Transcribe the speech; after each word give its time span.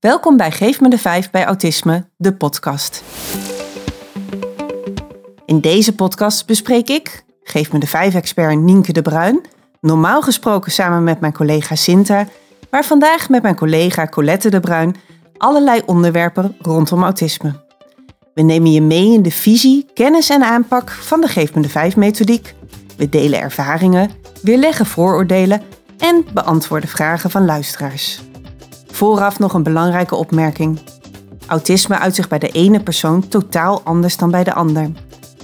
Welkom 0.00 0.36
bij 0.36 0.50
Geef 0.50 0.80
me 0.80 0.88
de 0.88 0.98
5 0.98 1.30
bij 1.30 1.44
Autisme, 1.44 2.04
de 2.16 2.34
podcast. 2.34 3.02
In 5.46 5.60
deze 5.60 5.94
podcast 5.94 6.46
bespreek 6.46 6.88
ik, 6.88 7.24
Geef 7.42 7.72
me 7.72 7.78
de 7.78 7.88
5-expert 7.88 8.58
Nienke 8.58 8.92
de 8.92 9.02
Bruin, 9.02 9.40
normaal 9.80 10.22
gesproken 10.22 10.72
samen 10.72 11.04
met 11.04 11.20
mijn 11.20 11.32
collega 11.32 11.74
Sinta, 11.74 12.26
maar 12.70 12.84
vandaag 12.84 13.28
met 13.28 13.42
mijn 13.42 13.54
collega 13.56 14.06
Colette 14.06 14.50
de 14.50 14.60
Bruin, 14.60 14.96
allerlei 15.36 15.82
onderwerpen 15.86 16.56
rondom 16.58 17.02
autisme. 17.02 17.64
We 18.34 18.42
nemen 18.42 18.72
je 18.72 18.82
mee 18.82 19.12
in 19.12 19.22
de 19.22 19.30
visie, 19.30 19.86
kennis 19.94 20.30
en 20.30 20.42
aanpak 20.42 20.90
van 20.90 21.20
de 21.20 21.28
Geef 21.28 21.54
me 21.54 21.60
de 21.62 21.92
5-methodiek. 21.92 22.54
We 22.96 23.08
delen 23.08 23.40
ervaringen, 23.40 24.10
weerleggen 24.42 24.86
vooroordelen 24.86 25.62
en 25.98 26.24
beantwoorden 26.32 26.88
vragen 26.88 27.30
van 27.30 27.44
luisteraars. 27.44 28.28
Vooraf 29.00 29.38
nog 29.38 29.54
een 29.54 29.62
belangrijke 29.62 30.14
opmerking. 30.14 30.78
Autisme 31.46 31.98
uit 31.98 32.14
zich 32.14 32.28
bij 32.28 32.38
de 32.38 32.48
ene 32.48 32.82
persoon 32.82 33.28
totaal 33.28 33.82
anders 33.82 34.16
dan 34.16 34.30
bij 34.30 34.44
de 34.44 34.54
ander. 34.54 34.90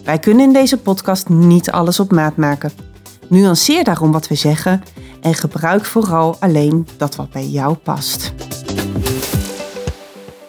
Wij 0.05 0.19
kunnen 0.19 0.47
in 0.47 0.53
deze 0.53 0.79
podcast 0.79 1.29
niet 1.29 1.71
alles 1.71 2.01
op 2.01 2.13
maat 2.13 2.37
maken. 2.37 2.73
Nuanceer 3.29 3.85
daarom 3.85 4.13
wat 4.13 4.29
we 4.29 4.35
zeggen 4.35 4.83
en 5.21 5.35
gebruik 5.35 5.85
vooral 5.85 6.37
alleen 6.41 6.89
dat 6.97 7.17
wat 7.17 7.31
bij 7.31 7.47
jou 7.47 7.75
past. 7.75 8.33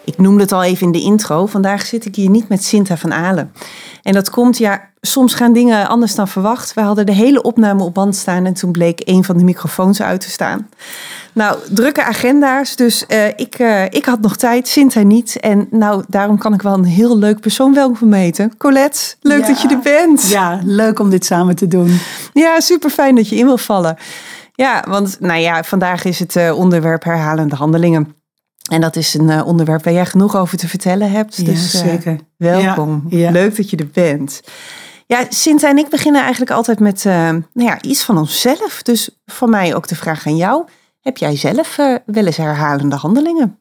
Ik 0.04 0.18
noemde 0.18 0.42
het 0.42 0.52
al 0.52 0.64
even 0.64 0.86
in 0.86 0.92
de 0.92 1.02
intro. 1.02 1.46
Vandaag 1.46 1.86
zit 1.86 2.06
ik 2.06 2.16
hier 2.16 2.30
niet 2.30 2.50
met 2.50 2.64
Sinta 2.64 2.98
van 2.98 3.14
Alen. 3.14 3.52
En 4.02 4.14
dat 4.14 4.30
komt, 4.30 4.58
ja, 4.58 4.90
soms 5.12 5.34
gaan 5.34 5.54
dingen 5.54 5.88
anders 5.88 6.16
dan 6.16 6.28
verwacht. 6.28 6.74
We 6.74 6.82
hadden 6.82 7.06
de 7.06 7.12
hele 7.12 7.42
opname 7.42 7.84
op 7.84 7.94
band 7.94 8.16
staan 8.16 8.46
en 8.46 8.54
toen 8.54 8.72
bleek 8.72 9.02
een 9.06 9.24
van 9.24 9.38
de 9.38 9.44
microfoons 9.44 10.02
uit 10.02 10.22
te 10.22 10.30
staan. 10.30 10.70
Nou, 11.34 11.58
drukke 11.70 12.04
agenda's, 12.04 12.76
dus 12.76 13.06
uh, 13.08 13.28
ik, 13.28 13.60
uh, 13.60 13.84
ik 13.84 14.06
had 14.06 14.22
nog 14.22 14.38
tijd, 14.38 14.68
Sinta 14.68 15.02
niet. 15.02 15.40
En 15.40 15.68
nou, 15.72 16.04
daarom 16.08 16.38
kan 16.38 16.54
ik 16.54 16.62
wel 16.62 16.74
een 16.74 16.86
heel 16.86 17.18
leuk 17.18 17.40
persoon 17.40 17.74
welkom 17.74 18.10
meten. 18.10 18.58
Colette, 18.58 19.16
leuk 19.22 19.42
ja. 19.42 19.48
dat 19.48 19.62
je 19.62 19.68
er 19.68 19.80
bent. 19.80 20.30
Ja, 20.30 20.60
leuk 20.64 21.00
om 21.00 21.10
dit 21.10 21.26
samen 21.26 21.56
te 21.56 21.68
doen. 21.68 22.00
Ja, 22.34 22.60
super 22.60 22.90
fijn 22.90 23.16
dat 23.16 23.30
je 23.30 23.36
in 23.36 23.46
wil 23.46 23.58
vallen. 23.58 23.98
Ja, 24.54 24.84
want 24.88 25.18
nou 25.20 25.40
ja, 25.40 25.64
vandaag 25.64 26.04
is 26.04 26.20
het 26.20 26.36
uh, 26.36 26.58
onderwerp 26.58 27.04
herhalende 27.04 27.56
handelingen. 27.56 28.16
En 28.70 28.82
dat 28.82 28.96
is 28.96 29.14
een 29.14 29.44
onderwerp 29.44 29.84
waar 29.84 29.94
jij 29.94 30.06
genoeg 30.06 30.36
over 30.36 30.58
te 30.58 30.68
vertellen 30.68 31.12
hebt. 31.12 31.36
Ja, 31.36 31.44
dus 31.44 31.72
zeker. 31.72 32.20
welkom. 32.38 33.06
Ja. 33.10 33.32
Leuk 33.32 33.56
dat 33.56 33.70
je 33.70 33.78
er 33.78 33.90
bent. 33.94 34.42
Ja, 35.08 35.26
Sinta 35.30 35.70
en 35.70 35.78
ik 35.78 35.90
beginnen 35.90 36.22
eigenlijk 36.22 36.52
altijd 36.52 36.80
met 36.80 37.04
uh, 37.06 37.14
nou 37.14 37.44
ja, 37.54 37.82
iets 37.82 38.04
van 38.04 38.18
onszelf. 38.18 38.82
Dus 38.84 39.10
van 39.26 39.50
mij 39.50 39.76
ook 39.76 39.88
de 39.88 39.96
vraag 39.96 40.28
aan 40.28 40.36
jou. 40.36 40.66
Heb 41.02 41.18
jij 41.18 41.36
zelf 41.36 41.76
wel 42.06 42.26
eens 42.26 42.38
herhalende 42.38 42.96
handelingen? 42.96 43.60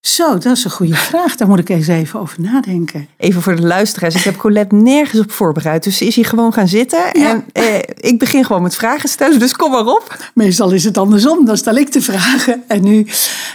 Zo, 0.00 0.38
dat 0.38 0.56
is 0.56 0.64
een 0.64 0.70
goede 0.70 0.94
vraag. 0.94 1.36
Daar 1.36 1.48
moet 1.48 1.58
ik 1.58 1.68
eens 1.68 1.86
even 1.86 2.20
over 2.20 2.40
nadenken. 2.40 3.08
Even 3.16 3.42
voor 3.42 3.56
de 3.56 3.66
luisteraars. 3.66 4.14
Ik 4.14 4.22
heb 4.22 4.36
Colette 4.36 4.74
nergens 4.74 5.20
op 5.20 5.30
voorbereid. 5.30 5.84
Dus 5.84 5.96
ze 5.96 6.06
is 6.06 6.16
hier 6.16 6.26
gewoon 6.26 6.52
gaan 6.52 6.68
zitten. 6.68 6.98
Ja. 7.12 7.30
En 7.30 7.44
eh, 7.52 7.78
ik 7.96 8.18
begin 8.18 8.44
gewoon 8.44 8.62
met 8.62 8.74
vragen 8.74 9.08
stellen. 9.08 9.38
Dus 9.38 9.52
kom 9.52 9.70
maar 9.70 9.86
op. 9.86 10.30
Meestal 10.34 10.70
is 10.70 10.84
het 10.84 10.98
andersom. 10.98 11.44
Dan 11.44 11.56
stel 11.56 11.74
ik 11.74 11.92
de 11.92 12.02
vragen. 12.02 12.62
En 12.66 12.82
nu 12.82 13.06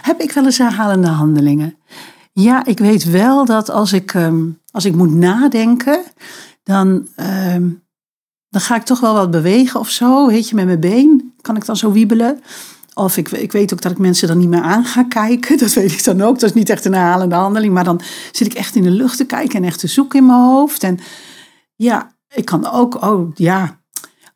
heb 0.02 0.22
ik 0.22 0.32
wel 0.32 0.46
eens 0.46 0.58
herhalende 0.58 1.08
handelingen. 1.08 1.76
Ja, 2.34 2.66
ik 2.66 2.80
weet 2.80 3.04
wel 3.04 3.46
dat 3.46 3.70
als 3.70 3.94
ik, 3.94 4.14
um, 4.14 4.60
als 4.72 4.86
ik 4.86 4.96
moet 4.96 5.14
nadenken... 5.14 6.02
Dan, 6.68 7.08
um, 7.54 7.84
dan 8.50 8.62
ga 8.62 8.76
ik 8.76 8.84
toch 8.84 9.00
wel 9.00 9.14
wat 9.14 9.32
bewegen 9.32 9.80
of 9.80 9.90
zo. 9.90 10.28
Weet 10.28 10.50
je, 10.50 10.56
met 10.56 10.66
mijn 10.66 10.80
been 10.80 11.34
kan 11.42 11.56
ik 11.56 11.66
dan 11.66 11.76
zo 11.76 11.92
wiebelen. 11.92 12.42
Of 12.94 13.18
ik, 13.18 13.30
ik 13.32 13.52
weet 13.52 13.74
ook 13.74 13.82
dat 13.82 13.92
ik 13.92 13.98
mensen 13.98 14.28
dan 14.28 14.38
niet 14.38 14.50
meer 14.50 14.62
aan 14.62 14.86
ga 14.86 15.04
kijken. 15.04 15.58
Dat 15.68 15.74
weet 15.74 15.92
ik 15.92 16.04
dan 16.04 16.22
ook. 16.22 16.40
Dat 16.40 16.50
is 16.50 16.56
niet 16.56 16.70
echt 16.70 16.86
een 16.86 16.94
herhalende 16.94 17.36
handeling. 17.36 17.74
Maar 17.74 17.84
dan 17.84 18.02
zit 18.32 18.48
ik 18.48 18.54
echt 18.54 18.76
in 18.76 18.84
de 18.84 18.90
lucht 18.90 19.18
te 19.18 19.26
kijken 19.26 19.56
en 19.56 19.64
echt 19.64 19.80
te 19.80 19.88
zoeken 19.88 20.20
in 20.20 20.26
mijn 20.26 20.40
hoofd. 20.40 20.84
En 20.84 21.00
ja, 21.76 22.16
ik 22.30 22.46
kan 22.46 22.72
ook, 22.72 23.04
oh 23.04 23.32
ja, 23.36 23.77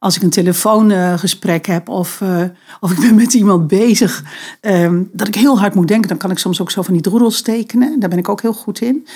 als 0.03 0.15
ik 0.15 0.21
een 0.21 0.29
telefoongesprek 0.29 1.67
uh, 1.67 1.73
heb 1.73 1.89
of, 1.89 2.19
uh, 2.23 2.43
of 2.79 2.91
ik 2.91 2.99
ben 3.07 3.15
met 3.15 3.33
iemand 3.33 3.67
bezig, 3.67 4.23
um, 4.61 5.09
dat 5.13 5.27
ik 5.27 5.35
heel 5.35 5.59
hard 5.59 5.75
moet 5.75 5.87
denken, 5.87 6.09
dan 6.09 6.17
kan 6.17 6.31
ik 6.31 6.37
soms 6.37 6.61
ook 6.61 6.71
zo 6.71 6.81
van 6.81 6.93
die 6.93 7.03
droedels 7.03 7.41
tekenen. 7.41 7.99
Daar 7.99 8.09
ben 8.09 8.17
ik 8.17 8.29
ook 8.29 8.41
heel 8.41 8.53
goed 8.53 8.81
in. 8.81 9.07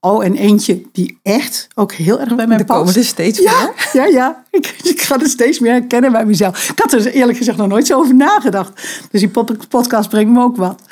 Oh, 0.00 0.24
en 0.24 0.34
eentje 0.34 0.82
die 0.92 1.18
echt 1.22 1.68
ook 1.74 1.92
heel 1.92 2.20
erg 2.20 2.34
bij 2.34 2.46
mij 2.46 2.58
er 2.58 2.64
past. 2.64 2.78
komen 2.78 2.94
er 2.94 3.04
steeds 3.04 3.38
ja, 3.38 3.52
meer. 3.62 3.90
Ja, 4.02 4.04
ja. 4.04 4.44
Ik, 4.50 4.76
ik 4.82 5.00
ga 5.00 5.20
er 5.20 5.28
steeds 5.28 5.58
meer 5.58 5.72
herkennen 5.72 6.12
bij 6.12 6.26
mezelf. 6.26 6.70
Ik 6.70 6.78
had 6.78 6.92
er 6.92 7.06
eerlijk 7.06 7.38
gezegd 7.38 7.58
nog 7.58 7.68
nooit 7.68 7.86
zo 7.86 7.98
over 7.98 8.14
nagedacht. 8.14 8.82
Dus 9.10 9.20
die 9.20 9.30
podcast 9.68 10.08
brengt 10.08 10.32
me 10.32 10.42
ook 10.42 10.56
wat. 10.56 10.82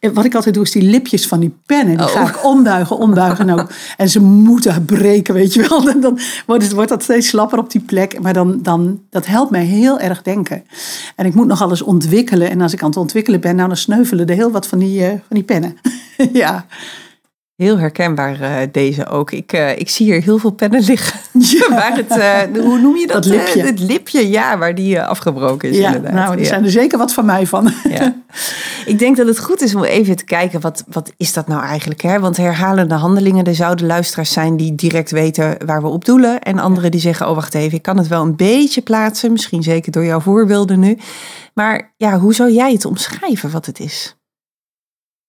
En 0.00 0.14
wat 0.14 0.24
ik 0.24 0.34
altijd 0.34 0.54
doe, 0.54 0.62
is 0.64 0.70
die 0.70 0.82
lipjes 0.82 1.26
van 1.26 1.40
die 1.40 1.54
pennen. 1.66 1.96
Die 1.96 2.06
oh. 2.06 2.12
ga 2.12 2.28
ik 2.28 2.44
ombuigen, 2.44 2.96
ombuigen. 2.96 3.46
Nou, 3.46 3.66
en 3.96 4.08
ze 4.08 4.20
moeten 4.20 4.84
breken, 4.84 5.34
weet 5.34 5.54
je 5.54 5.68
wel. 5.68 5.88
En 5.88 6.00
dan 6.00 6.18
wordt, 6.46 6.62
het, 6.62 6.72
wordt 6.72 6.90
dat 6.90 7.02
steeds 7.02 7.28
slapper 7.28 7.58
op 7.58 7.70
die 7.70 7.80
plek. 7.80 8.20
Maar 8.20 8.32
dan, 8.32 8.58
dan, 8.62 8.95
dat 9.10 9.26
helpt 9.26 9.50
mij 9.50 9.64
heel 9.64 10.00
erg 10.00 10.22
denken. 10.22 10.64
En 11.16 11.26
ik 11.26 11.34
moet 11.34 11.46
nog 11.46 11.62
alles 11.62 11.82
ontwikkelen. 11.82 12.50
En 12.50 12.60
als 12.60 12.72
ik 12.72 12.82
aan 12.82 12.88
het 12.88 12.98
ontwikkelen 12.98 13.40
ben, 13.40 13.56
nou, 13.56 13.68
dan 13.68 13.76
sneuvelen 13.76 14.26
er 14.26 14.34
heel 14.34 14.50
wat 14.50 14.66
van 14.66 14.78
die, 14.78 15.00
uh, 15.00 15.08
van 15.08 15.20
die 15.28 15.42
pennen. 15.42 15.76
ja. 16.32 16.66
Heel 17.56 17.78
herkenbaar 17.78 18.40
uh, 18.40 18.56
deze 18.72 19.06
ook. 19.06 19.32
Ik, 19.32 19.52
uh, 19.52 19.78
ik 19.78 19.88
zie 19.90 20.06
hier 20.06 20.22
heel 20.22 20.38
veel 20.38 20.50
pennen 20.50 20.80
liggen. 20.80 21.20
Ja. 21.58 21.68
waar 21.68 21.96
het, 21.96 22.16
uh, 22.56 22.62
hoe 22.62 22.78
noem 22.78 22.96
je 22.96 23.06
dat? 23.06 23.22
Dat 23.22 23.32
lipje. 23.32 23.62
het 23.62 23.80
lipje, 23.80 24.28
ja, 24.28 24.58
waar 24.58 24.74
die 24.74 25.02
afgebroken 25.02 25.68
is 25.70 25.76
ja, 25.76 25.86
inderdaad. 25.86 26.12
Nou, 26.12 26.32
er 26.32 26.38
ja. 26.38 26.44
zijn 26.44 26.64
er 26.64 26.70
zeker 26.70 26.98
wat 26.98 27.12
van 27.12 27.24
mij 27.24 27.46
van. 27.46 27.72
Ja. 27.88 28.14
Ik 28.86 28.98
denk 28.98 29.16
dat 29.16 29.26
het 29.26 29.38
goed 29.38 29.62
is 29.62 29.74
om 29.74 29.84
even 29.84 30.16
te 30.16 30.24
kijken, 30.24 30.60
wat, 30.60 30.84
wat 30.88 31.12
is 31.16 31.32
dat 31.32 31.48
nou 31.48 31.62
eigenlijk? 31.62 32.02
Hè? 32.02 32.20
Want 32.20 32.36
herhalende 32.36 32.94
handelingen, 32.94 33.44
er 33.44 33.54
zouden 33.54 33.86
luisteraars 33.86 34.32
zijn 34.32 34.56
die 34.56 34.74
direct 34.74 35.10
weten 35.10 35.56
waar 35.66 35.82
we 35.82 35.88
op 35.88 36.04
doelen. 36.04 36.40
En 36.40 36.58
anderen 36.58 36.90
die 36.90 37.00
zeggen, 37.00 37.28
oh 37.28 37.34
wacht 37.34 37.54
even, 37.54 37.76
ik 37.76 37.82
kan 37.82 37.98
het 37.98 38.08
wel 38.08 38.22
een 38.22 38.36
beetje 38.36 38.82
plaatsen. 38.82 39.32
Misschien 39.32 39.62
zeker 39.62 39.92
door 39.92 40.04
jouw 40.04 40.20
voorbeelden 40.20 40.80
nu. 40.80 40.98
Maar 41.54 41.94
ja, 41.96 42.18
hoe 42.18 42.34
zou 42.34 42.50
jij 42.50 42.72
het 42.72 42.84
omschrijven 42.84 43.50
wat 43.50 43.66
het 43.66 43.80
is? 43.80 44.16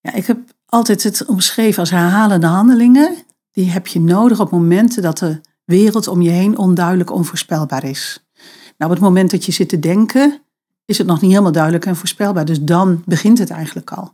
Ja, 0.02 0.14
ik 0.14 0.28
heb 0.28 0.38
altijd 0.70 1.04
het 1.04 1.26
omschreven 1.26 1.80
als 1.80 1.90
herhalende 1.90 2.48
handelingen. 2.48 3.16
Die 3.52 3.70
heb 3.70 3.88
je 3.88 4.00
nodig 4.00 4.40
op 4.40 4.52
momenten 4.52 5.02
dat 5.02 5.18
de 5.18 5.42
wereld 5.66 6.08
om 6.08 6.22
je 6.22 6.30
heen 6.30 6.58
onduidelijk 6.58 7.12
onvoorspelbaar 7.12 7.84
is. 7.84 8.26
Nou, 8.78 8.92
op 8.92 8.98
het 8.98 9.08
moment 9.08 9.32
dat 9.32 9.46
je 9.46 9.52
zit 9.52 9.70
te 9.70 9.80
denken, 9.80 10.42
is 10.86 10.98
het 10.98 11.08
nog 11.08 11.22
niet 11.22 11.32
helemaal 11.32 11.52
duidelijk 11.52 11.86
en 11.86 11.96
voorspelbaar. 11.96 12.46
Dus 12.46 12.62
dan 12.62 13.04
begint 13.06 13.38
het 13.38 13.50
eigenlijk 13.50 13.92
al. 13.92 14.14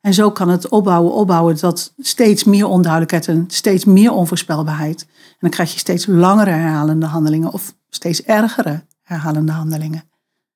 En 0.00 0.14
zo 0.14 0.30
kan 0.30 0.48
het 0.48 0.68
opbouwen, 0.68 1.12
opbouwen 1.12 1.56
tot 1.56 1.92
steeds 1.98 2.44
meer 2.44 2.66
onduidelijkheid 2.66 3.28
en 3.28 3.44
steeds 3.48 3.84
meer 3.84 4.12
onvoorspelbaarheid. 4.12 5.06
En 5.08 5.36
dan 5.38 5.50
krijg 5.50 5.72
je 5.72 5.78
steeds 5.78 6.06
langere 6.06 6.50
herhalende 6.50 7.06
handelingen 7.06 7.52
of 7.52 7.74
steeds 7.88 8.22
ergere 8.22 8.84
herhalende 9.02 9.52
handelingen. 9.52 10.02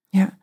Ja, 0.09 0.39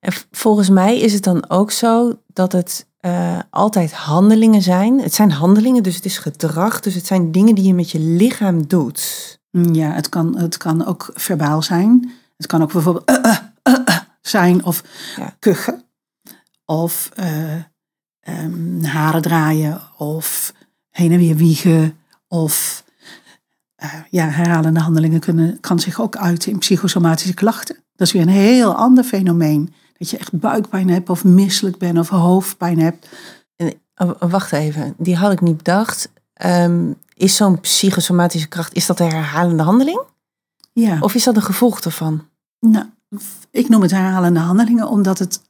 en 0.00 0.12
volgens 0.30 0.68
mij 0.68 1.00
is 1.00 1.12
het 1.12 1.22
dan 1.22 1.50
ook 1.50 1.70
zo 1.70 2.18
dat 2.26 2.52
het 2.52 2.86
uh, 3.06 3.38
altijd 3.50 3.92
handelingen 3.92 4.62
zijn. 4.62 5.00
Het 5.00 5.14
zijn 5.14 5.30
handelingen, 5.30 5.82
dus 5.82 5.94
het 5.94 6.04
is 6.04 6.18
gedrag. 6.18 6.80
Dus 6.80 6.94
het 6.94 7.06
zijn 7.06 7.32
dingen 7.32 7.54
die 7.54 7.64
je 7.64 7.74
met 7.74 7.90
je 7.90 7.98
lichaam 7.98 8.66
doet. 8.66 9.38
Ja, 9.50 9.90
het 9.90 10.08
kan, 10.08 10.38
het 10.38 10.56
kan 10.56 10.86
ook 10.86 11.10
verbaal 11.14 11.62
zijn. 11.62 12.12
Het 12.36 12.46
kan 12.46 12.62
ook 12.62 12.72
bijvoorbeeld 12.72 13.10
uh, 13.10 13.36
uh, 13.68 13.96
zijn 14.20 14.64
of 14.64 14.82
ja. 15.16 15.36
kuchen. 15.38 15.82
Of 16.64 17.10
um, 18.24 18.84
haren 18.84 19.22
draaien. 19.22 19.80
Of 19.96 20.52
heen 20.90 21.12
en 21.12 21.18
weer 21.18 21.36
wiegen. 21.36 21.98
Of 22.28 22.84
ja, 24.10 24.28
herhalende 24.28 24.80
handelingen 24.80 25.20
kunnen, 25.20 25.60
kan 25.60 25.80
zich 25.80 26.00
ook 26.00 26.16
uiten 26.16 26.52
in 26.52 26.58
psychosomatische 26.58 27.34
klachten. 27.34 27.76
Dat 27.96 28.06
is 28.06 28.12
weer 28.12 28.22
een 28.22 28.28
heel 28.28 28.74
ander 28.74 29.04
fenomeen. 29.04 29.74
Dat 29.98 30.10
je 30.10 30.18
echt 30.18 30.38
buikpijn 30.38 30.88
hebt 30.88 31.10
of 31.10 31.24
misselijk 31.24 31.78
bent 31.78 31.98
of 31.98 32.08
hoofdpijn 32.08 32.78
hebt. 32.78 33.08
En, 33.56 33.74
oh, 33.96 34.30
wacht 34.30 34.52
even, 34.52 34.94
die 34.98 35.16
had 35.16 35.32
ik 35.32 35.40
niet 35.40 35.56
bedacht. 35.56 36.12
Um, 36.44 36.96
is 37.14 37.36
zo'n 37.36 37.60
psychosomatische 37.60 38.48
kracht, 38.48 38.74
is 38.74 38.86
dat 38.86 39.00
een 39.00 39.10
herhalende 39.10 39.62
handeling? 39.62 40.00
Ja. 40.72 40.98
Of 41.00 41.14
is 41.14 41.24
dat 41.24 41.36
een 41.36 41.42
gevolg 41.42 41.80
ervan? 41.80 42.28
Nou, 42.60 42.86
ik 43.50 43.68
noem 43.68 43.82
het 43.82 43.90
herhalende 43.90 44.40
handelingen 44.40 44.88
omdat 44.88 45.18
het 45.18 45.40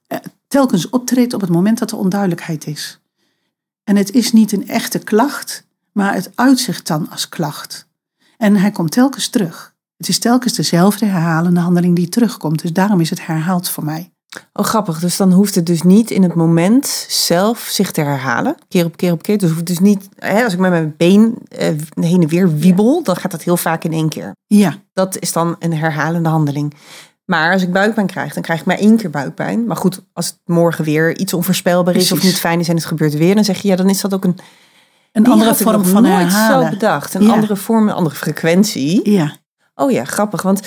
telkens 0.49 0.91
optreedt 0.91 1.35
op 1.35 1.41
het 1.41 1.51
moment 1.51 1.79
dat 1.79 1.91
er 1.91 1.99
onduidelijkheid 1.99 2.67
is. 2.67 3.01
En 3.85 3.97
het 3.97 4.11
is 4.11 4.33
niet 4.33 4.53
een 4.53 4.69
echte 4.69 4.99
klacht, 4.99 5.67
maar 5.93 6.15
het 6.15 6.31
uitzicht 6.35 6.87
dan 6.87 7.11
als 7.11 7.29
klacht. 7.29 7.87
En 8.37 8.57
hij 8.57 8.71
komt 8.71 8.91
telkens 8.91 9.29
terug. 9.29 9.75
Het 9.97 10.09
is 10.09 10.19
telkens 10.19 10.53
dezelfde 10.53 11.07
herhalende 11.07 11.61
handeling 11.61 11.97
die 11.97 12.09
terugkomt. 12.09 12.63
Dus 12.63 12.73
daarom 12.73 13.01
is 13.01 13.11
het 13.11 13.27
herhaald 13.27 13.69
voor 13.69 13.85
mij. 13.85 14.13
Oh, 14.53 14.65
grappig. 14.65 14.99
Dus 14.99 15.17
dan 15.17 15.33
hoeft 15.33 15.55
het 15.55 15.67
dus 15.67 15.83
niet 15.83 16.11
in 16.11 16.23
het 16.23 16.35
moment 16.35 17.07
zelf 17.09 17.59
zich 17.61 17.91
te 17.91 18.01
herhalen. 18.01 18.55
Keer 18.69 18.85
op 18.85 18.97
keer 18.97 19.13
op 19.13 19.23
keer. 19.23 19.39
Dus 19.39 19.51
hoeft 19.51 19.67
dus 19.67 19.79
niet, 19.79 20.09
hè, 20.19 20.45
als 20.45 20.53
ik 20.53 20.59
met 20.59 20.71
mijn 20.71 20.95
been 20.97 21.35
uh, 21.59 21.69
heen 22.05 22.23
en 22.23 22.29
weer 22.29 22.57
wiebel, 22.59 22.97
ja. 22.97 23.03
dan 23.03 23.17
gaat 23.17 23.31
dat 23.31 23.43
heel 23.43 23.57
vaak 23.57 23.85
in 23.85 23.93
één 23.93 24.09
keer. 24.09 24.33
Ja. 24.47 24.75
Dat 24.93 25.17
is 25.19 25.33
dan 25.33 25.57
een 25.59 25.75
herhalende 25.75 26.29
handeling. 26.29 26.75
Maar 27.25 27.53
als 27.53 27.63
ik 27.63 27.73
buikpijn 27.73 28.07
krijg, 28.07 28.35
dan 28.35 28.43
krijg 28.43 28.61
ik 28.61 28.67
maar 28.67 28.79
één 28.79 28.97
keer 28.97 29.11
buikpijn. 29.11 29.67
Maar 29.67 29.77
goed, 29.77 30.01
als 30.13 30.27
het 30.27 30.39
morgen 30.45 30.85
weer 30.85 31.19
iets 31.19 31.35
onvoorspelbaar 31.35 31.97
is 31.97 32.13
of 32.13 32.23
niet 32.23 32.39
fijn 32.39 32.61
is 32.61 32.69
en 32.69 32.75
het 32.77 32.85
gebeurt 32.85 33.15
weer, 33.15 33.35
dan 33.35 33.45
zeg 33.45 33.63
je 33.63 33.69
ja, 33.69 33.77
dan 33.77 33.89
is 33.89 34.01
dat 34.01 34.15
ook 34.15 34.25
een, 34.25 34.39
Een 35.13 35.27
andere 35.27 35.55
vorm 35.55 35.85
van 35.85 36.03
nooit 36.03 36.15
herhalen. 36.15 36.65
zo 36.67 36.71
bedacht. 36.71 37.15
Een 37.15 37.23
Ja. 37.23 37.33
andere 37.33 37.57
vorm, 37.57 37.89
een 37.89 37.95
andere 37.95 38.17
frequentie. 38.17 39.11
Ja, 39.11 39.37
Oh 39.77 39.91
ja, 39.91 40.05
grappig. 40.05 40.43
Want 40.43 40.61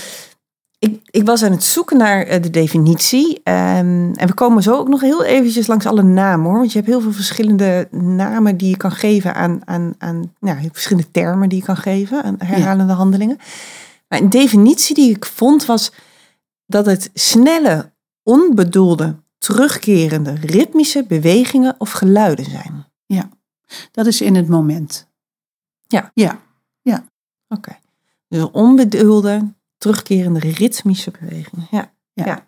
ik, 0.79 0.99
ik 1.05 1.25
was 1.25 1.43
aan 1.43 1.51
het 1.51 1.63
zoeken 1.63 1.97
naar 1.97 2.21
eh, 2.21 2.41
de 2.41 2.49
definitie. 2.49 3.41
Ehm, 3.43 4.11
en 4.13 4.27
we 4.27 4.33
komen 4.33 4.63
zo 4.63 4.75
ook 4.75 4.87
nog 4.87 5.01
heel 5.01 5.23
eventjes 5.23 5.67
langs 5.67 5.85
alle 5.85 6.03
namen 6.03 6.45
hoor. 6.45 6.57
Want 6.57 6.71
je 6.71 6.77
hebt 6.77 6.89
heel 6.89 7.01
veel 7.01 7.11
verschillende 7.11 7.87
namen 7.91 8.57
die 8.57 8.69
je 8.69 8.77
kan 8.77 8.91
geven 8.91 9.35
aan, 9.35 9.61
aan, 9.65 9.95
aan 9.97 10.33
nou, 10.39 10.69
verschillende 10.71 11.11
termen 11.11 11.49
die 11.49 11.57
je 11.59 11.65
kan 11.65 11.77
geven 11.77 12.23
aan 12.23 12.35
herhalende 12.37 12.93
handelingen. 12.93 13.37
Maar 14.07 14.21
een 14.21 14.29
definitie 14.29 14.95
die 14.95 15.15
ik 15.15 15.25
vond 15.25 15.65
was 15.65 15.91
dat 16.65 16.85
het 16.85 17.09
snelle, 17.13 17.91
onbedoelde, 18.23 19.15
terugkerende, 19.37 20.33
ritmische 20.41 21.05
bewegingen 21.07 21.75
of 21.77 21.91
geluiden 21.91 22.45
zijn. 22.45 22.85
dat 23.91 24.05
is 24.05 24.21
in 24.21 24.35
het 24.35 24.47
moment. 24.47 25.07
Ja. 25.87 26.11
Ja, 26.13 26.39
Oké. 27.49 27.77
Dus 28.27 28.51
onbedoelde, 28.51 29.53
terugkerende, 29.77 30.39
ritmische 30.39 31.11
bewegingen. 31.19 31.67
Ja. 31.71 31.91
Ja. 32.13 32.25
ja. 32.25 32.47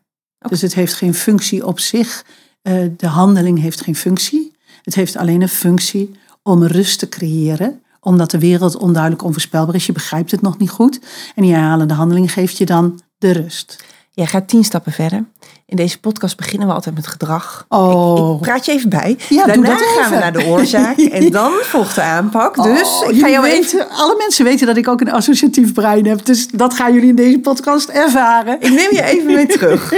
dus 0.50 0.62
het 0.62 0.74
heeft 0.74 0.94
geen 0.94 1.14
functie 1.14 1.66
op 1.66 1.80
zich. 1.80 2.26
Eh, 2.62 2.84
de 2.98 3.08
handeling 3.08 3.60
heeft 3.60 3.82
geen 3.82 3.96
functie. 3.96 4.56
Het 4.82 4.96
heeft 4.96 5.16
alleen 5.16 5.42
een 5.42 5.50
functie 5.50 6.12
om 6.44 6.64
rust 6.64 7.00
te 7.00 7.10
creëren. 7.10 7.84
Omdat 8.00 8.32
de 8.32 8.40
wereld 8.40 8.76
onduidelijk 8.76 9.24
onvoorspelbaar 9.24 9.76
is. 9.76 9.86
Je 9.86 9.92
begrijpt 9.92 10.32
het 10.32 10.42
nog 10.42 10.58
niet 10.58 10.70
goed. 10.70 11.00
En 11.36 11.44
die 11.44 11.54
herhalende 11.54 11.94
handeling 11.94 12.32
geeft 12.32 12.58
je 12.58 12.66
dan 12.66 13.00
de 13.18 13.32
rust. 13.32 13.84
Jij 14.12 14.28
gaat 14.28 14.48
tien 14.48 14.64
stappen 14.64 14.92
verder. 14.92 15.26
In 15.70 15.76
deze 15.76 16.00
podcast 16.00 16.38
beginnen 16.38 16.68
we 16.68 16.74
altijd 16.74 16.96
met 16.96 17.08
gedrag. 17.08 17.66
Oh. 17.68 18.30
Ik, 18.30 18.36
ik 18.36 18.42
praat 18.42 18.66
je 18.66 18.72
even 18.72 18.90
bij. 18.90 19.18
Ja, 19.30 19.46
doe 19.46 19.64
Daarna 19.64 19.86
gaan 19.98 20.12
we 20.12 20.18
naar 20.18 20.34
de 20.34 20.46
oorzaak 20.46 20.98
en 21.20 21.32
dan 21.32 21.52
volgt 21.62 21.96
de 21.96 22.02
aanpak. 22.02 22.64
Dus 22.64 23.02
Oh, 23.04 23.12
ik 23.12 23.20
ga 23.20 23.30
jou 23.30 23.46
even... 23.46 23.90
Alle 23.90 24.16
mensen 24.18 24.44
weten 24.46 24.68
dat 24.68 24.78
ik 24.78 24.88
ook 24.88 25.02
een 25.02 25.12
associatief 25.12 25.74
brein 25.74 26.06
heb. 26.06 26.26
Dus 26.26 26.48
dat 26.48 26.74
gaan 26.74 26.94
jullie 26.94 27.10
in 27.10 27.16
deze 27.16 27.40
podcast 27.40 27.90
ervaren. 27.90 28.56
Ik 28.60 28.70
neem 28.70 28.92
je 28.92 29.04
even 29.04 29.26
mee 29.34 29.46
terug. 29.46 29.94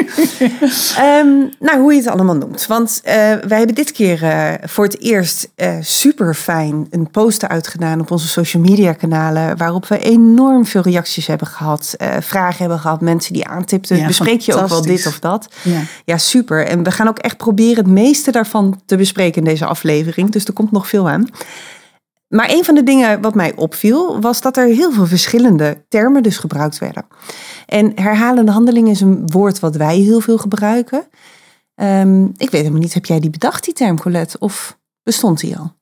Ehm, 0.97 1.27
nou, 1.59 1.79
hoe 1.79 1.91
je 1.93 1.99
het 1.99 2.07
allemaal 2.07 2.35
noemt. 2.35 2.67
Want 2.67 2.99
eh, 3.03 3.13
wij 3.47 3.57
hebben 3.57 3.75
dit 3.75 3.91
keer 3.91 4.23
eh, 4.23 4.53
voor 4.63 4.83
het 4.83 4.99
eerst 5.01 5.49
eh 5.55 5.73
super 5.81 6.35
fijn 6.35 6.87
een 6.89 7.09
poster 7.11 7.49
uitgedaan 7.49 7.99
op 7.99 8.11
onze 8.11 8.27
social 8.27 8.63
media 8.63 8.93
kanalen. 8.93 9.57
Waarop 9.57 9.87
we 9.87 9.99
enorm 9.99 10.65
veel 10.65 10.81
reacties 10.81 11.27
hebben 11.27 11.47
gehad. 11.47 11.95
eh, 11.97 12.09
vragen 12.19 12.57
hebben 12.59 12.79
gehad. 12.79 13.01
Mensen 13.01 13.33
die 13.33 13.47
aantipten. 13.47 13.97
Ja, 13.97 14.07
Bespreek 14.07 14.41
je 14.41 14.55
ook 14.55 14.67
wel 14.67 14.81
dit 14.81 15.07
of 15.07 15.19
dat? 15.19 15.47
Ja. 15.63 15.81
Ja, 16.05 16.17
super. 16.17 16.65
En 16.65 16.83
we 16.83 16.91
gaan 16.91 17.07
ook 17.07 17.19
echt 17.19 17.37
proberen 17.37 17.83
het 17.83 17.93
meeste 17.93 18.31
daarvan 18.31 18.81
te 18.85 18.95
bespreken 18.95 19.41
in 19.41 19.47
deze 19.47 19.65
aflevering. 19.65 20.31
Dus 20.31 20.45
er 20.45 20.53
komt 20.53 20.71
nog 20.71 20.87
veel 20.87 21.09
aan. 21.09 21.27
Maar 22.27 22.49
een 22.49 22.65
van 22.65 22.75
de 22.75 22.83
dingen 22.83 23.21
wat 23.21 23.35
mij 23.35 23.55
opviel, 23.55 24.21
was 24.21 24.41
dat 24.41 24.57
er 24.57 24.65
heel 24.65 24.91
veel 24.91 25.05
verschillende 25.05 25.85
termen 25.87 26.23
dus 26.23 26.37
gebruikt 26.37 26.77
werden. 26.77 27.05
En 27.65 27.91
herhalende 27.95 28.51
handeling 28.51 28.89
is 28.89 29.01
een 29.01 29.27
woord 29.29 29.59
wat 29.59 29.75
wij 29.75 29.97
heel 29.97 30.19
veel 30.19 30.37
gebruiken. 30.37 31.07
Ehm, 31.75 32.23
ik 32.23 32.31
weet 32.37 32.51
helemaal 32.51 32.79
niet, 32.79 32.93
heb 32.93 33.05
jij 33.05 33.19
die 33.19 33.29
bedacht, 33.29 33.63
die 33.63 33.73
term, 33.73 33.99
Colette? 33.99 34.39
Of 34.39 34.79
bestond 35.03 35.39
die 35.39 35.57
al? 35.57 35.73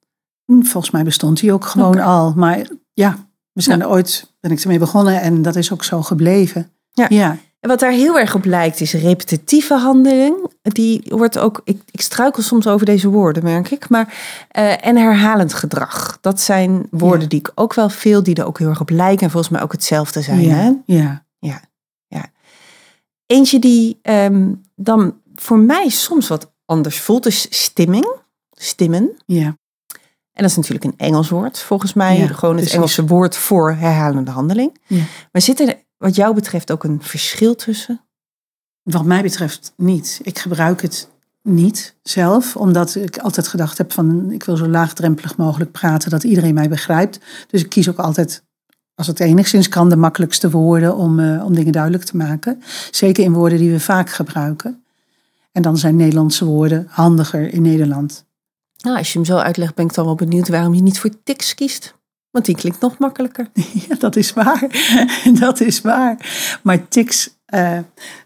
Volgens 0.46 0.92
mij 0.92 1.04
bestond 1.04 1.40
die 1.40 1.54
ook 1.54 1.66
gewoon 1.66 2.00
al. 2.00 2.34
Maar 2.36 2.68
ja, 2.94 3.18
we 3.54 3.62
zijn 3.62 3.82
er 3.82 3.90
ooit, 3.90 4.34
ben 4.40 4.52
ik 4.52 4.60
ermee 4.60 4.80
begonnen 4.80 5.22
en 5.22 5.42
dat 5.42 5.56
is 5.56 5.72
ook 5.72 5.84
zo 5.84 6.02
gebleven. 6.02 6.72
Ja. 6.92 7.06
ja. 7.10 7.38
En 7.60 7.70
wat 7.70 7.80
daar 7.80 7.92
heel 7.92 8.20
erg 8.20 8.36
op 8.36 8.46
lijkt 8.46 8.80
is 8.82 8.94
repetitieve 8.94 9.74
handeling. 9.74 10.52
Die 10.62 11.04
wordt 11.10 11.38
ook, 11.38 11.62
ik, 11.64 11.82
ik 11.92 12.02
struikel 12.02 12.44
soms 12.44 12.68
over 12.68 12.86
deze 12.86 13.10
woorden, 13.10 13.44
merk 13.44 13.72
ik. 13.72 13.90
Maar, 13.90 14.14
eh, 14.50 14.86
en 14.86 14.98
herhalend 14.98 15.54
gedrag. 15.54 16.18
Dat 16.22 16.42
zijn 16.42 16.88
woorden 16.92 17.22
Ja. 17.22 17.28
die 17.28 17.40
ik 17.40 17.52
ook 17.56 17.74
wel 17.74 17.90
veel, 17.90 18.24
die 18.24 18.36
er 18.36 18.46
ook 18.46 18.60
heel 18.60 18.68
erg 18.70 18.82
op 18.82 18.90
lijken. 18.90 19.26
En 19.26 19.32
volgens 19.32 19.52
mij 19.54 19.62
ook 19.62 19.72
hetzelfde 19.72 20.22
zijn. 20.22 20.42
ja. 20.42 20.56
Hè? 20.56 20.72
ja. 20.88 21.24
Eentje 23.26 23.60
die 23.60 24.00
ehm, 24.02 24.54
dan 24.76 25.16
voor 25.36 25.58
mij 25.60 25.90
soms 25.90 26.28
wat 26.28 26.52
anders 26.66 27.00
voelt, 27.00 27.26
is 27.26 27.48
stimming. 27.50 28.16
Stimmen. 28.52 29.12
ja. 29.26 29.58
En 30.34 30.46
dat 30.46 30.50
is 30.50 30.56
natuurlijk 30.58 30.84
een 30.86 31.08
Engels 31.08 31.30
woord, 31.30 31.60
volgens 31.60 31.94
mij. 31.94 32.18
Ja, 32.18 32.28
Gewoon 32.28 32.32
het 32.32 32.42
precies. 32.56 32.74
Engelse 32.74 33.06
woord 33.06 33.38
voor 33.38 33.72
herhalende 33.74 34.32
handeling. 34.32 34.78
Ja. 34.88 35.04
Maar 35.32 35.42
zit 35.42 35.60
er 35.60 35.76
wat 36.00 36.16
jou 36.16 36.34
betreft 36.34 36.72
ook 36.72 36.84
een 36.84 37.02
verschil 37.02 37.56
tussen? 37.56 38.02
Wat 38.84 39.06
mij 39.06 39.22
betreft 39.22 39.74
niet. 39.76 40.20
Ik 40.24 40.40
gebruik 40.40 40.82
het 40.82 41.10
niet 41.44 41.96
zelf, 42.04 42.56
omdat 42.56 42.96
ik 42.96 43.18
altijd 43.18 43.48
gedacht 43.48 43.78
heb 43.78 43.94
van 43.94 44.32
ik 44.32 44.44
wil 44.44 44.58
zo 44.58 44.68
laagdrempelig 44.68 45.38
mogelijk 45.38 45.72
praten 45.72 46.10
dat 46.10 46.24
iedereen 46.24 46.54
mij 46.54 46.70
begrijpt. 46.70 47.20
Dus 47.48 47.62
ik 47.62 47.70
kies 47.70 47.90
ook 47.90 47.98
altijd, 47.98 48.44
als 48.96 49.08
het 49.08 49.20
enigszins 49.20 49.70
kan, 49.70 49.90
de 49.90 49.96
makkelijkste 49.96 50.50
woorden 50.50 50.96
om, 50.96 51.20
eh, 51.20 51.46
om 51.46 51.54
dingen 51.54 51.72
duidelijk 51.72 52.04
te 52.04 52.18
maken. 52.18 52.62
Zeker 52.92 53.24
in 53.24 53.34
woorden 53.34 53.58
die 53.58 53.72
we 53.72 53.80
vaak 53.80 54.10
gebruiken. 54.10 54.84
En 55.52 55.62
dan 55.62 55.78
zijn 55.78 55.96
Nederlandse 55.96 56.46
woorden 56.46 56.88
handiger 56.90 57.54
in 57.54 57.62
Nederland. 57.62 58.26
Nou, 58.78 58.98
als 58.98 59.12
je 59.12 59.18
hem 59.18 59.28
zo 59.28 59.38
uitlegt, 59.38 59.76
ben 59.76 59.86
ik 59.86 59.94
dan 59.94 60.06
wel 60.06 60.16
benieuwd 60.16 60.48
waarom 60.48 60.74
je 60.74 60.82
niet 60.82 61.00
voor 61.00 61.24
tics 61.24 61.56
kiest. 61.56 61.99
Want 62.32 62.46
die 62.46 62.56
klinkt 62.56 62.80
nog 62.80 62.98
makkelijker. 62.98 63.50
Ja, 63.88 63.96
dat 63.96 64.16
is 64.16 64.34
waar. 64.34 64.68
dat 65.40 65.60
is 65.60 65.82
waar. 65.82 66.18
Maar 66.64 66.88
tics, 66.88 67.38
eh 67.46 67.80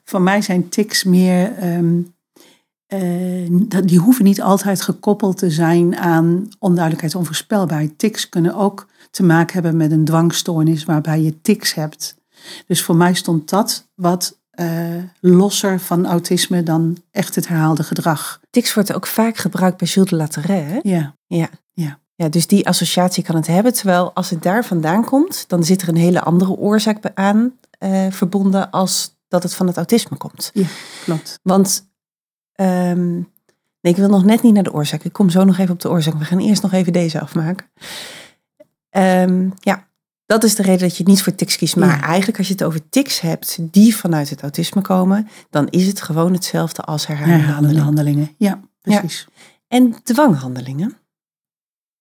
voor 0.04 0.22
mij 0.22 0.42
zijn 0.42 0.70
tics 0.70 1.04
meer. 1.04 1.54
ehm, 1.58 2.02
eh, 2.88 3.50
die 3.86 4.00
hoeven 4.00 4.24
niet 4.24 4.42
altijd 4.42 4.82
gekoppeld 4.82 5.38
te 5.38 5.50
zijn 5.52 5.98
aan 5.98 6.48
onduidelijkheid, 6.60 7.16
onvoorspelbaarheid. 7.16 7.98
Tics 7.98 8.30
kunnen 8.30 8.56
ook 8.56 8.88
te 9.12 9.24
maken 9.24 9.54
hebben 9.54 9.78
met 9.78 9.92
een 9.92 10.06
dwangstoornis 10.06 10.84
waarbij 10.84 11.22
je 11.22 11.42
tics 11.42 11.74
hebt. 11.74 12.16
Dus 12.68 12.84
voor 12.84 12.96
mij 12.96 13.14
stond 13.14 13.50
dat 13.50 13.90
wat 13.96 14.40
eh, 14.52 14.68
losser 15.20 15.80
van 15.80 16.06
autisme 16.06 16.64
dan 16.64 16.98
echt 17.12 17.36
het 17.36 17.48
herhaalde 17.48 17.84
gedrag. 17.84 18.40
Tics 18.50 18.74
wordt 18.74 18.94
ook 18.94 19.08
vaak 19.08 19.38
gebruikt 19.38 19.78
bij 19.78 19.88
Jules 19.88 20.10
de 20.10 20.16
Laterre. 20.16 20.54
hè? 20.54 20.80
Ja, 20.84 21.16
Ja. 21.28 21.50
Ja. 21.74 22.00
Ja, 22.16 22.30
dus 22.30 22.48
die 22.48 22.68
associatie 22.68 23.24
kan 23.24 23.36
het 23.36 23.48
hebben. 23.48 23.74
Terwijl 23.74 24.14
als 24.14 24.30
het 24.30 24.44
daar 24.44 24.66
vandaan 24.66 25.06
komt, 25.06 25.44
dan 25.48 25.64
zit 25.64 25.82
er 25.82 25.88
een 25.88 25.96
hele 25.96 26.22
andere 26.22 26.52
oorzaak 26.52 27.12
aan 27.14 27.54
eh, 27.80 28.06
verbonden 28.10 28.70
als 28.72 29.16
dat 29.28 29.44
het 29.44 29.54
van 29.56 29.68
het 29.68 29.78
autisme 29.78 30.18
komt. 30.18 30.52
klopt. 31.04 31.40
Want 31.44 31.90
ehm, 32.54 33.12
nee, 33.14 33.24
ik 33.94 33.96
wil 33.96 34.10
nog 34.10 34.24
net 34.26 34.42
niet 34.42 34.54
naar 34.54 34.64
de 34.64 34.74
oorzaak. 34.74 35.04
Ik 35.04 35.14
kom 35.14 35.30
zo 35.30 35.44
nog 35.44 35.58
even 35.58 35.74
op 35.74 35.80
de 35.80 35.90
oorzaak. 35.90 36.14
We 36.18 36.26
gaan 36.26 36.40
eerst 36.40 36.62
nog 36.62 36.72
even 36.74 36.94
deze 36.94 37.20
afmaken. 37.22 37.66
Ehm, 38.90 39.50
ja, 39.60 39.88
dat 40.26 40.44
is 40.44 40.56
de 40.56 40.64
reden 40.64 40.80
dat 40.80 40.92
je 40.92 40.98
het 41.04 41.08
niet 41.08 41.24
voor 41.24 41.36
tics 41.36 41.56
kiest. 41.58 41.76
Maar 41.76 41.88
Ja. 42.00 42.02
eigenlijk 42.02 42.38
als 42.38 42.48
je 42.48 42.54
het 42.54 42.64
over 42.64 42.90
tics 42.90 43.20
hebt 43.20 43.58
die 43.62 43.96
vanuit 43.96 44.30
het 44.30 44.42
autisme 44.42 44.82
komen, 44.82 45.28
dan 45.50 45.68
is 45.70 45.88
het 45.88 46.02
gewoon 46.02 46.34
hetzelfde 46.34 46.82
als 46.82 47.08
herhalende 47.08 47.44
Herhalende 47.44 47.80
handelingen. 47.82 48.16
handelingen. 48.16 48.36
Ja, 48.82 49.00
precies. 49.00 49.28
En 49.68 50.04
dwanghandelingen. 50.04 50.98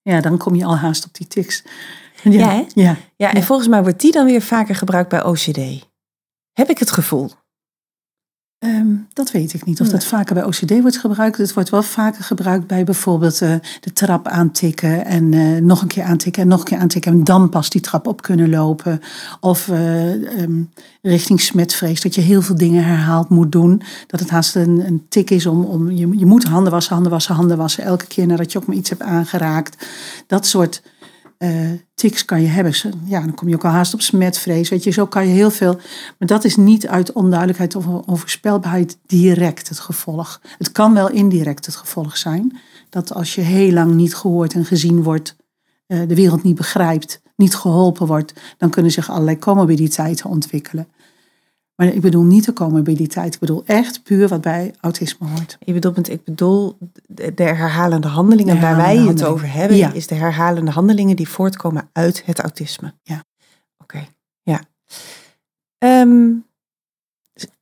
Ja, 0.02 0.20
dan 0.20 0.38
kom 0.38 0.54
je 0.54 0.64
al 0.64 0.76
haast 0.76 1.04
op 1.04 1.14
die 1.14 1.26
tics. 1.26 1.62
Ja, 2.22 2.48
hè? 2.48 2.64
ja. 2.74 2.96
Ja, 3.16 3.30
en 3.30 3.38
Ja. 3.38 3.42
volgens 3.44 3.68
mij 3.68 3.82
wordt 3.82 4.00
die 4.00 4.12
dan 4.12 4.24
weer 4.26 4.42
vaker 4.42 4.74
gebruikt 4.74 5.08
bij 5.08 5.24
OCD. 5.24 5.86
Heb 6.52 6.68
ik 6.68 6.78
het 6.78 6.90
gevoel. 6.90 7.30
Ehm, 8.62 8.94
dat 9.12 9.30
weet 9.30 9.54
ik 9.54 9.64
niet 9.64 9.80
of 9.80 9.88
dat 9.88 10.04
vaker 10.04 10.34
bij 10.34 10.44
OCD 10.44 10.80
wordt 10.80 10.98
gebruikt. 10.98 11.38
Het 11.38 11.52
wordt 11.52 11.70
wel 11.70 11.82
vaker 11.82 12.24
gebruikt 12.24 12.66
bij 12.66 12.84
bijvoorbeeld 12.84 13.40
eh, 13.40 13.54
de 13.80 13.92
trap 13.92 14.28
aantikken 14.28 15.04
en 15.04 15.34
eh, 15.34 15.62
nog 15.62 15.82
een 15.82 15.88
keer 15.88 16.02
aantikken 16.02 16.42
en 16.42 16.48
nog 16.48 16.58
een 16.58 16.64
keer 16.64 16.78
aantikken 16.78 17.12
en 17.12 17.24
dan 17.24 17.48
pas 17.48 17.70
die 17.70 17.80
trap 17.80 18.06
op 18.06 18.22
kunnen 18.22 18.50
lopen. 18.50 19.00
Of 19.40 19.68
eh, 19.68 20.40
ehm, 20.40 20.62
richting 21.00 21.40
smetvrees, 21.40 22.00
dat 22.00 22.14
je 22.14 22.20
heel 22.20 22.42
veel 22.42 22.56
dingen 22.56 22.84
herhaald 22.84 23.28
moet 23.28 23.52
doen. 23.52 23.82
Dat 24.06 24.20
het 24.20 24.30
haast 24.30 24.54
een, 24.54 24.86
een 24.86 25.06
tik 25.08 25.30
is 25.30 25.46
om, 25.46 25.64
om 25.64 25.90
je, 25.90 26.18
je 26.18 26.26
moet 26.26 26.44
handen 26.44 26.72
wassen, 26.72 26.94
handen 26.94 27.12
wassen, 27.12 27.34
handen 27.34 27.56
wassen. 27.56 27.84
Elke 27.84 28.06
keer 28.06 28.26
nadat 28.26 28.52
je 28.52 28.58
ook 28.58 28.66
maar 28.66 28.76
iets 28.76 28.90
hebt 28.90 29.02
aangeraakt. 29.02 29.86
Dat 30.26 30.46
soort 30.46 30.82
eh 31.42 31.70
tics 31.94 32.24
kan 32.24 32.42
je 32.42 32.48
hebben. 32.48 32.74
Ja, 33.04 33.20
dan 33.20 33.34
kom 33.34 33.48
je 33.48 33.54
ook 33.54 33.64
al 33.64 33.70
haast 33.70 33.94
op 33.94 34.00
smetvrees. 34.00 34.68
Weet 34.68 34.84
je, 34.84 34.90
zo 34.90 35.06
kan 35.06 35.26
je 35.26 35.34
heel 35.34 35.50
veel. 35.50 35.74
Maar 36.18 36.28
dat 36.28 36.44
is 36.44 36.56
niet 36.56 36.86
uit 36.86 37.12
onduidelijkheid 37.12 37.76
of 37.76 37.86
onvoorspelbaarheid 37.86 38.98
direct 39.06 39.68
het 39.68 39.78
gevolg. 39.78 40.40
Het 40.58 40.72
kan 40.72 40.94
wel 40.94 41.10
indirect 41.10 41.66
het 41.66 41.76
gevolg 41.76 42.16
zijn. 42.16 42.58
Dat 42.90 43.14
als 43.14 43.34
je 43.34 43.40
heel 43.40 43.72
lang 43.72 43.94
niet 43.94 44.14
gehoord 44.14 44.52
en 44.52 44.64
gezien 44.64 45.02
wordt, 45.02 45.36
eh, 45.86 46.00
de 46.06 46.14
wereld 46.14 46.42
niet 46.42 46.54
begrijpt, 46.54 47.22
niet 47.36 47.54
geholpen 47.54 48.06
wordt, 48.06 48.32
dan 48.58 48.70
kunnen 48.70 48.92
zich 48.92 49.10
allerlei 49.10 49.38
comorbiditeiten 49.38 50.30
ontwikkelen. 50.30 50.88
Maar 51.82 51.94
ik 51.94 52.00
bedoel 52.00 52.22
niet 52.22 52.44
de 52.44 52.52
comorbiditeit. 52.52 53.34
Ik 53.34 53.40
bedoel 53.40 53.62
echt 53.66 54.02
puur 54.02 54.28
wat 54.28 54.40
bij 54.40 54.74
autisme 54.80 55.28
hoort. 55.28 55.58
Je 55.60 55.72
bedoelt 55.72 56.08
ik 56.08 56.24
bedoel, 56.24 56.76
de, 57.06 57.34
de 57.34 57.42
herhalende 57.42 58.08
handelingen 58.08 58.54
De 58.54 58.60
waar 58.60 58.76
wij 58.76 58.96
het 58.96 59.24
over 59.24 59.52
hebben, 59.52 59.76
Ja. 59.76 59.92
is 59.92 60.06
de 60.06 60.14
herhalende 60.14 60.70
handelingen 60.70 61.16
die 61.16 61.28
voortkomen 61.28 61.88
uit 61.92 62.22
het 62.26 62.40
autisme. 62.40 62.94
Ja. 63.02 63.24
Oké, 63.78 64.08
ja. 64.42 64.60
Ehm, 65.78 66.30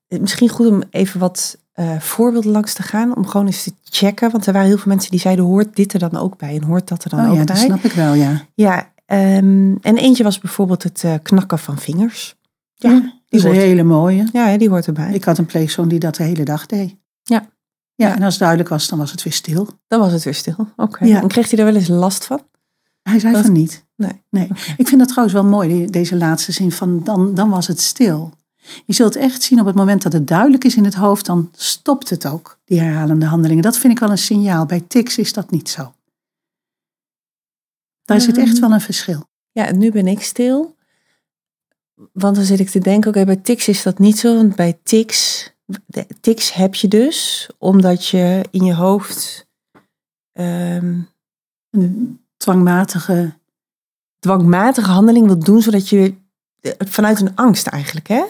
misschien 0.08 0.48
goed 0.48 0.66
om 0.66 0.82
even 0.90 1.20
wat 1.20 1.58
uh, 1.74 2.00
voorbeelden 2.00 2.50
langs 2.50 2.74
te 2.74 2.82
gaan. 2.82 3.16
Om 3.16 3.26
gewoon 3.26 3.46
eens 3.46 3.62
te 3.62 3.72
checken. 3.84 4.30
Want 4.30 4.46
er 4.46 4.52
waren 4.52 4.68
heel 4.68 4.78
veel 4.78 4.92
mensen 4.92 5.10
die 5.10 5.20
zeiden, 5.20 5.44
hoort 5.44 5.76
dit 5.76 5.92
er 5.92 5.98
dan 5.98 6.16
ook 6.16 6.38
bij? 6.38 6.56
En 6.56 6.62
hoort 6.62 6.88
dat 6.88 7.04
er 7.04 7.10
dan 7.10 7.20
oh, 7.20 7.30
ook 7.30 7.36
ja, 7.36 7.44
bij? 7.44 7.54
dat 7.54 7.64
snap 7.64 7.84
ik 7.84 7.92
wel, 7.92 8.14
ja. 8.14 8.46
Ja, 8.54 8.92
ehm, 9.06 9.74
en 9.80 9.96
eentje 9.96 10.24
was 10.24 10.38
bijvoorbeeld 10.38 10.82
het 10.82 11.02
uh, 11.02 11.14
knakken 11.22 11.58
van 11.58 11.78
vingers. 11.78 12.38
Ja, 12.74 13.19
die 13.30 13.38
is 13.40 13.44
een 13.44 13.52
hele 13.52 13.82
mooie. 13.82 14.28
Ja, 14.32 14.56
die 14.56 14.68
hoort 14.68 14.86
erbij. 14.86 15.14
Ik 15.14 15.24
had 15.24 15.38
een 15.38 15.46
pleegzoon 15.46 15.88
die 15.88 15.98
dat 15.98 16.14
de 16.14 16.22
hele 16.22 16.44
dag 16.44 16.66
deed. 16.66 16.96
Ja. 17.22 17.48
Ja, 17.94 18.14
en 18.14 18.22
als 18.22 18.30
het 18.32 18.38
duidelijk 18.38 18.68
was, 18.68 18.88
dan 18.88 18.98
was 18.98 19.10
het 19.10 19.22
weer 19.22 19.32
stil. 19.32 19.68
Dan 19.88 20.00
was 20.00 20.12
het 20.12 20.24
weer 20.24 20.34
stil, 20.34 20.68
oké. 20.76 21.04
Ja. 21.04 21.20
En 21.22 21.28
kreeg 21.28 21.50
hij 21.50 21.58
er 21.58 21.64
wel 21.64 21.74
eens 21.74 21.88
last 21.88 22.24
van? 22.24 22.40
Hij 23.02 23.18
zei 23.18 23.32
Dat- 23.32 23.44
van 23.44 23.52
niet. 23.52 23.84
Nee. 23.96 24.22
Nee. 24.30 24.48
Ik 24.76 24.88
vind 24.88 24.98
dat 24.98 25.08
trouwens 25.08 25.34
wel 25.34 25.44
mooi, 25.44 25.86
deze 25.86 26.16
laatste 26.16 26.52
zin 26.52 26.72
van 26.72 27.04
dan, 27.04 27.34
dan 27.34 27.50
was 27.50 27.66
het 27.66 27.80
stil. 27.80 28.32
Je 28.86 28.92
zult 28.92 29.16
echt 29.16 29.42
zien 29.42 29.60
op 29.60 29.66
het 29.66 29.74
moment 29.74 30.02
dat 30.02 30.12
het 30.12 30.28
duidelijk 30.28 30.64
is 30.64 30.76
in 30.76 30.84
het 30.84 30.94
hoofd, 30.94 31.26
dan 31.26 31.48
stopt 31.52 32.10
het 32.10 32.26
ook, 32.26 32.58
die 32.64 32.80
herhalende 32.80 33.26
handelingen. 33.26 33.62
Dat 33.62 33.78
vind 33.78 33.92
ik 33.92 33.98
wel 33.98 34.10
een 34.10 34.18
signaal. 34.18 34.66
Bij 34.66 34.80
tics 34.80 35.18
is 35.18 35.32
dat 35.32 35.50
niet 35.50 35.68
zo. 35.68 35.92
Daar 38.04 38.20
zit 38.20 38.38
echt 38.38 38.58
wel 38.58 38.72
een 38.72 38.80
verschil. 38.80 39.28
Ja, 39.52 39.66
en 39.66 39.78
nu 39.78 39.90
ben 39.90 40.06
ik 40.06 40.22
stil. 40.22 40.76
Want 42.12 42.36
dan 42.36 42.44
zit 42.44 42.60
ik 42.60 42.68
te 42.68 42.78
denken, 42.78 43.10
oké, 43.10 43.24
bij 43.24 43.36
tics 43.36 43.68
is 43.68 43.82
dat 43.82 43.98
niet 43.98 44.18
zo. 44.18 44.36
Want 44.36 44.56
bij 44.56 44.80
tics, 44.82 45.50
tics 46.20 46.52
heb 46.52 46.74
je 46.74 46.88
dus 46.88 47.48
omdat 47.58 48.06
je 48.06 48.44
in 48.50 48.64
je 48.64 48.74
hoofd 48.74 49.48
ehm, 50.32 51.00
Een 51.70 52.20
dwangmatige, 52.36 53.32
dwangmatige 54.18 54.90
handeling 54.90 55.26
wilt 55.26 55.44
doen, 55.44 55.62
zodat 55.62 55.88
je 55.88 56.14
eh, 56.60 56.72
vanuit 56.78 57.20
een 57.20 57.36
angst 57.36 57.66
eigenlijk, 57.66 58.08
hè? 58.08 58.24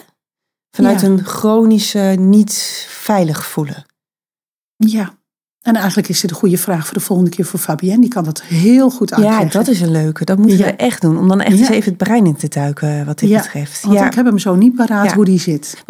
Vanuit 0.75 1.01
Ja. 1.01 1.07
een 1.07 1.23
chronische 1.25 1.99
niet 2.19 2.85
veilig 2.89 3.45
voelen. 3.45 3.85
ja. 4.75 5.19
En 5.61 5.75
eigenlijk 5.75 6.07
is 6.09 6.21
dit 6.21 6.29
een 6.31 6.35
goede 6.35 6.57
vraag 6.57 6.85
voor 6.85 6.93
de 6.93 6.99
volgende 7.03 7.29
keer 7.31 7.45
voor 7.45 7.59
Fabienne. 7.59 8.01
Die 8.01 8.09
kan 8.09 8.23
dat 8.23 8.41
heel 8.41 8.89
goed 8.89 9.13
uitleggen. 9.13 9.45
Ja, 9.45 9.51
dat 9.51 9.67
is 9.67 9.81
een 9.81 9.91
leuke. 9.91 10.25
Dat 10.25 10.37
moeten 10.37 10.57
Ja. 10.57 10.65
we 10.65 10.71
echt 10.71 11.01
doen. 11.01 11.17
Om 11.17 11.27
dan 11.27 11.41
echt 11.41 11.53
Ja. 11.53 11.59
eens 11.59 11.69
even 11.69 11.89
het 11.89 11.97
brein 11.97 12.25
in 12.25 12.35
te 12.35 12.47
duiken, 12.47 13.05
wat 13.05 13.19
dit 13.19 13.29
Ja, 13.29 13.41
betreft. 13.41 13.81
Want 13.81 13.93
ja. 13.97 14.05
ik 14.05 14.13
heb 14.13 14.25
hem 14.25 14.37
zo 14.37 14.55
niet 14.55 14.75
paraat 14.75 15.11
hoe 15.11 15.25
die 15.25 15.39
zit. 15.39 15.83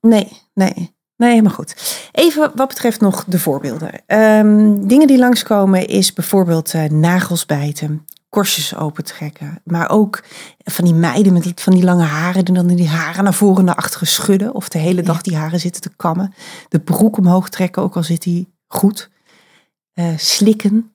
Nee, 0.00 0.28
nee. 0.54 0.96
Nee, 1.16 1.42
maar 1.42 1.50
goed. 1.50 1.74
Even 2.12 2.52
wat 2.54 2.68
betreft 2.68 3.00
nog 3.00 3.24
de 3.24 3.38
voorbeelden. 3.38 3.90
Ehm, 4.06 4.74
dingen 4.86 5.06
die 5.06 5.18
langskomen 5.18 5.86
is 5.86 6.12
bijvoorbeeld 6.12 6.74
eh, 6.74 6.84
nagels 6.84 7.46
bijten, 7.46 8.04
korstjes 8.28 8.76
opentrekken. 8.76 9.60
Maar 9.64 9.90
ook 9.90 10.22
van 10.64 10.84
die 10.84 10.94
meiden 10.94 11.32
met 11.32 11.52
van 11.54 11.72
die 11.72 11.84
lange 11.84 12.02
haren 12.04 12.44
die 12.44 12.54
dan 12.54 12.66
die 12.66 12.88
haren 12.88 13.24
naar 13.24 13.34
voren 13.34 13.58
en 13.58 13.64
naar 13.64 13.74
achteren 13.74 14.06
schudden. 14.06 14.54
Of 14.54 14.68
de 14.68 14.78
hele 14.78 15.02
dag 15.02 15.22
die 15.22 15.36
haren 15.36 15.60
zitten 15.60 15.80
te 15.82 15.90
kammen. 15.96 16.32
De 16.68 16.78
broek 16.80 17.16
omhoog 17.16 17.48
trekken, 17.48 17.82
ook 17.82 17.96
al 17.96 18.02
zit 18.02 18.22
die 18.22 18.48
goed. 18.68 19.10
Eh, 19.92 20.16
slikken, 20.16 20.92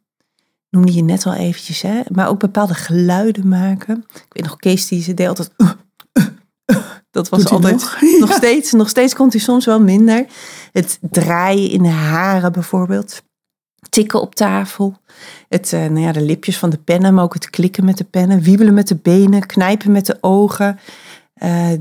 noemde 0.70 0.94
je 0.94 1.03
net 1.03 1.25
al 1.25 1.34
eventjes. 1.34 1.82
Hè? 1.82 2.01
Maar 2.12 2.27
ook 2.27 2.39
bepaalde 2.39 2.74
geluiden 2.74 3.48
maken. 3.48 4.06
Ik 4.13 4.25
weet 4.30 4.44
nog, 4.44 4.58
Kees 4.58 4.88
die 4.88 5.03
ze 5.03 5.13
deed 5.13 5.27
altijd... 5.27 5.51
dat 7.12 7.30
was 7.30 7.46
altijd... 7.46 7.74
nog? 7.74 8.01
Nog 8.20 8.34
steeds, 8.34 8.72
nog 8.72 8.89
steeds 8.89 9.13
komt 9.13 9.34
hij 9.34 9.42
soms 9.42 9.65
wel 9.65 9.80
minder. 9.80 10.25
Het 10.72 11.00
draaien 11.01 11.70
in 11.70 11.84
de 11.84 11.89
haren 11.89 12.51
bijvoorbeeld. 12.51 13.24
Tikken 13.89 14.22
op 14.22 14.36
tafel. 14.36 14.98
Het, 15.50 15.72
nou 15.72 16.00
ja, 16.00 16.12
de 16.12 16.22
lipjes 16.22 16.58
van 16.58 16.70
de 16.70 16.77
pennen, 16.77 17.13
maar 17.13 17.24
ook 17.24 17.34
het 17.34 17.50
klikken 17.50 17.86
met 17.86 17.98
de 17.98 18.03
pennen. 18.03 18.42
Wiebelen 18.42 18.74
met 18.74 18.88
de 18.88 18.96
benen, 18.96 19.46
knijpen 19.46 19.92
met 19.92 20.06
de 20.06 20.18
ogen. 20.22 20.80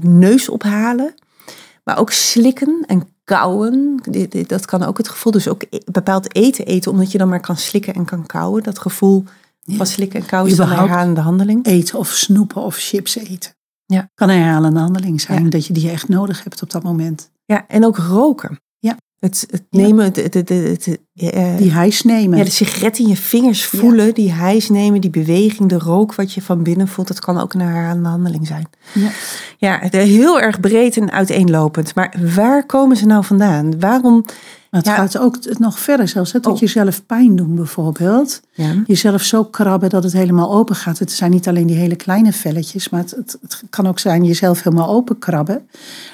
neus 0.00 0.48
ophalen. 0.48 1.14
Maar 1.84 1.98
ook 1.98 2.10
slikken 2.10 2.84
en 2.86 3.08
kauwen. 3.24 4.00
Dat 4.46 4.64
kan 4.64 4.82
ook 4.82 4.98
het 4.98 5.08
gevoel. 5.08 5.32
Dus 5.32 5.48
ook 5.48 5.62
e- 5.70 5.78
bepaald 5.84 6.34
eten 6.34 6.64
eten, 6.66 6.90
omdat 6.90 7.12
je 7.12 7.18
dan 7.18 7.28
maar 7.28 7.40
kan 7.40 7.56
slikken 7.56 7.94
en 7.94 8.04
kan 8.04 8.26
kauwen. 8.26 8.62
Dat 8.62 8.78
gevoel 8.78 9.24
Ja. 9.62 9.76
van 9.76 9.86
slikken 9.86 10.20
en 10.20 10.26
kauwen 10.26 10.50
is 10.50 10.56
dan 10.56 10.70
een 10.70 10.76
herhalende 10.76 11.20
handeling. 11.20 11.66
Eten 11.66 11.98
of 11.98 12.08
snoepen 12.08 12.62
of 12.62 12.76
chips 12.76 13.16
eten. 13.16 13.52
Ja. 13.86 14.10
Kan 14.14 14.28
een 14.28 14.38
herhalende 14.40 14.80
handeling 14.80 15.20
zijn. 15.20 15.44
Ja. 15.44 15.50
Dat 15.50 15.66
je 15.66 15.72
die 15.72 15.90
echt 15.90 16.08
nodig 16.08 16.42
hebt 16.44 16.62
op 16.62 16.70
dat 16.70 16.82
moment. 16.82 17.30
Ja, 17.44 17.64
en 17.68 17.84
ook 17.84 17.96
roken. 17.96 18.60
Het, 19.22 19.46
het 19.50 19.64
nemen, 19.70 20.04
het, 20.04 20.34
het, 20.34 20.50
eh, 21.14 21.56
Die 21.56 21.70
hijs 21.70 22.02
nemen. 22.02 22.38
Ja, 22.38 22.44
de 22.44 22.50
sigaret 22.50 22.98
in 22.98 23.08
je 23.08 23.16
vingers 23.16 23.64
voelen, 23.64 24.14
die 24.14 24.32
hijs 24.32 24.68
nemen, 24.68 25.00
die 25.00 25.10
beweging, 25.10 25.68
de 25.68 25.78
rook 25.78 26.14
wat 26.14 26.32
je 26.32 26.42
van 26.42 26.62
binnen 26.62 26.88
voelt. 26.88 27.08
Dat 27.08 27.20
kan 27.20 27.38
ook 27.38 27.54
een 27.54 27.60
herhalende 27.60 28.08
handeling 28.08 28.46
zijn. 28.46 28.68
Ja. 28.94 29.10
Ja, 29.58 29.82
is 29.82 30.08
heel 30.08 30.40
erg 30.40 30.60
breed 30.60 30.96
en 30.96 31.10
uiteenlopend. 31.10 31.94
Maar 31.94 32.14
waar 32.34 32.66
komen 32.66 32.96
ze 32.96 33.06
nou 33.06 33.24
vandaan? 33.24 33.80
Waarom? 33.80 34.24
Maar 34.72 34.80
het 34.80 34.90
Ja. 34.90 34.96
gaat 34.96 35.18
ook 35.18 35.58
nog 35.58 35.78
verder 35.78 36.08
zelfs. 36.08 36.32
Hè, 36.32 36.40
tot 36.40 36.52
Oh. 36.52 36.58
jezelf 36.60 37.06
pijn 37.06 37.36
doen 37.36 37.54
bijvoorbeeld. 37.54 38.40
Ja. 38.52 38.74
Jezelf 38.86 39.22
zo 39.22 39.44
krabben 39.44 39.90
dat 39.90 40.02
het 40.02 40.12
helemaal 40.12 40.52
open 40.52 40.76
gaat. 40.76 40.98
Het 40.98 41.12
zijn 41.12 41.30
niet 41.30 41.48
alleen 41.48 41.66
die 41.66 41.76
hele 41.76 41.96
kleine 41.96 42.32
velletjes. 42.32 42.88
Maar 42.88 43.00
het, 43.00 43.10
het, 43.10 43.36
het 43.40 43.62
kan 43.70 43.86
ook 43.86 43.98
zijn 43.98 44.24
jezelf 44.24 44.62
helemaal 44.62 44.88
open 44.88 45.18
krabben. 45.18 45.68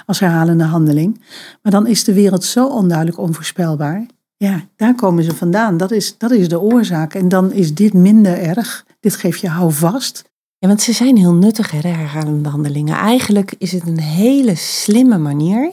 Als 0.07 0.19
herhalende 0.21 0.65
handeling. 0.65 1.21
Maar 1.63 1.73
dan 1.73 1.87
is 1.87 2.05
de 2.05 2.13
wereld 2.13 2.45
zo 2.45 2.67
onduidelijk 2.69 3.19
onvoorspelbaar. 3.19 4.07
Ja, 4.37 4.61
daar 4.77 4.95
komen 4.95 5.25
ze 5.25 5.35
vandaan. 5.35 5.77
Dat 5.77 5.91
is, 5.91 6.15
dat 6.19 6.31
is 6.31 6.49
de 6.49 6.61
oorzaak. 6.61 7.15
En 7.15 7.29
dan 7.29 7.53
is 7.53 7.75
dit 7.75 7.93
minder 7.93 8.39
erg. 8.39 8.85
Dit 9.01 9.17
geeft 9.17 9.41
je 9.41 9.49
houvast. 9.49 10.25
ja, 10.59 10.69
want 10.69 10.83
ze 10.83 10.93
zijn 10.93 11.17
heel 11.17 11.35
nuttig, 11.35 11.71
hè, 11.71 11.79
herhalende 11.89 12.49
handelingen. 12.49 12.97
Eigenlijk 12.97 13.55
is 13.59 13.73
het 13.73 13.87
een 13.87 14.01
hele 14.01 14.55
slimme 14.55 15.19
manier 15.19 15.73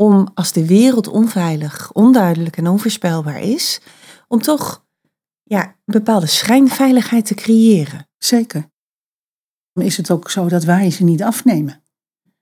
om, 0.00 0.28
als 0.34 0.52
de 0.52 0.66
wereld 0.66 1.08
onveilig, 1.08 1.92
onduidelijk 1.92 2.56
en 2.56 2.66
onvoorspelbaar 2.66 3.40
is, 3.40 3.80
om 4.28 4.42
toch 4.42 4.84
ja, 5.42 5.62
een 5.64 5.72
bepaalde 5.84 6.26
schijnveiligheid 6.26 7.26
te 7.26 7.34
creëren. 7.34 8.08
Zeker. 8.18 8.70
Is 9.72 9.96
het 9.96 10.10
ook 10.10 10.30
zo 10.30 10.48
dat 10.48 10.64
wij 10.64 10.90
ze 10.90 11.04
niet 11.04 11.22
afnemen. 11.22 11.82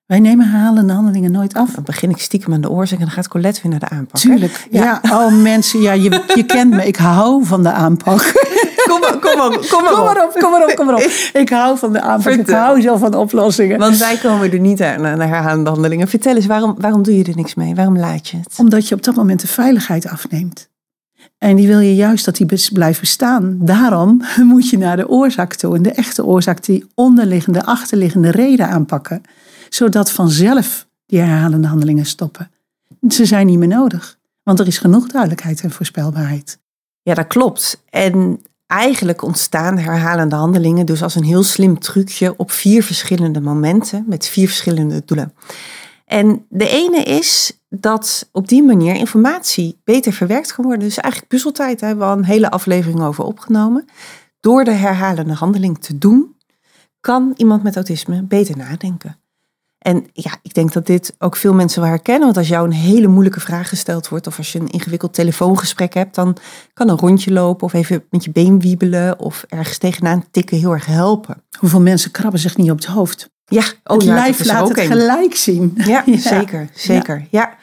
Wij 0.06 0.20
nemen 0.20 0.50
herhalende 0.50 0.92
handelingen 0.92 1.32
nooit 1.32 1.54
af. 1.54 1.70
Dan 1.70 1.84
begin 1.84 2.10
ik 2.10 2.18
stiekem 2.18 2.52
aan 2.52 2.60
de 2.60 2.70
oorzaak 2.70 2.98
en 2.98 3.04
dan 3.04 3.14
gaat 3.14 3.28
Colette 3.28 3.60
weer 3.62 3.70
naar 3.70 3.80
de 3.80 3.88
aanpak. 3.88 4.20
hè? 4.20 4.28
Tuurlijk. 4.28 4.66
Ja. 4.70 5.00
oh 5.02 5.42
mensen, 5.42 5.80
ja, 5.80 5.92
je, 5.92 6.24
je 6.34 6.44
kent 6.44 6.70
me. 6.70 6.86
Ik 6.86 6.96
hou 6.96 7.44
van 7.44 7.62
de 7.62 7.72
aanpak. 7.72 8.22
Kom 9.00 9.10
maar, 9.10 9.18
kom 9.18 9.38
maar, 9.38 9.68
kom 9.68 9.82
maar, 9.82 9.92
Kom 9.92 10.00
op. 10.00 10.14
maar 10.14 10.24
op, 10.24 10.32
kom 10.32 10.50
maar 10.50 10.64
op, 10.64 10.74
kom 10.76 10.86
maar 10.86 10.94
op. 10.94 11.00
Ik 11.42 11.48
hou 11.48 11.78
van 11.78 11.92
de 11.92 12.00
aanpak. 12.00 12.32
Ik 12.32 12.48
hou 12.50 12.80
zo 12.80 12.96
van 12.96 13.14
oplossingen. 13.14 13.78
Want 13.78 13.96
wij 13.98 14.16
komen 14.16 14.52
er 14.52 14.58
niet 14.58 14.82
aan, 14.82 15.06
aan 15.06 15.20
herhalende 15.20 15.70
handelingen. 15.70 16.08
Vertel 16.08 16.36
eens, 16.36 16.46
waarom, 16.46 16.74
waarom 16.78 17.02
doe 17.02 17.16
je 17.16 17.24
er 17.24 17.36
niks 17.36 17.54
mee? 17.54 17.74
Waarom 17.74 17.98
laat 17.98 18.28
je 18.28 18.36
het? 18.36 18.54
Omdat 18.58 18.88
je 18.88 18.94
op 18.94 19.02
dat 19.02 19.14
moment 19.14 19.40
de 19.40 19.46
veiligheid 19.46 20.08
afneemt. 20.08 20.68
En 21.38 21.56
die 21.56 21.66
wil 21.66 21.78
je 21.78 21.94
juist 21.94 22.24
dat 22.24 22.36
die 22.36 22.70
blijft 22.72 23.00
bestaan. 23.00 23.58
Daarom 23.60 24.22
moet 24.52 24.68
je 24.70 24.78
naar 24.78 24.96
de 24.96 25.08
oorzaak 25.08 25.54
toe. 25.54 25.76
En 25.76 25.82
de 25.82 25.92
echte 25.92 26.24
oorzaak, 26.24 26.64
die 26.64 26.86
onderliggende, 26.94 27.64
achterliggende 27.64 28.30
reden 28.30 28.68
aanpakken. 28.68 29.22
Zodat 29.68 30.10
vanzelf 30.10 30.86
die 31.06 31.20
herhalende 31.20 31.68
handelingen 31.68 32.06
stoppen. 32.06 32.50
Ze 33.08 33.24
zijn 33.24 33.46
niet 33.46 33.58
meer 33.58 33.68
nodig. 33.68 34.18
Want 34.42 34.60
er 34.60 34.66
is 34.66 34.78
genoeg 34.78 35.06
duidelijkheid 35.06 35.60
en 35.60 35.70
voorspelbaarheid. 35.70 36.58
Ja, 37.02 37.14
dat 37.14 37.26
klopt. 37.26 37.82
En 37.90 38.40
eigenlijk 38.68 39.22
ontstaan 39.22 39.78
herhalende 39.78 40.36
handelingen 40.36 40.86
dus 40.86 41.02
als 41.02 41.14
een 41.14 41.24
heel 41.24 41.42
slim 41.42 41.78
trucje 41.78 42.34
op 42.36 42.50
vier 42.50 42.82
verschillende 42.82 43.40
momenten 43.40 44.04
met 44.06 44.28
vier 44.28 44.46
verschillende 44.46 45.02
doelen. 45.04 45.34
En 46.04 46.46
de 46.48 46.68
ene 46.68 47.02
is 47.02 47.60
dat 47.68 48.28
op 48.32 48.48
die 48.48 48.62
manier 48.62 48.94
informatie 48.94 49.80
beter 49.84 50.12
verwerkt 50.12 50.52
kan 50.54 50.64
worden. 50.64 50.84
Dus 50.84 50.96
eigenlijk 50.96 51.32
puzzeltijd, 51.32 51.80
hebben 51.80 52.06
we 52.06 52.12
al 52.12 52.18
een 52.18 52.24
hele 52.24 52.50
aflevering 52.50 53.02
over 53.02 53.24
opgenomen. 53.24 53.84
Door 54.40 54.64
de 54.64 54.70
herhalende 54.70 55.34
handeling 55.34 55.78
te 55.78 55.98
doen, 55.98 56.36
kan 57.00 57.32
iemand 57.36 57.62
met 57.62 57.74
autisme 57.74 58.22
beter 58.22 58.56
nadenken. 58.56 59.16
En 59.88 60.06
ja, 60.12 60.36
ik 60.42 60.54
denk 60.54 60.72
dat 60.72 60.86
dit 60.86 61.14
ook 61.18 61.36
veel 61.36 61.54
mensen 61.54 61.80
wel 61.80 61.90
herkennen. 61.90 62.24
Want 62.24 62.36
als 62.36 62.48
jou 62.48 62.66
een 62.66 62.72
hele 62.72 63.06
moeilijke 63.06 63.40
vraag 63.40 63.68
gesteld 63.68 64.08
wordt, 64.08 64.26
of 64.26 64.38
als 64.38 64.52
je 64.52 64.60
een 64.60 64.70
ingewikkeld 64.70 65.14
telefoongesprek 65.14 65.94
hebt, 65.94 66.14
dan 66.14 66.36
kan 66.74 66.88
een 66.88 66.96
rondje 66.96 67.32
lopen 67.32 67.66
of 67.66 67.72
even 67.72 68.04
met 68.10 68.24
je 68.24 68.30
been 68.30 68.60
wiebelen 68.60 69.18
of 69.18 69.44
ergens 69.48 69.78
tegenaan 69.78 70.24
tikken 70.30 70.58
heel 70.58 70.72
erg 70.72 70.86
helpen. 70.86 71.42
Hoeveel 71.58 71.80
mensen 71.80 72.10
krabben 72.10 72.40
zich 72.40 72.56
niet 72.56 72.70
op 72.70 72.76
het 72.76 72.86
hoofd? 72.86 73.30
Ja, 73.44 73.62
oh 73.84 73.96
het 73.96 74.06
ja, 74.06 74.14
lijf 74.14 74.44
laat 74.44 74.62
ook 74.62 74.68
het 74.68 74.78
een. 74.78 74.86
gelijk 74.86 75.34
zien. 75.34 75.72
Ja, 75.76 76.04
zeker, 76.34 76.68
zeker. 76.74 77.26
Ja. 77.30 77.56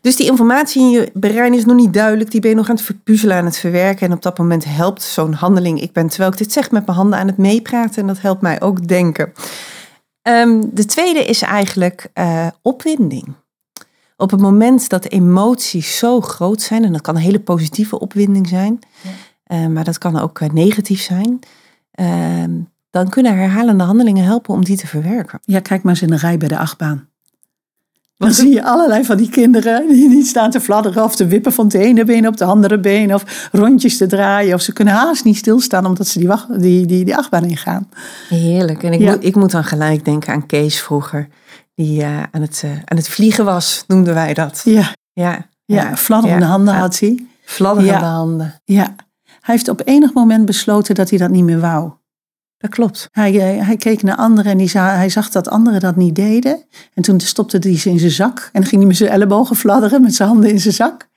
Dus 0.00 0.16
die 0.16 0.26
informatie 0.26 0.82
in 0.82 0.90
je 0.90 1.10
brein 1.14 1.54
is 1.54 1.64
nog 1.64 1.76
niet 1.76 1.92
duidelijk. 1.92 2.30
Die 2.30 2.40
ben 2.40 2.50
je 2.50 2.56
nog 2.56 2.68
aan 2.68 2.74
het 2.74 2.84
verpuzzelen, 2.84 3.36
aan 3.36 3.44
het 3.44 3.58
verwerken. 3.58 4.06
En 4.06 4.12
op 4.12 4.22
dat 4.22 4.38
moment 4.38 4.64
helpt 4.64 5.02
zo'n 5.02 5.32
handeling. 5.32 5.80
Ik 5.80 5.92
ben, 5.92 6.08
terwijl 6.08 6.30
ik 6.30 6.38
dit 6.38 6.52
zeg, 6.52 6.70
met 6.70 6.86
mijn 6.86 6.98
handen 6.98 7.18
aan 7.18 7.26
het 7.26 7.36
meepraten. 7.36 8.00
En 8.00 8.06
dat 8.06 8.20
helpt 8.20 8.42
mij 8.42 8.60
ook 8.60 8.88
denken. 8.88 9.32
Ehm, 10.22 10.62
de 10.72 10.84
tweede 10.84 11.24
is 11.24 11.42
eigenlijk 11.42 12.10
eh, 12.12 12.46
opwinding. 12.62 13.34
Op 14.16 14.30
het 14.30 14.40
moment 14.40 14.88
dat 14.88 15.04
emoties 15.04 15.98
zo 15.98 16.20
groot 16.20 16.62
zijn, 16.62 16.84
en 16.84 16.92
dat 16.92 17.00
kan 17.00 17.16
een 17.16 17.22
hele 17.22 17.40
positieve 17.40 17.98
opwinding 17.98 18.48
zijn, 18.48 18.78
eh, 19.44 19.66
maar 19.66 19.84
dat 19.84 19.98
kan 19.98 20.18
ook 20.18 20.40
eh, 20.40 20.48
negatief 20.48 21.00
zijn, 21.00 21.38
ehm, 21.90 22.50
dan 22.90 23.08
kunnen 23.08 23.36
herhalende 23.36 23.84
handelingen 23.84 24.24
helpen 24.24 24.54
om 24.54 24.64
die 24.64 24.76
te 24.76 24.86
verwerken. 24.86 25.40
Ja, 25.44 25.60
kijk 25.60 25.82
maar 25.82 25.92
eens 25.92 26.02
in 26.02 26.08
de 26.08 26.16
rij 26.16 26.38
bij 26.38 26.48
de 26.48 26.58
achtbaan. 26.58 27.08
Dan 28.20 28.32
zie 28.32 28.52
je 28.52 28.64
allerlei 28.64 29.04
van 29.04 29.16
die 29.16 29.28
kinderen 29.28 29.88
die 29.88 30.08
niet 30.08 30.26
staan 30.26 30.50
te 30.50 30.60
fladderen 30.60 31.04
of 31.04 31.16
te 31.16 31.26
wippen 31.26 31.52
van 31.52 31.64
het 31.64 31.74
ene 31.74 32.04
been 32.04 32.26
op 32.26 32.36
de 32.36 32.44
andere 32.44 32.78
been 32.80 33.14
of 33.14 33.48
rondjes 33.52 33.96
te 33.96 34.06
draaien. 34.06 34.54
Of 34.54 34.60
ze 34.60 34.72
kunnen 34.72 34.94
haast 34.94 35.24
niet 35.24 35.36
stilstaan 35.36 35.86
omdat 35.86 36.06
ze 36.06 36.18
die, 36.18 36.28
wacht, 36.28 36.60
die, 36.60 36.86
die, 36.86 37.04
die 37.04 37.16
achtbaan 37.16 37.44
ingaan. 37.44 37.88
Heerlijk. 38.28 38.82
En 38.82 38.92
ik, 38.92 39.00
Ja. 39.00 39.10
moet, 39.10 39.24
ik 39.24 39.34
moet 39.36 39.50
dan 39.50 39.64
gelijk 39.64 40.04
denken 40.04 40.32
aan 40.32 40.46
Kees 40.46 40.80
vroeger. 40.80 41.28
Die 41.74 42.02
eh, 42.02 42.22
aan, 42.30 42.40
het, 42.40 42.60
eh, 42.64 42.70
aan 42.70 42.96
het 42.96 43.08
vliegen 43.08 43.44
was, 43.44 43.84
noemden 43.86 44.14
wij 44.14 44.34
dat. 44.34 44.60
Ja, 44.64 44.92
Ja, 45.12 45.46
ja, 45.64 45.96
fladderende 45.96 46.44
ja. 46.44 46.50
handen 46.50 46.74
Ja. 46.74 46.80
had 46.80 46.98
hij. 46.98 47.26
Fladderende 47.44 48.04
handen. 48.06 48.54
Ja, 48.64 48.94
hij 49.40 49.54
heeft 49.54 49.68
op 49.68 49.82
enig 49.84 50.12
moment 50.12 50.44
besloten 50.46 50.94
dat 50.94 51.10
hij 51.10 51.18
dat 51.18 51.30
niet 51.30 51.44
meer 51.44 51.60
wou. 51.60 51.90
Dat 52.60 52.70
klopt. 52.70 53.08
Hij, 53.12 53.58
eh, 53.58 53.66
hij 53.66 53.76
keek 53.76 54.02
naar 54.02 54.16
anderen 54.16 54.52
en 54.52 54.58
die 54.58 54.68
za- 54.68 54.94
hij 54.94 55.08
zag 55.08 55.30
dat 55.30 55.48
anderen 55.48 55.80
dat 55.80 55.96
niet 55.96 56.14
deden. 56.14 56.64
En 56.94 57.02
toen 57.02 57.20
stopte 57.20 57.58
hij 57.60 57.78
ze 57.78 57.90
in 57.90 57.98
zijn 57.98 58.10
zak. 58.10 58.38
En 58.38 58.60
dan 58.60 58.64
ging 58.64 58.76
hij 58.80 58.86
met 58.86 58.96
zijn 58.96 59.10
ellebogen 59.10 59.56
fladderen 59.56 60.02
met 60.02 60.14
zijn 60.14 60.28
handen 60.28 60.50
in 60.50 60.60
zijn 60.60 60.74
zak. 60.74 61.08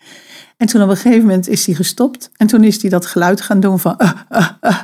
En 0.57 0.67
toen 0.67 0.81
op 0.81 0.89
een 0.89 0.95
gegeven 0.97 1.21
moment 1.21 1.47
is 1.47 1.65
hij 1.65 1.75
gestopt. 1.75 2.29
En 2.37 2.47
toen 2.47 2.63
is 2.63 2.81
hij 2.81 2.89
dat 2.89 3.05
geluid 3.05 3.41
gaan 3.41 3.59
doen 3.59 3.79
van... 3.79 3.97
eh, 3.97 4.11
eh. 4.61 4.79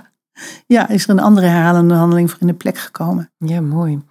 Ja, 0.68 0.88
is 0.90 1.04
er 1.04 1.10
een 1.10 1.20
andere 1.20 1.48
herhalende 1.48 1.94
handeling 1.94 2.30
voor 2.32 2.42
in 2.42 2.48
de 2.48 2.54
plek 2.54 2.78
gekomen. 2.78 3.32
Ja, 3.38 3.62
mooi. 3.62 4.02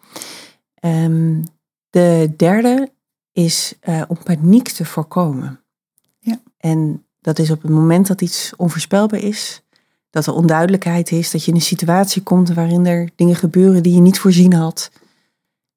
Ehm, 0.74 1.42
de 1.90 2.32
derde 2.36 2.92
is 3.32 3.74
om 4.08 4.18
paniek 4.22 4.68
te 4.68 4.84
voorkomen. 4.84 5.60
Ja. 6.18 6.40
En 6.58 7.04
dat 7.20 7.38
is 7.38 7.50
op 7.50 7.62
het 7.62 7.70
moment 7.70 8.06
dat 8.06 8.20
iets 8.20 8.52
onvoorspelbaar 8.56 9.20
is, 9.20 9.62
dat 10.24 10.34
er 10.34 10.40
onduidelijkheid 10.40 11.10
is, 11.10 11.30
dat 11.30 11.44
je 11.44 11.50
in 11.50 11.56
een 11.56 11.62
situatie 11.62 12.22
komt 12.22 12.52
waarin 12.52 12.86
er 12.86 13.10
dingen 13.16 13.36
gebeuren 13.36 13.82
die 13.82 13.94
je 13.94 14.00
niet 14.00 14.18
voorzien 14.18 14.52
had. 14.52 14.90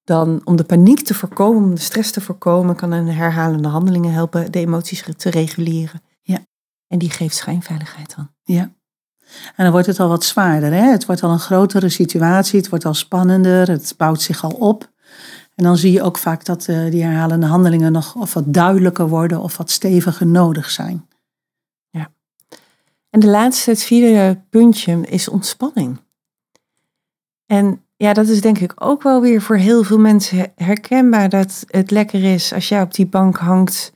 Dan 0.03 0.41
om 0.43 0.55
de 0.55 0.63
paniek 0.63 1.01
te 1.01 1.13
voorkomen, 1.13 1.63
om 1.63 1.75
de 1.75 1.81
stress 1.81 2.11
te 2.11 2.21
voorkomen, 2.21 2.75
kan 2.75 2.91
een 2.91 3.07
herhalende 3.07 3.67
handelingen 3.67 4.13
helpen 4.13 4.51
de 4.51 4.59
emoties 4.59 5.03
te 5.17 5.29
reguleren. 5.29 6.01
Ja. 6.21 6.39
En 6.87 6.99
die 6.99 7.09
geeft 7.09 7.35
schijnveiligheid 7.35 8.15
dan. 8.15 8.29
Ja. 8.43 8.71
En 9.55 9.63
dan 9.63 9.71
wordt 9.71 9.87
het 9.87 9.99
al 9.99 10.07
wat 10.07 10.23
zwaarder. 10.23 10.73
Hè? 10.73 10.91
Het 10.91 11.05
wordt 11.05 11.23
al 11.23 11.31
een 11.31 11.39
grotere 11.39 11.89
situatie. 11.89 12.59
Het 12.59 12.69
wordt 12.69 12.85
al 12.85 12.93
spannender. 12.93 13.69
Het 13.69 13.93
bouwt 13.97 14.21
zich 14.21 14.43
al 14.43 14.51
op. 14.51 14.89
En 15.55 15.63
dan 15.63 15.77
zie 15.77 15.91
je 15.91 16.03
ook 16.03 16.17
vaak 16.17 16.45
dat 16.45 16.65
eh, 16.65 16.91
die 16.91 17.03
herhalende 17.03 17.45
handelingen 17.45 17.91
nog 17.91 18.15
of 18.15 18.33
wat 18.33 18.53
duidelijker 18.53 19.07
worden 19.07 19.41
of 19.41 19.57
wat 19.57 19.69
steviger 19.69 20.27
nodig 20.27 20.69
zijn. 20.69 21.05
En 23.11 23.19
de 23.19 23.27
laatste, 23.27 23.69
het 23.69 23.83
vierde 23.83 24.41
puntje, 24.49 25.01
is 25.07 25.29
ontspanning. 25.29 25.99
En 27.45 27.81
ja, 27.97 28.13
dat 28.13 28.27
is 28.27 28.41
denk 28.41 28.59
ik 28.59 28.73
ook 28.75 29.03
wel 29.03 29.21
weer 29.21 29.41
voor 29.41 29.55
heel 29.55 29.83
veel 29.83 29.99
mensen 29.99 30.51
herkenbaar 30.55 31.29
dat 31.29 31.65
het 31.67 31.91
lekker 31.91 32.23
is 32.33 32.53
als 32.53 32.69
jij 32.69 32.81
op 32.81 32.93
die 32.93 33.05
bank 33.05 33.37
hangt 33.37 33.93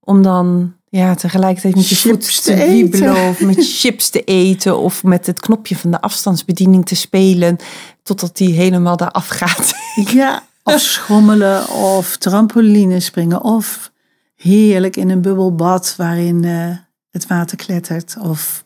om 0.00 0.22
dan 0.22 0.74
ja, 0.88 1.14
tegelijkertijd 1.14 1.74
met 1.74 1.88
je 1.88 1.94
Chips 1.94 2.26
voet 2.26 2.44
te 2.44 2.54
te 2.54 2.70
wiebelen 2.70 3.28
of 3.28 3.40
met 3.40 3.68
chips 3.80 4.08
te 4.08 4.24
eten 4.24 4.78
of 4.78 5.02
met 5.02 5.26
het 5.26 5.40
knopje 5.40 5.76
van 5.76 5.90
de 5.90 6.00
afstandsbediening 6.00 6.86
te 6.86 6.94
spelen 6.94 7.56
totdat 8.02 8.36
die 8.36 8.52
helemaal 8.52 9.00
eraf 9.00 9.28
gaat. 9.28 9.72
Ja, 10.12 10.42
of 10.62 10.80
schommelen 10.80 11.68
of 11.68 12.16
trampoline 12.16 13.00
springen 13.00 13.42
of 13.42 13.92
heerlijk 14.36 14.96
in 14.96 15.10
een 15.10 15.20
bubbelbad 15.20 15.94
waarin 15.96 16.44
eh, 16.44 16.70
het 17.14 17.26
water 17.26 17.56
klettert. 17.56 18.16
Of 18.20 18.64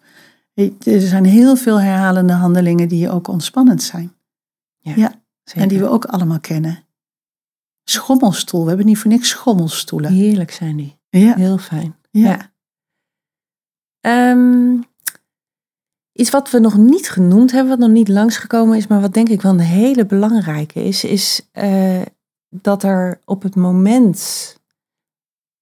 er 0.85 1.01
zijn 1.01 1.25
heel 1.25 1.57
veel 1.57 1.81
herhalende 1.81 2.33
handelingen 2.33 2.89
die 2.89 3.11
ook 3.11 3.29
ontspannend 3.29 3.83
zijn. 3.83 4.13
En 5.55 5.69
die 5.69 5.79
we 5.79 5.89
ook 5.89 6.05
allemaal 6.05 6.41
kennen. 6.41 6.85
Schommelstoel, 7.85 8.63
we 8.63 8.69
hebben 8.69 8.87
niet 8.87 8.99
voor 8.99 9.11
niks 9.11 9.29
schommelstoelen. 9.29 10.13
Heerlijk 10.13 10.51
zijn 10.51 10.77
die. 10.77 10.99
Ja, 11.09 11.35
Heel 11.35 11.59
fijn. 11.59 11.97
Ja. 12.11 12.29
Ja. 12.29 12.53
Ehm, 14.01 14.81
iets 16.13 16.31
wat 16.31 16.51
we 16.51 16.59
nog 16.59 16.77
niet 16.77 17.11
genoemd 17.11 17.53
hebben, 17.53 17.71
wat 17.71 17.79
nog 17.79 17.97
niet 17.97 18.09
langsgekomen 18.09 18.77
is, 18.77 18.87
maar 18.87 19.01
wat 19.01 19.15
denk 19.15 19.29
ik 19.29 19.43
wel 19.43 19.53
een 19.53 19.59
hele 19.59 20.07
belangrijke 20.07 20.85
is, 20.85 21.05
is 21.05 21.49
eh, 21.53 22.03
dat 22.49 22.83
er 22.83 23.21
op 23.25 23.43
het 23.43 23.55
moment 23.55 24.57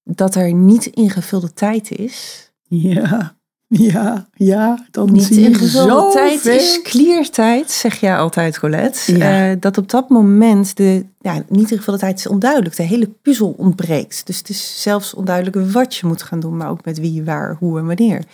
dat 0.02 0.34
er 0.34 0.52
niet 0.52 0.86
ingevulde 0.86 1.52
tijd 1.52 1.90
is, 1.90 2.45
ja, 2.68 3.36
ja, 3.68 4.28
ja. 4.32 4.86
Dan 4.90 5.12
niet 5.12 5.22
zie 5.22 5.50
je 5.50 6.10
tijd 6.12 6.44
is 6.44 6.82
kliertijd, 6.82 7.70
zeg 7.70 8.00
jij 8.00 8.16
altijd, 8.16 8.58
Colette. 8.58 9.16
Ja. 9.16 9.50
Eh, 9.50 9.56
dat 9.60 9.78
op 9.78 9.90
dat 9.90 10.08
moment 10.08 10.76
de 10.76 11.06
ja, 11.20 11.42
niet 11.48 11.70
ingevulde 11.70 11.98
tijd 11.98 12.18
is 12.18 12.26
onduidelijk. 12.26 12.76
De 12.76 12.82
hele 12.82 13.08
puzzel 13.22 13.54
ontbreekt. 13.56 14.26
Dus 14.26 14.38
het 14.38 14.48
is 14.48 14.82
zelfs 14.82 15.14
onduidelijk 15.14 15.72
wat 15.72 15.94
je 15.94 16.06
moet 16.06 16.22
gaan 16.22 16.40
doen, 16.40 16.56
maar 16.56 16.70
ook 16.70 16.84
met 16.84 16.98
wie, 16.98 17.24
waar, 17.24 17.56
hoe 17.58 17.78
en 17.78 17.86
wanneer. 17.86 18.24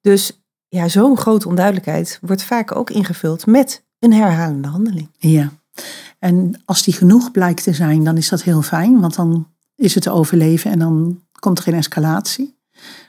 Dus 0.00 0.44
ja, 0.68 0.88
zo'n 0.88 1.16
grote 1.16 1.48
onduidelijkheid 1.48 2.18
wordt 2.20 2.42
vaak 2.42 2.76
ook 2.76 2.90
ingevuld 2.90 3.46
met 3.46 3.84
een 3.98 4.12
herhalende 4.12 4.68
handeling. 4.68 5.08
Ja, 5.18 5.52
en 6.18 6.62
als 6.64 6.82
die 6.82 6.94
genoeg 6.94 7.30
blijkt 7.30 7.62
te 7.62 7.72
zijn, 7.72 8.04
dan 8.04 8.16
is 8.16 8.28
dat 8.28 8.42
heel 8.42 8.62
fijn, 8.62 9.00
want 9.00 9.14
dan 9.14 9.48
is 9.76 9.94
het 9.94 10.02
te 10.02 10.10
overleven 10.10 10.70
en 10.70 10.78
dan 10.78 11.20
komt 11.38 11.58
er 11.58 11.64
geen 11.64 11.74
escalatie. 11.74 12.53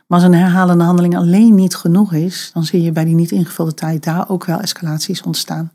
Maar 0.08 0.20
als 0.20 0.24
een 0.24 0.34
herhalende 0.34 0.84
handeling 0.84 1.18
alleen 1.18 1.56
niet 1.56 1.76
genoeg 1.76 2.14
is, 2.14 2.52
dan 2.54 2.64
zie 2.64 2.82
je 2.82 2.92
bij 2.92 3.06
die 3.06 3.16
niet 3.16 3.32
ingevulde 3.32 3.74
tijd 3.74 4.04
daar 4.04 4.30
ook 4.30 4.46
wel 4.46 4.60
escalaties 4.60 5.22
ontstaan. 5.22 5.72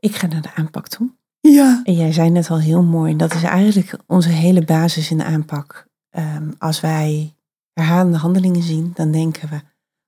Ik 0.00 0.16
ga 0.16 0.26
naar 0.26 0.42
de 0.42 0.54
aanpak 0.54 0.88
toe. 0.88 1.10
Ja. 1.40 1.80
En 1.84 1.94
jij 1.94 2.12
zei 2.12 2.30
net 2.30 2.50
al 2.50 2.58
heel 2.58 2.82
mooi, 2.82 3.16
dat 3.16 3.34
is 3.34 3.42
eigenlijk 3.42 3.96
onze 4.06 4.28
hele 4.28 4.64
basis 4.64 5.10
in 5.10 5.18
de 5.18 5.24
aanpak. 5.24 5.86
Ehm, 6.10 6.50
als 6.58 6.80
wij 6.80 7.34
herhalende 7.72 8.18
handelingen 8.18 8.62
zien, 8.62 8.90
dan 8.94 9.10
denken 9.10 9.48
we, 9.48 9.60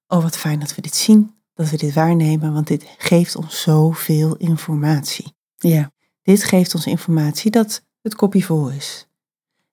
oh 0.07 0.23
wat 0.23 0.37
fijn 0.37 0.59
dat 0.59 0.75
we 0.75 0.83
dit 0.83 0.95
zien, 0.95 1.35
dat 1.55 1.71
we 1.71 1.77
dit 1.77 1.95
waarnemen, 1.95 2.53
want 2.53 2.67
dit 2.67 2.95
geeft 2.99 3.37
ons 3.37 3.63
zoveel 3.63 4.37
informatie. 4.37 5.35
Ja. 5.57 5.91
Dit 6.23 6.45
geeft 6.45 6.75
ons 6.75 6.87
informatie 6.87 7.51
dat 7.51 7.83
het 8.03 8.15
kopje 8.15 8.43
vol 8.43 8.71
is. 8.71 9.07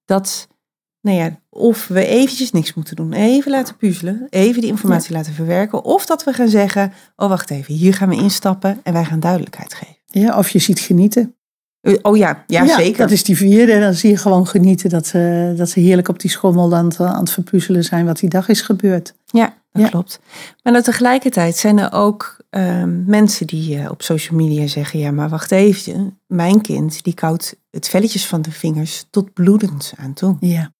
Dat, 0.05 0.47
nou 1.01 1.17
ja, 1.17 1.39
of 1.49 1.87
we 1.87 2.05
eventjes 2.05 2.51
niks 2.51 2.73
moeten 2.73 2.95
doen, 2.95 3.13
even 3.13 3.51
laten 3.51 3.77
puzzelen, 3.77 4.27
even 4.29 4.61
die 4.61 4.69
informatie 4.69 5.13
laten 5.13 5.33
verwerken, 5.33 5.83
of 5.83 6.05
dat 6.05 6.23
we 6.23 6.33
gaan 6.33 6.49
zeggen, 6.49 6.93
oh 7.15 7.29
wacht 7.29 7.49
even, 7.49 7.73
hier 7.73 7.93
gaan 7.93 8.09
we 8.09 8.15
instappen 8.15 8.79
en 8.83 8.93
wij 8.93 9.05
gaan 9.05 9.19
duidelijkheid 9.19 9.73
geven. 9.73 9.95
ja, 10.05 10.37
of 10.37 10.49
je 10.49 10.59
ziet 10.59 10.79
genieten. 10.79 11.33
Eh, 11.81 11.93
Oh 12.01 12.17
ja, 12.17 12.43
ja, 12.47 12.75
zeker. 12.77 12.97
Dat 12.97 13.11
is 13.11 13.23
die 13.23 13.37
vierde, 13.37 13.79
dan 13.79 13.93
zie 13.93 14.09
je 14.09 14.17
gewoon 14.17 14.47
genieten 14.47 14.89
dat 14.89 15.07
ze, 15.07 15.53
dat 15.57 15.69
ze 15.69 15.79
heerlijk 15.79 16.07
op 16.07 16.19
die 16.19 16.29
schommel 16.29 16.75
aan 16.75 16.85
het, 16.85 16.99
aan 16.99 17.19
het 17.19 17.31
verpuzzelen 17.31 17.83
zijn 17.83 18.05
wat 18.05 18.19
die 18.19 18.29
dag 18.29 18.47
is 18.49 18.61
gebeurd. 18.61 19.13
Ja, 19.25 19.57
dat 19.71 19.81
Ja. 19.83 19.89
klopt. 19.89 20.19
Maar 20.63 20.83
tegelijkertijd 20.83 21.55
zijn 21.57 21.77
er 21.79 21.91
ook 21.91 22.37
ehm, 22.49 23.05
mensen 23.05 23.47
die 23.47 23.77
eh, 23.77 23.91
op 23.91 24.01
social 24.01 24.37
media 24.37 24.67
zeggen: 24.67 24.99
ja, 24.99 25.11
maar 25.11 25.29
wacht 25.29 25.51
even, 25.51 26.19
mijn 26.27 26.61
kind 26.61 27.03
die 27.03 27.13
koudt 27.13 27.55
het 27.71 27.89
velletjes 27.89 28.25
van 28.27 28.41
de 28.41 28.51
vingers 28.51 29.05
tot 29.09 29.33
bloedend 29.33 29.93
aan 29.97 30.13
toe. 30.13 30.37
Ja. 30.39 30.73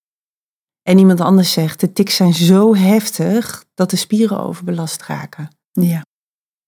En 0.83 0.97
iemand 0.97 1.21
anders 1.21 1.51
zegt: 1.51 1.79
de 1.79 1.93
tics 1.93 2.15
zijn 2.15 2.33
zo 2.33 2.75
heftig 2.75 3.65
dat 3.73 3.89
de 3.89 3.95
spieren 3.95 4.43
overbelast 4.43 5.03
raken. 5.03 5.47
Ja. 5.71 6.05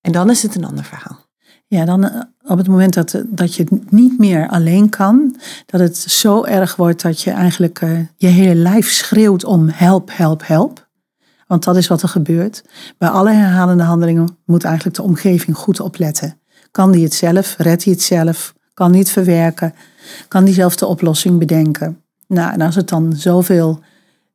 En 0.01 0.11
dan 0.11 0.29
is 0.29 0.43
het 0.43 0.55
een 0.55 0.65
ander 0.65 0.83
verhaal. 0.83 1.29
Ja, 1.67 1.85
dan 1.85 2.03
eh, 2.03 2.21
op 2.43 2.57
het 2.57 2.67
moment 2.67 2.93
dat, 2.93 3.23
dat 3.27 3.55
je 3.55 3.63
het 3.63 3.91
niet 3.91 4.19
meer 4.19 4.49
alleen 4.49 4.89
kan, 4.89 5.35
dat 5.65 5.79
het 5.79 5.97
zo 5.97 6.43
erg 6.43 6.75
wordt 6.75 7.01
dat 7.01 7.21
je 7.21 7.31
eigenlijk 7.31 7.81
eh, 7.81 7.99
je 8.15 8.27
hele 8.27 8.55
lijf 8.55 8.89
schreeuwt 8.89 9.43
om 9.43 9.69
help, 9.69 10.09
help, 10.13 10.47
help. 10.47 10.89
Want 11.47 11.63
dat 11.63 11.75
is 11.75 11.87
wat 11.87 12.01
er 12.01 12.09
gebeurt. 12.09 12.63
Bij 12.97 13.09
alle 13.09 13.31
herhalende 13.31 13.83
handelingen 13.83 14.37
moet 14.45 14.63
eigenlijk 14.63 14.95
de 14.95 15.01
omgeving 15.01 15.57
goed 15.57 15.79
opletten. 15.79 16.39
Kan 16.71 16.91
die 16.91 17.03
het 17.03 17.13
zelf? 17.13 17.55
Redt 17.57 17.83
hij 17.83 17.93
het 17.93 18.01
zelf? 18.01 18.53
Kan 18.73 18.91
die 18.91 19.01
het 19.01 19.09
verwerken? 19.09 19.73
Kan 20.27 20.43
die 20.43 20.53
zelf 20.53 20.75
de 20.75 20.85
oplossing 20.85 21.39
bedenken? 21.39 22.01
Nou, 22.27 22.53
en 22.53 22.61
als 22.61 22.75
het 22.75 22.89
dan 22.89 23.13
zoveel 23.15 23.79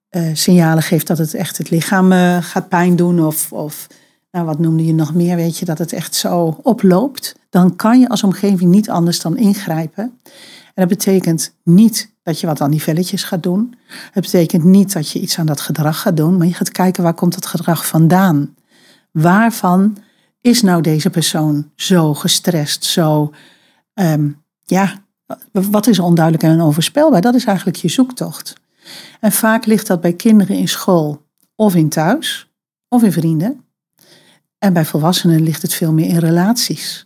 eh, 0.08 0.30
signalen 0.32 0.82
geeft 0.82 1.06
dat 1.06 1.18
het 1.18 1.34
echt 1.34 1.58
het 1.58 1.70
lichaam 1.70 2.12
eh, 2.12 2.36
gaat 2.40 2.68
pijn 2.68 2.96
doen 2.96 3.26
of, 3.26 3.52
of 3.52 3.86
nou, 4.30 4.46
wat 4.46 4.58
noemde 4.58 4.84
je 4.86 4.94
nog 4.94 5.14
meer, 5.14 5.36
weet 5.36 5.58
je, 5.58 5.64
dat 5.64 5.78
het 5.78 5.92
echt 5.92 6.14
zo 6.14 6.58
oploopt, 6.62 7.36
dan 7.50 7.76
kan 7.76 8.00
je 8.00 8.08
als 8.08 8.22
omgeving 8.22 8.70
niet 8.70 8.90
anders 8.90 9.20
dan 9.20 9.36
ingrijpen. 9.36 10.02
En 10.74 10.86
dat 10.86 10.88
betekent 10.88 11.54
niet 11.62 12.14
dat 12.22 12.40
je 12.40 12.46
wat 12.46 12.60
aan 12.60 12.70
die 12.70 12.82
velletjes 12.82 13.24
gaat 13.24 13.42
doen. 13.42 13.74
Het 14.10 14.22
betekent 14.22 14.64
niet 14.64 14.92
dat 14.92 15.10
je 15.10 15.20
iets 15.20 15.38
aan 15.38 15.46
dat 15.46 15.60
gedrag 15.60 16.00
gaat 16.00 16.16
doen, 16.16 16.36
maar 16.36 16.46
je 16.46 16.54
gaat 16.54 16.70
kijken 16.70 17.02
waar 17.02 17.14
komt 17.14 17.34
dat 17.34 17.46
gedrag 17.46 17.86
vandaan. 17.86 18.54
Waarvan 19.10 19.96
is 20.40 20.62
nou 20.62 20.82
deze 20.82 21.10
persoon 21.10 21.70
zo 21.76 22.14
gestrest, 22.14 22.84
zo, 22.84 23.32
ehm, 23.94 24.28
ja, 24.64 24.92
wat 25.52 25.86
is 25.86 25.98
onduidelijk 25.98 26.44
en 26.44 26.60
onvoorspelbaar? 26.60 27.20
Dat 27.20 27.34
is 27.34 27.44
eigenlijk 27.44 27.76
je 27.76 27.88
zoektocht. 27.88 28.54
En 29.20 29.33
vaak 29.33 29.66
ligt 29.66 29.87
dat 29.87 30.01
bij 30.01 30.12
kinderen 30.12 30.57
in 30.57 30.68
school 30.68 31.22
of 31.55 31.75
in 31.75 31.88
thuis 31.88 32.51
of 32.88 33.03
in 33.03 33.12
vrienden. 33.12 33.64
En 34.59 34.72
bij 34.72 34.85
volwassenen 34.85 35.42
ligt 35.42 35.62
het 35.62 35.75
veel 35.75 35.92
meer 35.92 36.09
in 36.09 36.18
relaties. 36.18 37.05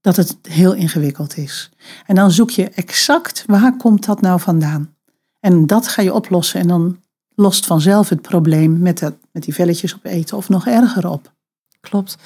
dat 0.00 0.16
het 0.16 0.36
heel 0.42 0.72
ingewikkeld 0.72 1.36
is. 1.36 1.70
En 2.06 2.14
dan 2.14 2.30
zoek 2.30 2.50
je 2.50 2.68
exact 2.68 3.44
waar 3.46 3.76
komt 3.76 4.06
dat 4.06 4.20
nou 4.20 4.40
vandaan. 4.40 4.94
En 5.40 5.66
dat 5.66 5.88
ga 5.88 6.02
je 6.02 6.14
oplossen 6.14 6.60
en 6.60 6.68
dan 6.68 7.00
lost 7.34 7.66
vanzelf 7.66 8.08
het 8.08 8.22
probleem 8.22 8.78
met, 8.78 8.98
dat, 8.98 9.14
met 9.32 9.42
die 9.42 9.54
velletjes 9.54 9.94
op 9.94 10.04
eten 10.04 10.36
of 10.36 10.48
nog 10.48 10.66
erger 10.66 11.08
op. 11.08 11.32
Klopt. 11.80 12.16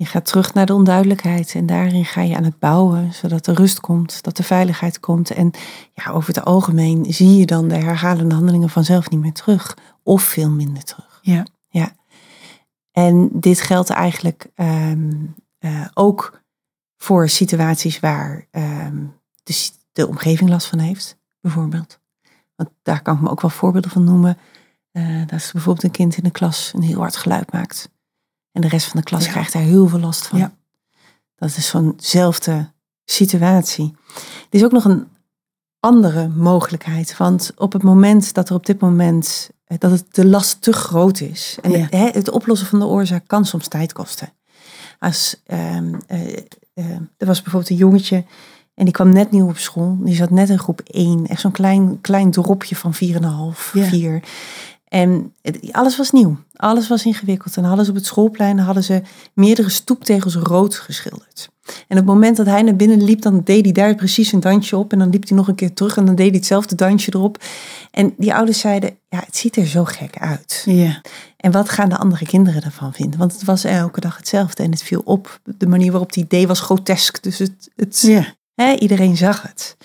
Je 0.00 0.06
gaat 0.06 0.24
terug 0.24 0.54
naar 0.54 0.66
de 0.66 0.74
onduidelijkheid 0.74 1.54
en 1.54 1.66
daarin 1.66 2.04
ga 2.04 2.20
je 2.20 2.36
aan 2.36 2.44
het 2.44 2.58
bouwen, 2.58 3.12
zodat 3.12 3.46
er 3.46 3.54
rust 3.54 3.80
komt, 3.80 4.22
dat 4.22 4.36
de 4.36 4.42
veiligheid 4.42 5.00
komt. 5.00 5.30
En 5.30 5.50
ja, 5.92 6.10
over 6.10 6.34
het 6.34 6.44
algemeen 6.44 7.04
zie 7.12 7.36
je 7.36 7.46
dan 7.46 7.68
de 7.68 7.74
herhalende 7.74 8.34
handelingen 8.34 8.68
vanzelf 8.68 9.10
niet 9.10 9.20
meer 9.20 9.32
terug, 9.32 9.76
of 10.02 10.22
veel 10.22 10.50
minder 10.50 10.82
terug. 10.82 11.18
Ja. 11.22 11.46
ja. 11.68 11.92
En 12.92 13.28
dit 13.32 13.60
geldt 13.60 13.90
eigenlijk 13.90 14.50
ehm, 14.54 15.12
eh, 15.58 15.86
ook 15.94 16.42
voor 16.96 17.28
situaties 17.28 18.00
waar 18.00 18.46
ehm, 18.50 19.04
de, 19.42 19.70
de 19.92 20.08
omgeving 20.08 20.50
last 20.50 20.66
van 20.66 20.78
heeft, 20.78 21.18
bijvoorbeeld. 21.40 22.00
Want 22.56 22.70
daar 22.82 23.02
kan 23.02 23.14
ik 23.14 23.20
me 23.20 23.30
ook 23.30 23.40
wel 23.40 23.50
voorbeelden 23.50 23.90
van 23.90 24.04
noemen. 24.04 24.38
Uh, 24.92 25.26
dat 25.26 25.38
is 25.38 25.52
bijvoorbeeld 25.52 25.84
een 25.84 25.90
kind 25.90 26.16
in 26.16 26.24
de 26.24 26.30
klas 26.30 26.72
een 26.74 26.82
heel 26.82 26.98
hard 26.98 27.16
geluid 27.16 27.52
maakt. 27.52 27.90
En 28.52 28.60
de 28.60 28.68
rest 28.68 28.86
van 28.86 29.00
de 29.00 29.06
klas 29.06 29.26
krijgt 29.26 29.52
daar 29.52 29.62
heel 29.62 29.88
veel 29.88 30.00
last 30.00 30.26
van. 30.26 30.38
Ja. 30.38 30.52
Dat 31.36 31.56
is 31.56 31.68
zo'nzelfde 31.68 32.72
situatie. 33.04 33.94
Er 34.14 34.58
is 34.58 34.64
ook 34.64 34.72
nog 34.72 34.84
een 34.84 35.08
andere 35.80 36.28
mogelijkheid. 36.28 37.16
Want 37.16 37.52
op 37.56 37.72
het 37.72 37.82
moment 37.82 38.34
dat 38.34 38.48
er 38.48 38.54
op 38.54 38.66
dit 38.66 38.80
moment 38.80 39.50
eh, 39.64 39.78
dat 39.78 39.90
het 39.90 40.04
de 40.10 40.26
last 40.26 40.62
te 40.62 40.72
groot 40.72 41.20
is. 41.20 41.58
En 41.62 41.70
ja. 41.70 41.86
het, 41.90 42.14
het, 42.14 42.30
oplossen 42.30 42.66
van 42.66 42.78
de 42.78 42.84
oorzaak 42.84 43.26
kan 43.26 43.44
soms 43.44 43.68
tijd 43.68 43.92
kosten. 43.92 44.32
Als, 44.98 45.42
um, 45.46 45.98
uh, 46.08 46.28
uh, 46.74 46.84
er 47.16 47.26
was 47.26 47.42
bijvoorbeeld 47.42 47.70
een 47.70 47.76
jongetje 47.76 48.24
en 48.74 48.84
die 48.84 48.94
kwam 48.94 49.12
net 49.12 49.30
nieuw 49.30 49.48
op 49.48 49.56
school. 49.56 49.96
Die 50.00 50.14
zat 50.14 50.30
net 50.30 50.48
in 50.48 50.58
groep 50.58 50.80
1. 50.84 51.26
Echt 51.26 51.40
zo'n 51.40 51.52
klein, 51.52 52.00
klein 52.00 52.30
dropje 52.30 52.76
van 52.76 52.94
4,5, 52.94 53.00
ja. 53.72 54.20
4. 54.90 55.00
En 55.00 55.34
alles 55.70 55.96
was 55.96 56.10
nieuw. 56.10 56.36
Alles 56.56 56.88
was 56.88 57.04
ingewikkeld. 57.04 57.56
En 57.56 57.64
hadden 57.64 57.84
ze 57.84 57.90
op 57.90 57.96
het 57.96 58.06
schoolplein 58.06 58.58
hadden 58.58 58.84
ze 58.84 59.02
meerdere 59.34 59.68
stoeptegels 59.68 60.34
rood 60.34 60.74
geschilderd. 60.74 61.48
En 61.64 61.98
op 61.98 62.04
het 62.04 62.04
moment 62.04 62.36
dat 62.36 62.46
hij 62.46 62.62
naar 62.62 62.76
binnen 62.76 63.04
liep, 63.04 63.22
dan 63.22 63.40
deed 63.44 63.64
hij 63.64 63.72
daar 63.72 63.94
precies 63.94 64.32
een 64.32 64.40
dansje 64.40 64.76
op. 64.76 64.92
En 64.92 64.98
dan 64.98 65.10
liep 65.10 65.28
hij 65.28 65.36
nog 65.36 65.48
een 65.48 65.54
keer 65.54 65.74
terug 65.74 65.96
en 65.96 66.04
dan 66.04 66.14
deed 66.14 66.28
hij 66.28 66.36
hetzelfde 66.36 66.74
dansje 66.74 67.14
erop. 67.14 67.42
En 67.90 68.14
die 68.16 68.34
ouders 68.34 68.58
zeiden, 68.58 68.96
ja, 69.08 69.22
het 69.26 69.36
ziet 69.36 69.56
er 69.56 69.66
zo 69.66 69.84
gek 69.84 70.18
uit. 70.18 70.62
Ja. 70.66 71.00
En 71.36 71.52
wat 71.52 71.68
gaan 71.68 71.88
de 71.88 71.96
andere 71.96 72.26
kinderen 72.26 72.62
ervan 72.62 72.92
vinden? 72.92 73.18
Want 73.18 73.32
het 73.32 73.44
was 73.44 73.64
elke 73.64 74.00
dag 74.00 74.16
hetzelfde. 74.16 74.62
En 74.62 74.70
het 74.70 74.82
viel 74.82 75.00
op. 75.04 75.40
De 75.56 75.66
manier 75.66 75.90
waarop 75.90 76.14
hij 76.14 76.24
deed 76.28 76.46
was 76.46 76.60
grotesk. 76.60 77.22
Dus 77.22 77.38
het, 77.38 77.70
het, 77.76 78.00
ja. 78.00 78.34
hè, 78.54 78.74
iedereen 78.74 79.16
zag 79.16 79.42
het. 79.42 79.76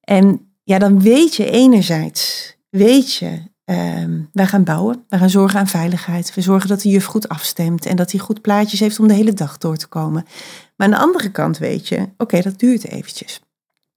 En 0.00 0.52
ja, 0.64 0.78
dan 0.78 1.00
weet 1.00 1.34
je 1.34 1.50
enerzijds, 1.50 2.54
weet 2.70 3.14
je, 3.14 3.50
Um, 3.64 4.28
wij 4.32 4.46
gaan 4.46 4.64
bouwen, 4.64 5.04
wij 5.08 5.18
gaan 5.18 5.30
zorgen 5.30 5.58
aan 5.58 5.66
veiligheid. 5.66 6.34
We 6.34 6.40
zorgen 6.40 6.68
dat 6.68 6.80
de 6.80 6.88
juf 6.88 7.04
goed 7.04 7.28
afstemt 7.28 7.86
en 7.86 7.96
dat 7.96 8.10
hij 8.10 8.20
goed 8.20 8.40
plaatjes 8.40 8.80
heeft 8.80 9.00
om 9.00 9.08
de 9.08 9.14
hele 9.14 9.32
dag 9.32 9.58
door 9.58 9.76
te 9.76 9.86
komen. 9.86 10.24
Maar 10.76 10.86
aan 10.86 10.92
de 10.92 10.98
andere 10.98 11.30
kant 11.30 11.58
weet 11.58 11.88
je, 11.88 12.08
oké, 12.16 12.40
dat 12.40 12.58
duurt 12.58 12.84
eventjes. 12.84 13.40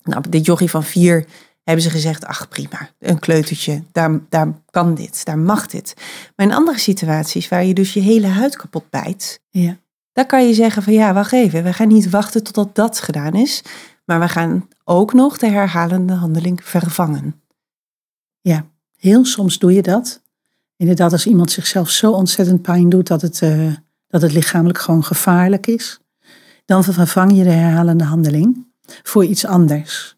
Nou, 0.03 0.23
dit 0.29 0.45
jochie 0.45 0.69
van 0.69 0.83
vier 0.83 1.25
hebben 1.63 1.83
ze 1.83 1.89
gezegd, 1.89 2.25
ach 2.25 2.47
prima, 2.47 2.89
een 2.99 3.19
kleutertje, 3.19 3.83
daar, 3.91 4.19
daar 4.29 4.53
kan 4.69 4.95
dit, 4.95 5.25
daar 5.25 5.39
mag 5.39 5.67
dit. 5.67 5.93
Maar 6.35 6.45
in 6.45 6.53
andere 6.53 6.79
situaties 6.79 7.47
waar 7.47 7.65
je 7.65 7.73
dus 7.73 7.93
je 7.93 7.99
hele 7.99 8.27
huid 8.27 8.55
kapot 8.55 8.89
bijt, 8.89 9.41
ja. 9.49 9.77
dan 10.13 10.25
kan 10.25 10.47
je 10.47 10.53
zeggen 10.53 10.83
van 10.83 10.93
ja, 10.93 11.13
wacht 11.13 11.33
even, 11.33 11.63
we 11.63 11.73
gaan 11.73 11.87
niet 11.87 12.09
wachten 12.09 12.43
totdat 12.43 12.75
dat 12.75 12.99
gedaan 12.99 13.33
is, 13.33 13.61
maar 14.05 14.19
we 14.19 14.29
gaan 14.29 14.67
ook 14.83 15.13
nog 15.13 15.37
de 15.37 15.47
herhalende 15.47 16.13
handeling 16.13 16.63
vervangen. 16.63 17.41
Ja, 18.41 18.65
Heel 19.05 19.25
soms 19.25 19.59
doe 19.59 19.73
je 19.73 19.81
dat. 19.81 20.21
Inderdaad, 20.77 21.11
als 21.11 21.25
iemand 21.25 21.51
zichzelf 21.51 21.89
zo 21.89 22.11
ontzettend 22.11 22.61
pijn 22.61 22.89
doet 22.89 23.07
dat 23.07 23.21
het, 23.21 23.41
uh, 23.41 23.73
dat 24.07 24.21
het 24.21 24.33
lichamelijk 24.33 24.79
gewoon 24.79 25.03
gevaarlijk 25.03 25.67
is, 25.67 25.99
dan 26.65 26.83
vervang 26.83 27.37
je 27.37 27.43
de 27.43 27.49
herhalende 27.49 28.03
handeling 28.03 28.67
voor 29.03 29.25
iets 29.25 29.45
anders. 29.45 30.15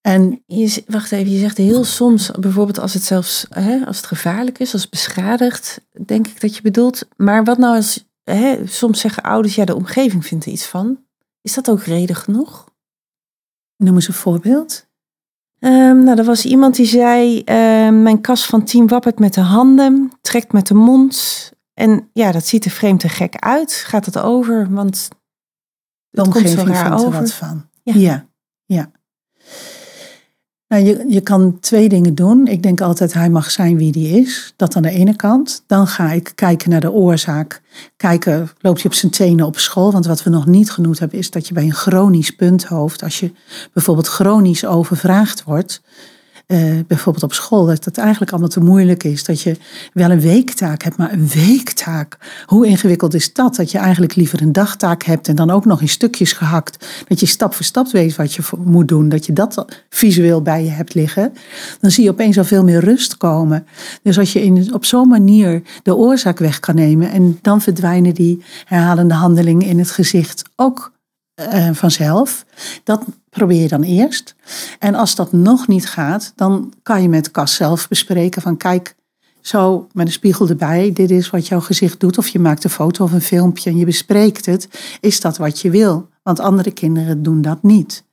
En 0.00 0.42
je, 0.46 0.82
wacht 0.86 1.12
even, 1.12 1.32
je 1.32 1.38
zegt 1.38 1.56
heel 1.56 1.84
soms, 1.84 2.30
bijvoorbeeld 2.30 2.78
als 2.78 2.94
het 2.94 3.02
zelfs 3.02 3.46
hè, 3.50 3.86
als 3.86 3.96
het 3.96 4.06
gevaarlijk 4.06 4.58
is, 4.58 4.72
als 4.72 4.82
het 4.82 4.90
beschadigt, 4.90 5.80
denk 6.06 6.26
ik 6.26 6.40
dat 6.40 6.56
je 6.56 6.62
bedoelt. 6.62 7.08
Maar 7.16 7.44
wat 7.44 7.58
nou 7.58 7.76
als, 7.76 8.04
hè, 8.24 8.66
soms 8.66 9.00
zeggen 9.00 9.22
ouders, 9.22 9.54
ja, 9.54 9.64
de 9.64 9.74
omgeving 9.74 10.26
vindt 10.26 10.44
er 10.44 10.52
iets 10.52 10.66
van. 10.66 11.04
Is 11.40 11.54
dat 11.54 11.70
ook 11.70 11.82
reden 11.82 12.16
genoeg? 12.16 12.68
Noem 13.76 13.94
eens 13.94 14.08
een 14.08 14.14
voorbeeld. 14.14 14.86
Um, 15.64 16.02
nou, 16.04 16.18
er 16.18 16.24
was 16.24 16.44
iemand 16.44 16.76
die 16.76 16.86
zei: 16.86 17.38
uh, 17.38 17.44
Mijn 18.02 18.20
kast 18.20 18.46
van 18.46 18.64
team 18.64 18.88
wappert 18.88 19.18
met 19.18 19.34
de 19.34 19.40
handen, 19.40 20.12
trekt 20.20 20.52
met 20.52 20.66
de 20.66 20.74
mond. 20.74 21.52
En 21.74 22.10
ja, 22.12 22.32
dat 22.32 22.46
ziet 22.46 22.64
er 22.64 22.70
vreemd 22.70 23.02
en 23.02 23.10
gek 23.10 23.36
uit. 23.36 23.72
Gaat 23.72 24.06
het 24.06 24.18
over? 24.18 24.66
Want 24.70 25.08
de 26.10 26.22
omgeving 26.22 26.80
komt 26.80 27.00
over. 27.00 27.20
wat 27.20 27.32
van. 27.32 27.68
Ja, 27.82 27.94
ja. 27.94 28.26
ja. 28.64 28.90
Nou, 30.74 30.86
je, 30.86 31.04
je 31.08 31.20
kan 31.20 31.58
twee 31.60 31.88
dingen 31.88 32.14
doen. 32.14 32.46
Ik 32.46 32.62
denk 32.62 32.80
altijd 32.80 33.12
hij 33.12 33.30
mag 33.30 33.50
zijn 33.50 33.76
wie 33.76 33.92
die 33.92 34.20
is. 34.20 34.52
Dat 34.56 34.76
aan 34.76 34.82
de 34.82 34.90
ene 34.90 35.16
kant. 35.16 35.62
Dan 35.66 35.86
ga 35.86 36.12
ik 36.12 36.32
kijken 36.34 36.70
naar 36.70 36.80
de 36.80 36.92
oorzaak. 36.92 37.62
Kijken, 37.96 38.50
loopt 38.60 38.82
hij 38.82 38.90
op 38.90 38.96
zijn 38.96 39.12
tenen 39.12 39.46
op 39.46 39.58
school? 39.58 39.92
Want 39.92 40.06
wat 40.06 40.22
we 40.22 40.30
nog 40.30 40.46
niet 40.46 40.70
genoemd 40.70 40.98
hebben 40.98 41.18
is 41.18 41.30
dat 41.30 41.48
je 41.48 41.54
bij 41.54 41.62
een 41.62 41.74
chronisch 41.74 42.30
punthoofd, 42.30 43.02
als 43.02 43.20
je 43.20 43.32
bijvoorbeeld 43.72 44.08
chronisch 44.08 44.66
overvraagd 44.66 45.44
wordt, 45.44 45.82
uh, 46.46 46.80
bijvoorbeeld 46.86 47.24
op 47.24 47.32
school, 47.32 47.66
dat 47.66 47.84
het 47.84 47.98
eigenlijk 47.98 48.30
allemaal 48.30 48.48
te 48.48 48.60
moeilijk 48.60 49.04
is. 49.04 49.24
Dat 49.24 49.40
je 49.40 49.56
wel 49.92 50.10
een 50.10 50.20
weektaak 50.20 50.82
hebt, 50.82 50.96
maar 50.96 51.12
een 51.12 51.28
weektaak. 51.28 52.18
Hoe 52.46 52.66
ingewikkeld 52.66 53.14
is 53.14 53.32
dat? 53.32 53.56
Dat 53.56 53.70
je 53.70 53.78
eigenlijk 53.78 54.14
liever 54.14 54.42
een 54.42 54.52
dagtaak 54.52 55.02
hebt 55.02 55.28
en 55.28 55.36
dan 55.36 55.50
ook 55.50 55.64
nog 55.64 55.80
in 55.80 55.88
stukjes 55.88 56.32
gehakt. 56.32 56.86
Dat 57.08 57.20
je 57.20 57.26
stap 57.26 57.54
voor 57.54 57.64
stap 57.64 57.90
weet 57.90 58.16
wat 58.16 58.34
je 58.34 58.42
moet 58.64 58.88
doen. 58.88 59.08
Dat 59.08 59.26
je 59.26 59.32
dat 59.32 59.64
visueel 59.88 60.42
bij 60.42 60.64
je 60.64 60.70
hebt 60.70 60.94
liggen. 60.94 61.32
Dan 61.80 61.90
zie 61.90 62.04
je 62.04 62.10
opeens 62.10 62.38
al 62.38 62.44
veel 62.44 62.64
meer 62.64 62.80
rust 62.80 63.16
komen. 63.16 63.66
Dus 64.02 64.18
als 64.18 64.32
je 64.32 64.42
in, 64.42 64.74
op 64.74 64.84
zo'n 64.84 65.08
manier 65.08 65.62
de 65.82 65.96
oorzaak 65.96 66.38
weg 66.38 66.60
kan 66.60 66.74
nemen 66.74 67.10
en 67.10 67.38
dan 67.42 67.60
verdwijnen 67.60 68.14
die 68.14 68.42
herhalende 68.64 69.14
handelingen 69.14 69.66
in 69.66 69.78
het 69.78 69.90
gezicht 69.90 70.42
ook 70.56 70.93
uh, 71.36 71.68
vanzelf. 71.72 72.44
Dat 72.84 73.04
probeer 73.30 73.60
je 73.62 73.68
dan 73.68 73.82
eerst. 73.82 74.34
En 74.78 74.94
als 74.94 75.14
dat 75.14 75.32
nog 75.32 75.68
niet 75.68 75.88
gaat, 75.88 76.32
dan 76.36 76.72
kan 76.82 77.02
je 77.02 77.08
met 77.08 77.30
Cas 77.30 77.54
zelf 77.54 77.88
bespreken 77.88 78.42
van 78.42 78.56
kijk, 78.56 78.94
zo 79.40 79.88
met 79.92 80.06
een 80.06 80.12
spiegel 80.12 80.48
erbij, 80.48 80.92
dit 80.92 81.10
is 81.10 81.30
wat 81.30 81.46
jouw 81.46 81.60
gezicht 81.60 82.00
doet. 82.00 82.18
Of 82.18 82.28
je 82.28 82.38
maakt 82.38 82.64
een 82.64 82.70
foto 82.70 83.04
of 83.04 83.12
een 83.12 83.20
filmpje 83.20 83.70
en 83.70 83.76
je 83.76 83.84
bespreekt 83.84 84.46
het. 84.46 84.68
Is 85.00 85.20
dat 85.20 85.36
wat 85.36 85.60
je 85.60 85.70
wil? 85.70 86.08
Want 86.22 86.40
andere 86.40 86.70
kinderen 86.70 87.22
doen 87.22 87.42
dat 87.42 87.62
niet. 87.62 88.04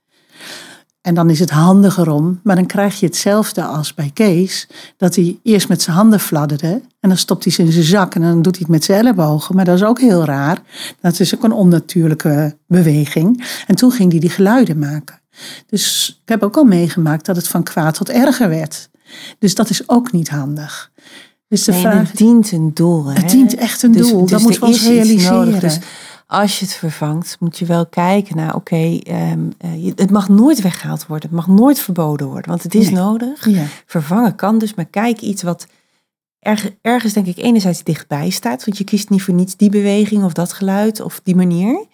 En 1.02 1.14
dan 1.14 1.30
is 1.30 1.40
het 1.40 1.50
handiger 1.50 2.10
om, 2.10 2.40
maar 2.44 2.56
dan 2.56 2.66
krijg 2.66 3.00
je 3.00 3.06
hetzelfde 3.06 3.64
als 3.64 3.94
bij 3.94 4.12
Kees, 4.14 4.68
dat 4.98 5.16
hij 5.16 5.40
eerst 5.44 5.68
met 5.68 5.82
zijn 5.82 5.96
handen 5.96 6.20
fladderde 6.20 6.82
en 7.00 7.10
dan 7.10 7.18
stopt 7.18 7.44
hij 7.44 7.54
ze 7.54 7.62
in 7.62 7.72
zijn 7.72 7.86
zak 7.86 8.16
en 8.16 8.22
dan 8.22 8.42
doet 8.42 8.56
hij 8.56 8.62
het 8.62 8.72
met 8.72 8.84
zijn 8.84 9.00
ellebogen. 9.00 9.56
Maar 9.56 9.66
dat 9.66 9.76
is 9.76 9.84
ook 9.84 10.00
heel 10.00 10.26
raar. 10.26 10.62
Dat 11.02 11.20
is 11.20 11.36
ook 11.36 11.44
een 11.44 11.52
onnatuurlijke 11.52 12.58
beweging. 12.68 13.46
En 13.68 13.76
toen 13.76 13.92
ging 13.92 14.12
hij 14.12 14.20
die 14.20 14.30
geluiden 14.30 14.80
maken. 14.80 15.20
Dus 15.66 16.10
ik 16.22 16.30
heb 16.30 16.44
ook 16.44 16.58
al 16.58 16.64
meegemaakt 16.64 17.26
dat 17.26 17.36
het 17.36 17.48
van 17.48 17.64
kwaad 17.64 17.94
tot 17.94 18.10
erger 18.10 18.50
werd. 18.50 18.90
Dus 19.40 19.56
dat 19.56 19.70
is 19.70 19.90
ook 19.90 20.12
niet 20.12 20.30
handig. 20.30 20.92
Dus 21.48 21.64
de 21.64 21.74
vraag, 21.74 22.08
het 22.08 22.18
dient 22.18 22.52
een 22.52 22.74
doel. 22.74 23.06
Hè? 23.06 23.14
Het 23.14 23.30
dient 23.30 23.56
echt 23.56 23.84
een 23.84 23.92
dus- 23.92 24.10
doel. 24.10 24.22
Dus 24.22 24.32
dat 24.32 24.42
moeten 24.42 24.62
we 24.62 24.68
ons 24.68 24.88
realiseren. 24.88 25.60
Dus 25.60 25.80
als 26.32 26.60
je 26.60 26.65
het 26.65 26.74
vervangt, 26.74 27.38
moet 27.39 27.58
je 27.58 27.65
wel 27.65 27.86
kijken 27.86 28.36
naar, 28.36 28.56
oké, 28.56 29.00
ehm, 29.04 29.50
eh, 29.58 29.91
het 29.96 30.12
mag 30.12 30.30
nooit 30.30 30.62
weggehaald 30.62 31.06
worden. 31.06 31.30
Het 31.30 31.38
mag 31.38 31.48
nooit 31.48 31.80
verboden 31.80 32.28
worden, 32.28 32.50
want 32.50 32.63
het 32.63 32.76
is 32.76 32.89
nodig. 32.89 33.50
Ja. 33.50 33.65
Vervangen 33.86 34.36
kan 34.36 34.58
dus, 34.58 34.74
maar 34.74 34.86
kijk 34.86 35.22
iets 35.22 35.44
wat 35.44 35.67
ergens 36.82 37.13
denk 37.13 37.26
ik 37.26 37.38
enerzijds 37.38 37.84
dichtbij 37.84 38.30
staat. 38.30 38.65
Want 38.65 38.78
je 38.78 38.84
kiest 38.84 39.10
niet 39.10 39.22
voor 39.22 39.34
niets 39.34 39.56
die 39.56 39.70
beweging 39.70 40.24
of 40.24 40.34
dat 40.34 40.54
geluid 40.54 41.02
of 41.02 41.20
die 41.24 41.36
manier. 41.36 41.86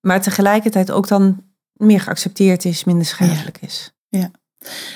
Maar 0.00 0.20
tegelijkertijd 0.20 0.90
ook 0.90 1.08
dan 1.08 1.42
meer 1.72 2.00
geaccepteerd 2.00 2.64
is, 2.64 2.84
minder 2.84 3.06
schadelijk 3.06 3.58
is. 3.60 3.92
Ja, 4.08 4.30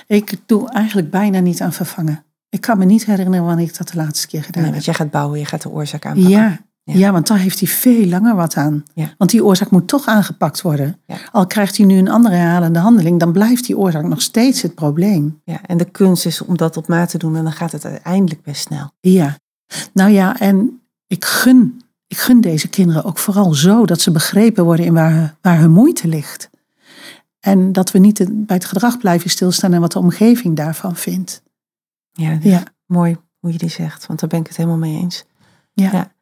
ik 0.06 0.36
doe 0.46 0.70
eigenlijk 0.70 1.10
bijna 1.10 1.38
niet 1.38 1.60
aan 1.60 1.72
vervangen. 1.72 2.24
Ik 2.48 2.60
kan 2.60 2.78
me 2.78 2.84
niet 2.84 3.04
herinneren 3.06 3.46
wanneer 3.46 3.66
ik 3.66 3.78
dat 3.78 3.88
de 3.88 3.96
laatste 3.96 4.26
keer 4.26 4.42
gedaan 4.42 4.62
nee, 4.62 4.72
heb. 4.72 4.72
Want 4.72 4.84
jij 4.84 4.94
gaat 4.94 5.10
bouwen, 5.10 5.38
je 5.38 5.44
gaat 5.44 5.62
de 5.62 5.70
oorzaak 5.70 6.06
aanpakken. 6.06 6.30
Ja, 6.30 6.60
ja. 6.96 7.12
want 7.12 7.26
daar 7.26 7.38
heeft 7.38 7.60
hij 7.60 7.68
veel 7.68 8.06
langer 8.06 8.34
wat 8.34 8.56
aan. 8.56 8.84
Ja. 8.94 9.14
Want 9.18 9.30
die 9.30 9.44
oorzaak 9.44 9.70
moet 9.70 9.88
toch 9.88 10.06
aangepakt 10.06 10.62
worden. 10.62 11.00
Al 11.32 11.46
krijgt 11.46 11.76
hij 11.76 11.86
nu 11.86 11.98
een 11.98 12.10
andere 12.10 12.34
herhalende 12.34 12.78
handeling, 12.78 13.20
dan 13.20 13.32
blijft 13.32 13.66
die 13.66 13.78
oorzaak 13.78 14.04
nog 14.04 14.22
steeds 14.22 14.62
het 14.62 14.74
probleem. 14.74 15.40
Ja, 15.44 15.60
en 15.66 15.76
de 15.76 15.90
kunst 15.90 16.26
is 16.26 16.42
om 16.42 16.56
dat 16.56 16.76
op 16.76 16.88
maat 16.88 17.10
te 17.10 17.18
doen 17.18 17.36
en 17.36 17.42
dan 17.42 17.52
gaat 17.52 17.72
het 17.72 17.84
uiteindelijk 17.84 18.42
best 18.42 18.60
snel. 18.60 18.92
Ja, 19.00 19.38
nou 19.92 20.10
ja, 20.10 20.38
en 20.40 20.80
ik 21.06 21.24
gun 21.24 21.82
ik 22.08 22.18
gun 22.18 22.40
deze 22.40 22.68
kinderen 22.68 23.04
ook 23.04 23.18
vooral 23.18 23.54
zo 23.54 23.86
dat 23.86 24.00
ze 24.00 24.10
begrepen 24.10 24.64
worden 24.64 24.86
in 24.86 24.92
waar, 24.92 25.36
waar 25.40 25.58
hun 25.58 25.70
moeite 25.70 26.08
ligt. 26.08 26.50
En 27.40 27.72
dat 27.72 27.90
we 27.90 27.98
niet 27.98 28.46
bij 28.46 28.56
het 28.56 28.64
gedrag 28.64 28.98
blijven 28.98 29.30
stilstaan 29.30 29.72
en 29.72 29.80
wat 29.80 29.92
de 29.92 29.98
omgeving 29.98 30.56
daarvan 30.56 30.96
vindt. 30.96 31.42
Ja, 32.12 32.38
ja. 32.40 32.62
mooi 32.86 33.16
hoe 33.38 33.52
je 33.52 33.58
die 33.58 33.68
zegt, 33.68 34.06
want 34.06 34.20
daar 34.20 34.28
ben 34.28 34.40
ik 34.40 34.46
het 34.46 34.56
helemaal 34.56 34.78
mee 34.78 34.96
eens. 34.96 35.24
Ja. 35.72 36.12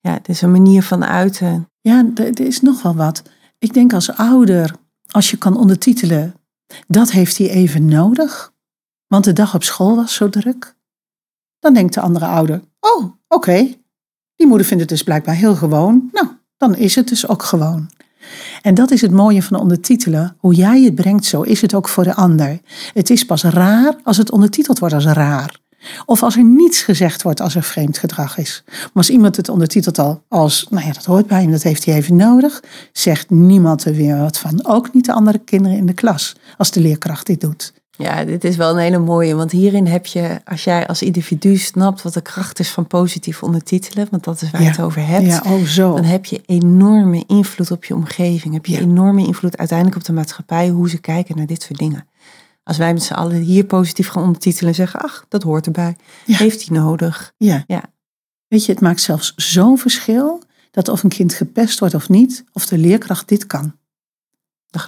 Ja. 0.00 0.12
het 0.12 0.28
is 0.28 0.42
een 0.42 0.50
manier 0.50 0.82
van 0.82 1.04
uiten. 1.04 1.68
Ja, 1.80 2.10
er 2.14 2.40
is 2.40 2.60
nog 2.60 2.82
wel 2.82 2.94
wat. 2.94 3.22
Ik 3.58 3.74
denk 3.74 3.92
als 3.92 4.12
ouder, 4.16 4.74
als 5.10 5.30
je 5.30 5.36
kan 5.36 5.56
ondertitelen, 5.56 6.34
dat 6.86 7.10
heeft 7.10 7.38
hij 7.38 7.50
even 7.50 7.86
nodig, 7.86 8.52
want 9.06 9.24
de 9.24 9.32
dag 9.32 9.54
op 9.54 9.62
school 9.62 9.96
was 9.96 10.14
zo 10.14 10.28
druk. 10.28 10.76
Dan 11.58 11.74
denkt 11.74 11.94
de 11.94 12.00
andere 12.00 12.26
ouder, 12.26 12.62
oh, 12.80 13.12
oké, 13.28 13.74
die 14.36 14.46
moeder 14.46 14.66
vindt 14.66 14.82
het 14.82 14.92
dus 14.92 15.02
blijkbaar 15.02 15.34
heel 15.34 15.54
gewoon. 15.54 16.08
Nou, 16.12 16.26
dan 16.56 16.74
is 16.74 16.94
het 16.94 17.08
dus 17.08 17.28
ook 17.28 17.42
gewoon. 17.42 17.90
En 18.62 18.74
dat 18.74 18.90
is 18.90 19.00
het 19.00 19.10
mooie 19.10 19.42
van 19.42 19.56
de 19.56 19.62
ondertitelen. 19.62 20.36
Hoe 20.38 20.54
jij 20.54 20.82
het 20.82 20.94
brengt, 20.94 21.24
zo 21.24 21.42
is 21.42 21.60
het 21.60 21.74
ook 21.74 21.88
voor 21.88 22.04
de 22.04 22.14
ander. 22.14 22.60
Het 22.94 23.10
is 23.10 23.24
pas 23.24 23.42
raar 23.42 23.96
als 24.02 24.16
het 24.16 24.30
ondertiteld 24.30 24.78
wordt 24.78 24.94
als 24.94 25.04
raar. 25.04 25.59
Of 26.06 26.22
als 26.22 26.36
er 26.36 26.44
niets 26.44 26.82
gezegd 26.82 27.22
wordt 27.22 27.40
als 27.40 27.54
er 27.54 27.62
vreemd 27.62 27.98
gedrag 27.98 28.38
is. 28.38 28.62
Maar 28.66 28.90
als 28.94 29.10
iemand 29.10 29.36
het 29.36 29.48
ondertitelt 29.48 29.98
al 29.98 30.22
als, 30.28 30.66
nou 30.70 30.86
ja, 30.86 30.92
dat 30.92 31.04
hoort 31.04 31.26
bij 31.26 31.42
hem, 31.42 31.50
dat 31.50 31.62
heeft 31.62 31.84
hij 31.84 31.94
even 31.94 32.16
nodig, 32.16 32.62
zegt 32.92 33.30
niemand 33.30 33.84
er 33.84 33.94
weer 33.94 34.18
wat 34.18 34.38
van. 34.38 34.66
Ook 34.66 34.94
niet 34.94 35.04
de 35.04 35.12
andere 35.12 35.38
kinderen 35.38 35.76
in 35.78 35.86
de 35.86 35.92
klas, 35.92 36.36
als 36.56 36.70
de 36.70 36.80
leerkracht 36.80 37.26
dit 37.26 37.40
doet. 37.40 37.72
Ja, 38.02 38.24
dit 38.24 38.44
is 38.44 38.56
wel 38.56 38.70
een 38.70 38.78
hele 38.78 38.98
mooie, 38.98 39.34
want 39.34 39.50
hierin 39.50 39.86
heb 39.86 40.06
je, 40.06 40.40
als 40.44 40.64
jij 40.64 40.86
als 40.86 41.02
individu 41.02 41.56
snapt 41.56 42.02
wat 42.02 42.14
de 42.14 42.20
kracht 42.20 42.58
is 42.58 42.70
van 42.70 42.86
positief 42.86 43.42
ondertitelen, 43.42 44.06
want 44.10 44.24
dat 44.24 44.42
is 44.42 44.50
waar 44.50 44.62
je 44.62 44.68
het 44.68 44.80
over 44.80 45.06
hebt, 45.06 45.26
ja, 45.26 45.42
oh 45.46 45.62
zo. 45.62 45.94
dan 45.94 46.04
heb 46.04 46.24
je 46.24 46.42
enorme 46.46 47.24
invloed 47.26 47.70
op 47.70 47.84
je 47.84 47.94
omgeving, 47.94 48.54
heb 48.54 48.66
je 48.66 48.80
enorme 48.80 49.26
invloed 49.26 49.56
uiteindelijk 49.56 49.98
op 49.98 50.04
de 50.04 50.12
maatschappij, 50.12 50.68
hoe 50.68 50.88
ze 50.88 50.98
kijken 50.98 51.36
naar 51.36 51.46
dit 51.46 51.62
soort 51.62 51.78
dingen. 51.78 52.06
Als 52.70 52.78
wij 52.78 52.92
met 52.92 53.02
z'n 53.02 53.12
allen 53.12 53.36
hier 53.36 53.64
positief 53.64 54.08
gaan 54.08 54.22
ondertitelen 54.22 54.68
en 54.68 54.74
zeggen, 54.74 55.00
ach, 55.00 55.24
dat 55.28 55.42
hoort 55.42 55.66
erbij, 55.66 55.96
heeft 56.26 56.66
hij 56.66 56.76
nodig. 56.76 57.32
Ja. 57.36 57.64
ja. 57.66 57.82
Weet 58.48 58.64
je, 58.64 58.72
het 58.72 58.80
maakt 58.80 59.00
zelfs 59.00 59.32
zo'n 59.36 59.78
verschil 59.78 60.42
dat 60.70 60.88
of 60.88 61.02
een 61.02 61.10
kind 61.10 61.34
gepest 61.34 61.78
wordt 61.78 61.94
of 61.94 62.08
niet, 62.08 62.44
of 62.52 62.66
de 62.66 62.78
leerkracht 62.78 63.28
dit 63.28 63.46
kan. 63.46 63.76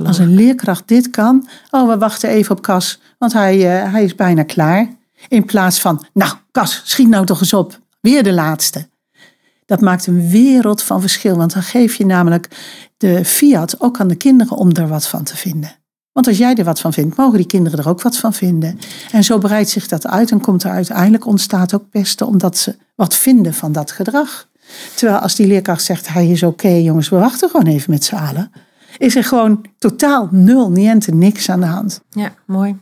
Als 0.04 0.18
een 0.18 0.34
leerkracht 0.34 0.88
dit 0.88 1.10
kan, 1.10 1.48
oh, 1.70 1.88
we 1.88 1.98
wachten 1.98 2.28
even 2.28 2.56
op 2.56 2.62
Cas, 2.62 3.00
want 3.18 3.32
hij, 3.32 3.56
uh, 3.56 3.92
hij 3.92 4.04
is 4.04 4.14
bijna 4.14 4.42
klaar. 4.42 4.96
In 5.28 5.44
plaats 5.44 5.80
van, 5.80 6.06
nou, 6.12 6.34
Cas, 6.52 6.80
schiet 6.84 7.08
nou 7.08 7.26
toch 7.26 7.40
eens 7.40 7.52
op, 7.52 7.78
weer 8.00 8.22
de 8.22 8.32
laatste. 8.32 8.88
Dat 9.66 9.80
maakt 9.80 10.06
een 10.06 10.28
wereld 10.28 10.82
van 10.82 11.00
verschil, 11.00 11.36
want 11.36 11.52
dan 11.52 11.62
geef 11.62 11.94
je 11.94 12.06
namelijk 12.06 12.48
de 12.96 13.24
fiat 13.24 13.80
ook 13.80 14.00
aan 14.00 14.08
de 14.08 14.16
kinderen 14.16 14.56
om 14.56 14.72
er 14.72 14.88
wat 14.88 15.06
van 15.06 15.24
te 15.24 15.36
vinden. 15.36 15.80
Want 16.12 16.26
als 16.26 16.38
jij 16.38 16.54
er 16.54 16.64
wat 16.64 16.80
van 16.80 16.92
vindt, 16.92 17.16
mogen 17.16 17.36
die 17.36 17.46
kinderen 17.46 17.78
er 17.78 17.88
ook 17.88 18.02
wat 18.02 18.16
van 18.16 18.32
vinden. 18.32 18.78
En 19.12 19.24
zo 19.24 19.38
breidt 19.38 19.70
zich 19.70 19.88
dat 19.88 20.06
uit 20.06 20.30
en 20.30 20.40
komt 20.40 20.62
er 20.62 20.70
uiteindelijk 20.70 21.26
ontstaat 21.26 21.74
ook 21.74 21.90
pesten 21.90 22.26
omdat 22.26 22.58
ze 22.58 22.76
wat 22.94 23.14
vinden 23.14 23.54
van 23.54 23.72
dat 23.72 23.90
gedrag. 23.90 24.48
Terwijl 24.94 25.18
als 25.18 25.34
die 25.34 25.46
leerkracht 25.46 25.84
zegt, 25.84 26.08
hij 26.08 26.28
is 26.28 26.42
oké 26.42 26.68
jongens, 26.68 27.08
we 27.08 27.16
wachten 27.16 27.50
gewoon 27.50 27.66
even 27.66 27.90
met 27.90 28.04
z'n 28.04 28.14
allen 28.14 28.50
is 28.98 29.16
er 29.16 29.24
gewoon 29.24 29.64
totaal 29.78 30.28
nul, 30.30 30.70
niente, 30.70 31.14
niks 31.14 31.50
aan 31.50 31.60
de 31.60 31.66
hand. 31.66 32.00
Ja, 32.10 32.34
mooi. 32.46 32.78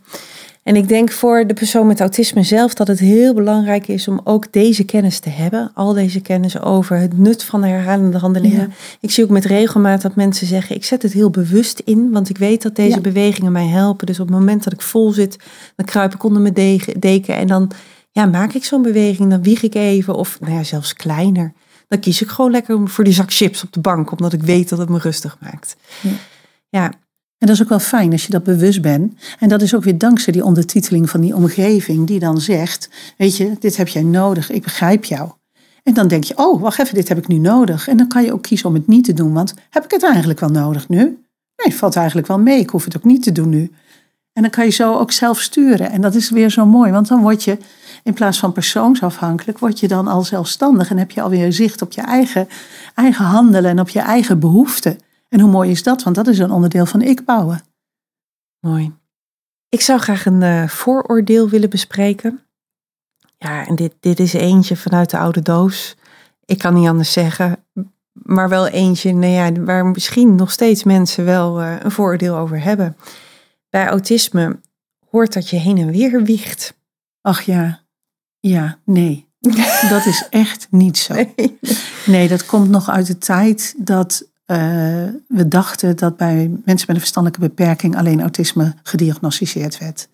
En 0.71 0.77
ik 0.77 0.89
denk 0.89 1.13
voor 1.13 1.47
de 1.47 1.55
persoon 1.55 1.87
met 1.87 2.01
autisme 2.01 2.43
zelf 2.43 2.75
dat 2.75 2.87
het 2.87 2.99
heel 2.99 3.35
belangrijk 3.35 3.89
is 3.89 4.09
om 4.09 4.21
ook 4.25 4.53
deze 4.53 4.85
kennis 4.85 5.19
te 5.19 5.29
hebben. 5.29 5.71
Al 5.75 5.93
deze 5.93 6.21
kennis 6.21 6.61
over 6.61 6.97
het 6.97 7.19
nut 7.19 7.45
van 7.45 7.65
herhalende 7.65 8.19
handelingen. 8.19 8.73
Ik 9.01 9.11
zie 9.11 9.25
ook 9.25 9.31
met 9.31 9.45
regelmaat 9.45 10.03
dat 10.03 10.15
mensen 10.15 10.47
zeggen: 10.47 10.77
ik 10.77 10.85
zet 10.85 11.03
het 11.03 11.13
heel 11.13 11.31
bewust 11.31 11.79
in, 11.79 12.11
want 12.11 12.29
ik 12.29 12.39
weet 12.39 12.63
dat 12.63 12.77
deze 12.77 13.01
bewegingen 13.01 13.53
mij 13.53 13.67
helpen. 13.67 14.07
Dus 14.07 14.21
op 14.21 14.27
het 14.27 14.37
moment 14.37 14.65
dat 14.65 14.73
ik 14.73 14.81
vol 14.81 15.11
zit, 15.11 15.37
dan 15.77 15.87
kruip 15.87 16.15
ik 16.15 16.25
onder 16.25 16.43
mijn 16.43 16.81
deken 16.99 17.37
en 17.37 17.47
dan 17.47 17.71
ja, 18.11 18.27
maak 18.27 18.53
ik 18.53 18.65
zo'n 18.65 18.83
beweging, 18.83 19.31
dan 19.31 19.43
wieg 19.43 19.63
ik 19.63 19.75
even 19.75 20.15
of 20.15 20.41
nou 20.41 20.53
ja, 20.53 20.63
zelfs 20.63 20.95
kleiner 20.95 21.53
dan 21.89 22.01
kies 22.01 22.23
ik 22.23 22.29
gewoon 22.29 22.51
lekker 22.51 22.89
voor 22.89 23.05
die 23.05 23.13
zak 23.13 23.33
chips 23.33 23.65
op 23.65 23.73
de 23.73 23.81
bank, 23.81 24.11
omdat 24.11 24.33
ik 24.33 24.43
weet 24.43 24.69
dat 24.69 24.79
het 24.79 24.89
me 24.89 24.99
rustig 24.99 25.37
maakt. 25.41 25.77
Ja. 26.01 26.11
ja. 26.69 26.93
En 27.41 27.47
dat 27.47 27.57
is 27.57 27.63
ook 27.63 27.69
wel 27.69 27.79
fijn 27.79 28.13
als 28.13 28.27
je 28.27 28.33
dat 28.33 28.45
bewust 28.45 28.83
bent. 28.83 29.15
En 29.39 29.49
dat 29.49 29.63
is 29.63 29.75
ook 29.75 29.85
weer 29.85 29.99
dankzij 29.99 30.33
die 30.33 30.45
ondertiteling 30.45 31.11
van 31.11 31.21
die 31.21 31.35
omgeving, 31.35 32.07
die 32.07 32.19
dan 32.19 32.41
zegt: 32.41 32.89
Weet 33.17 33.37
je, 33.37 33.57
dit 33.59 33.77
heb 33.77 33.89
jij 33.89 34.03
nodig, 34.03 34.51
ik 34.51 34.63
begrijp 34.63 35.05
jou. 35.05 35.31
En 35.83 35.95
dan 35.95 36.09
denk 36.09 36.25
je: 36.25 36.39
Oh, 36.39 36.61
wacht 36.61 36.79
even, 36.79 36.95
dit 36.95 37.09
heb 37.09 37.19
ik 37.19 37.29
nu 37.29 37.39
nodig. 37.39 37.89
En 37.89 37.97
dan 37.97 38.09
kan 38.09 38.25
je 38.25 38.33
ook 38.33 38.43
kiezen 38.43 38.69
om 38.69 38.75
het 38.75 38.87
niet 38.87 39.05
te 39.05 39.13
doen, 39.13 39.33
want 39.33 39.55
heb 39.71 39.85
ik 39.85 39.91
het 39.91 40.03
eigenlijk 40.03 40.41
wel 40.41 40.49
nodig 40.49 40.89
nu? 40.89 41.25
Nee, 41.57 41.75
valt 41.75 41.97
eigenlijk 41.97 42.27
wel 42.27 42.39
mee, 42.39 42.61
ik 42.61 42.71
hoef 42.71 42.85
het 42.85 42.97
ook 42.97 43.05
niet 43.05 43.23
te 43.23 43.33
doen 43.33 43.49
nu. 43.49 43.71
En 44.33 44.43
dan 44.43 44.51
kan 44.51 44.65
je 44.65 44.71
zo 44.71 44.95
ook 44.95 45.13
zelf 45.13 45.41
sturen. 45.41 45.91
En 45.91 46.01
dat 46.01 46.15
is 46.15 46.31
weer 46.31 46.51
zo 46.51 46.67
mooi, 46.67 46.93
want 46.93 47.09
dan 47.09 47.21
word 47.21 47.45
je 47.45 47.59
in 48.03 48.15
plaats 48.15 48.39
van 48.39 48.53
persoonsafhankelijk, 48.53 49.59
word 49.59 49.81
je 49.81 49.89
dan 49.89 50.09
al 50.09 50.23
zelfstandig 50.23 50.91
en 50.91 50.99
heb 50.99 51.11
je 51.11 51.23
alweer 51.23 51.53
zicht 51.53 51.83
op 51.83 51.93
je 51.93 52.01
eigen, 52.01 52.49
eigen 52.95 53.25
handelen 53.25 53.71
en 53.71 53.81
op 53.81 53.89
je 53.89 54.01
eigen 54.01 54.39
behoeften. 54.39 54.99
En 55.31 55.41
hoe 55.41 55.51
mooi 55.51 55.71
is 55.71 55.83
dat? 55.83 56.03
Want 56.03 56.17
dat 56.17 56.27
is 56.27 56.39
een 56.39 56.51
onderdeel 56.51 56.87
van 56.87 57.03
ik 57.03 57.25
bouwen. 57.25 57.63
Mooi. 58.61 58.93
Ik 59.69 59.81
zou 59.81 60.01
graag 60.01 60.27
een 60.27 60.41
uh, 60.41 60.69
vooroordeel 60.69 61.49
willen 61.49 61.71
bespreken. 61.71 62.41
Ja, 63.39 63.67
en 63.67 63.75
dit, 63.75 63.95
dit 64.01 64.21
is 64.21 64.33
eentje 64.33 64.77
vanuit 64.77 65.11
de 65.11 65.19
oude 65.19 65.43
doos. 65.43 65.97
Ik 66.45 66.59
kan 66.59 66.75
niet 66.75 66.89
anders 66.89 67.13
zeggen. 67.13 67.65
Maar 68.13 68.49
wel 68.49 68.67
eentje 68.67 69.13
nou 69.13 69.33
ja, 69.33 69.53
waar 69.53 69.87
misschien 69.87 70.35
nog 70.35 70.51
steeds 70.51 70.85
mensen 70.85 71.25
wel 71.25 71.61
uh, 71.61 71.77
een 71.81 71.91
vooroordeel 71.91 72.37
over 72.37 72.63
hebben. 72.63 72.97
Bij 73.69 73.87
autisme 73.87 74.61
hoort 75.11 75.33
dat 75.33 75.49
je 75.49 75.57
heen 75.57 75.79
en 75.79 75.91
weer 75.91 76.23
wiegt. 76.23 76.79
Ach 77.21 77.43
ja, 77.43 77.81
ja, 78.41 78.79
nee. 78.85 79.29
dat 79.91 80.07
is 80.07 80.27
echt 80.31 80.67
niet 80.71 80.99
zo. 80.99 81.15
Nee. 82.07 82.29
dat 82.29 82.47
komt 82.47 82.69
nog 82.69 82.89
uit 82.89 83.07
de 83.07 83.19
tijd 83.19 83.75
dat 83.79 84.30
we 85.27 85.49
dachten 85.49 85.97
dat 85.97 86.17
bij 86.17 86.37
mensen 86.37 86.87
met 86.87 86.89
een 86.89 87.01
verstandelijke 87.01 87.47
beperking 87.49 87.97
alleen 87.97 88.21
autisme 88.21 88.75
gediagnosticeerd 88.83 89.79
werd. 89.79 90.09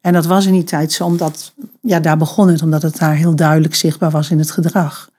En 0.00 0.12
dat 0.12 0.26
was 0.26 0.46
in 0.46 0.52
die 0.52 0.64
tijd 0.64 0.92
zo, 0.92 1.04
omdat, 1.04 1.52
ja, 1.80 2.00
daar 2.00 2.16
begon 2.16 2.48
het, 2.48 2.62
omdat 2.62 2.82
het 2.82 2.98
daar 2.98 3.14
heel 3.14 3.36
duidelijk 3.36 3.74
zichtbaar 3.74 4.10
was 4.10 4.30
in 4.30 4.38
het 4.38 4.50
gedrag. 4.50 5.10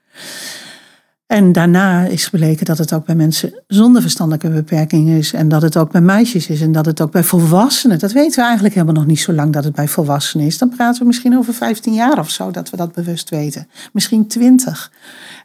En 1.31 1.51
daarna 1.51 2.05
is 2.05 2.27
gebleken 2.27 2.65
dat 2.65 2.77
het 2.77 2.93
ook 2.93 3.05
bij 3.05 3.15
mensen 3.15 3.63
zonder 3.67 4.01
verstandelijke 4.01 4.49
beperkingen 4.49 5.17
is. 5.17 5.33
En 5.33 5.49
dat 5.49 5.61
het 5.61 5.77
ook 5.77 5.91
bij 5.91 6.01
meisjes 6.01 6.47
is. 6.47 6.61
En 6.61 6.71
dat 6.71 6.85
het 6.85 7.01
ook 7.01 7.11
bij 7.11 7.23
volwassenen. 7.23 7.99
Dat 7.99 8.11
weten 8.11 8.35
we 8.35 8.43
eigenlijk 8.43 8.73
helemaal 8.73 8.95
nog 8.95 9.05
niet 9.05 9.19
zo 9.19 9.33
lang 9.33 9.53
dat 9.53 9.63
het 9.63 9.75
bij 9.75 9.87
volwassenen 9.87 10.45
is. 10.45 10.57
Dan 10.57 10.69
praten 10.69 11.01
we 11.01 11.07
misschien 11.07 11.37
over 11.37 11.53
15 11.53 11.93
jaar 11.93 12.19
of 12.19 12.29
zo 12.29 12.51
dat 12.51 12.69
we 12.69 12.77
dat 12.77 12.93
bewust 12.93 13.29
weten. 13.29 13.67
Misschien 13.93 14.27
20. 14.27 14.91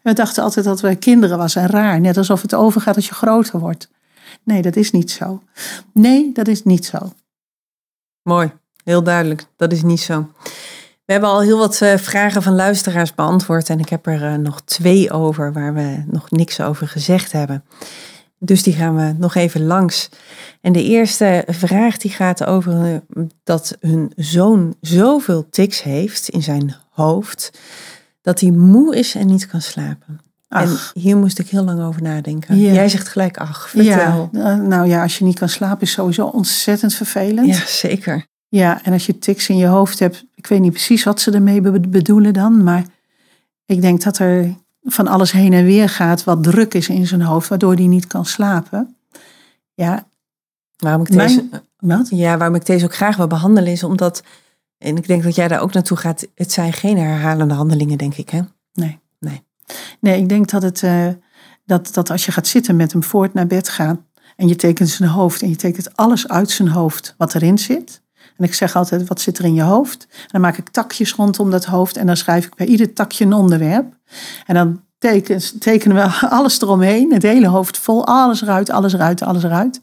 We 0.03 0.13
dachten 0.13 0.43
altijd 0.43 0.65
dat 0.65 0.81
we 0.81 0.95
kinderen 0.95 1.39
was 1.39 1.55
en 1.55 1.67
raar. 1.67 2.01
Net 2.01 2.17
alsof 2.17 2.43
het 2.43 2.55
overgaat 2.55 2.97
als 2.97 3.09
je 3.09 3.15
groter 3.15 3.59
wordt. 3.59 3.91
Nee, 4.43 4.63
dat 4.63 4.77
is 4.77 4.91
niet 4.91 5.11
zo. 5.11 5.43
Nee, 5.93 6.31
dat 6.33 6.49
is 6.49 6.63
niet 6.63 6.85
zo. 6.85 7.13
Mooi, 8.23 8.53
heel 8.85 9.03
duidelijk. 9.03 9.47
Dat 9.57 9.73
is 9.73 9.83
niet 9.83 10.01
zo. 10.01 10.29
We 11.07 11.13
hebben 11.13 11.31
al 11.31 11.41
heel 11.41 11.59
wat 11.59 11.81
eh, 11.81 11.97
vragen 11.97 12.43
van 12.43 12.55
luisteraars 12.55 13.15
beantwoord 13.15 13.69
en 13.69 13.79
ik 13.79 13.89
heb 13.89 14.07
er 14.07 14.25
eh, 14.25 14.35
nog 14.35 14.61
twee 14.65 15.11
over 15.11 15.53
waar 15.53 15.75
we 15.75 16.05
nog 16.11 16.31
niks 16.31 16.61
over 16.61 16.89
gezegd 16.89 17.33
hebben. 17.33 17.65
Dus 18.39 18.63
die 18.63 18.75
gaan 18.75 18.97
we 18.97 19.15
nog 19.19 19.35
even 19.35 19.67
langs. 19.67 20.09
En 20.61 20.73
de 20.73 20.83
eerste 20.83 21.45
vraag 21.47 21.97
die 21.97 22.11
gaat 22.11 22.45
over 22.45 22.85
eh, 22.85 23.23
dat 23.45 23.77
hun 23.81 24.13
zoon 24.17 24.77
zoveel 24.81 25.49
tics 25.51 25.83
heeft 25.83 26.29
in 26.29 26.43
zijn 26.43 26.75
hoofd 26.91 27.59
dat 28.23 28.41
hij 28.41 28.51
moe 28.51 28.97
is 28.97 29.15
en 29.15 29.27
niet 29.27 29.47
kan 29.47 29.61
slapen. 29.61 30.21
Ach. 30.49 30.93
En 30.95 31.01
hier 31.01 31.17
moest 31.17 31.39
ik 31.39 31.49
heel 31.49 31.65
lang 31.65 31.83
over 31.83 32.03
nadenken. 32.03 32.61
Jij 32.61 32.89
zegt 32.89 33.09
gelijk 33.09 33.37
ach, 33.37 33.69
vertel. 33.69 34.29
Ja, 34.33 34.55
nou 34.57 34.89
ja, 34.89 35.03
als 35.03 35.19
je 35.19 35.25
niet 35.25 35.39
kan 35.39 35.49
slapen 35.49 35.81
is 35.81 35.93
sowieso 35.93 36.27
ontzettend 36.27 36.95
vervelend. 36.95 37.47
Ja, 37.47 37.67
zeker. 37.67 38.27
Ja, 38.49 38.85
en 38.85 38.93
als 38.93 39.07
je 39.07 39.19
tics 39.19 39.49
in 39.49 39.57
je 39.57 39.67
hoofd 39.67 39.99
hebt, 39.99 40.25
ik 40.47 40.53
weet 40.53 40.61
niet 40.61 40.73
precies 40.73 41.05
wat 41.05 41.21
ze 41.21 41.31
ermee 41.31 41.61
bedoelen 41.81 42.33
dan, 42.33 42.65
maar 42.65 42.85
ik 43.65 43.81
denk 43.81 44.03
dat 44.03 44.19
er 44.19 44.55
van 44.83 45.07
alles 45.07 45.33
heen 45.33 45.53
en 45.53 45.65
weer 45.65 45.89
gaat 45.89 46.25
wat 46.25 46.43
druk 46.43 46.75
is 46.75 46.89
in 46.89 47.07
zijn 47.07 47.23
hoofd, 47.23 47.49
waardoor 47.49 47.75
hij 47.75 47.87
niet 47.87 48.07
kan 48.07 48.25
slapen. 48.25 48.97
Ja. 49.75 50.09
Waarom 50.77 51.03
ik 51.03 51.11
deze, 51.11 51.49
wat? 51.77 52.09
Ja, 52.11 52.37
waarom 52.37 52.57
ik 52.57 52.67
deze 52.67 52.85
ook 52.85 52.95
graag 52.95 53.17
wil 53.17 53.27
behandelen 53.27 53.73
is 53.73 53.83
omdat, 53.83 54.23
en 54.79 54.97
ik 54.97 55.07
denk 55.07 55.23
dat 55.23 55.35
jij 55.35 55.49
daar 55.49 55.61
ook 55.61 55.73
naartoe 55.73 55.97
gaat, 55.97 56.27
het 56.35 56.53
zijn 56.53 56.73
geen 56.73 56.99
herhalende 56.99 57.55
handelingen, 57.55 57.99
denk 57.99 58.15
ik, 58.17 58.29
hè? 58.29 58.41
Nee. 58.73 58.99
Nee, 59.19 59.43
nee 60.01 60.21
ik 60.21 60.29
denk 60.29 60.51
dat, 60.51 60.63
het, 60.63 60.83
uh, 60.83 61.09
dat, 61.65 61.95
dat 61.95 62.11
als 62.11 62.25
je 62.25 62.33
gaat 62.33 62.47
zitten 62.47 62.77
met 62.77 62.93
hem 62.93 63.03
voort 63.03 63.35
naar 63.35 63.47
bed 63.47 63.69
gaat 63.69 63.99
en 64.37 64.49
je 64.49 64.57
tekent 64.57 64.89
zijn 64.89 65.09
hoofd 65.09 65.43
en 65.43 65.49
je 65.49 65.57
tekent 65.57 65.97
alles 65.97 66.29
uit 66.29 66.51
zijn 66.51 66.69
hoofd 66.69 67.15
wat 67.19 67.35
erin 67.35 67.59
zit, 67.59 68.05
en 68.37 68.45
ik 68.45 68.55
zeg 68.55 68.77
altijd, 68.77 69.09
wat 69.09 69.21
zit 69.21 69.39
er 69.39 69.45
in 69.45 69.55
je 69.55 69.63
hoofd? 69.63 70.07
Dan 70.27 70.41
maak 70.41 70.57
ik 70.57 70.69
takjes 70.69 71.15
rondom 71.15 71.51
dat 71.51 71.65
hoofd 71.65 71.97
en 71.97 72.07
dan 72.07 72.17
schrijf 72.17 72.47
ik 72.47 72.55
bij 72.55 72.67
ieder 72.67 72.93
takje 72.93 73.25
een 73.25 73.33
onderwerp. 73.33 73.95
En 74.47 74.55
dan 74.55 74.81
tekenen, 75.59 75.95
we 75.95 76.29
alles 76.29 76.61
eromheen. 76.61 77.13
Het 77.13 77.23
hele 77.23 77.47
hoofd 77.47 77.79
vol. 77.79 78.07
Alles 78.07 78.43
eruit, 78.43 78.71
alles 78.71 78.93
eruit, 78.93 79.23
alles 79.23 79.43
eruit. 79.43 79.81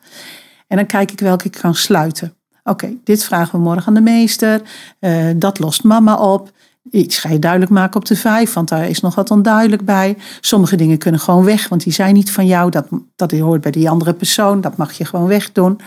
En 0.68 0.78
dan 0.78 0.86
kijk 0.86 1.12
ik 1.12 1.20
welke 1.20 1.46
ik 1.46 1.52
kan 1.52 1.76
sluiten. 1.76 2.34
Oké, 2.64 2.94
dit 3.04 3.24
vragen 3.24 3.52
we 3.52 3.64
morgen 3.64 3.88
aan 3.88 3.94
de 3.94 4.02
meester. 4.02 4.62
Uh, 5.00 5.30
dat 5.36 5.60
lost 5.60 5.84
mama 5.84 6.16
op. 6.16 6.52
Iets 6.92 7.20
ga 7.20 7.30
je 7.30 7.40
duidelijk 7.40 7.72
maken 7.72 7.96
op 7.96 8.06
de 8.06 8.16
vijf, 8.16 8.54
want 8.54 8.70
daar 8.70 8.90
is 8.90 9.02
nog 9.02 9.16
wat 9.16 9.32
onduidelijk 9.32 9.86
bij. 9.86 10.18
Sommige 10.42 10.76
dingen 10.76 10.98
kunnen 10.98 11.20
gewoon 11.20 11.44
weg, 11.44 11.68
want 11.70 11.84
die 11.84 11.94
zijn 11.94 12.14
niet 12.14 12.32
van 12.32 12.46
jou. 12.46 12.70
Dat, 12.72 12.88
dat 13.16 13.32
hoort 13.32 13.62
bij 13.62 13.72
die 13.72 13.90
andere 13.90 14.14
persoon. 14.14 14.62
Dat 14.62 14.78
mag 14.78 14.92
je 14.92 15.06
gewoon 15.06 15.28
wegdoen. 15.28 15.80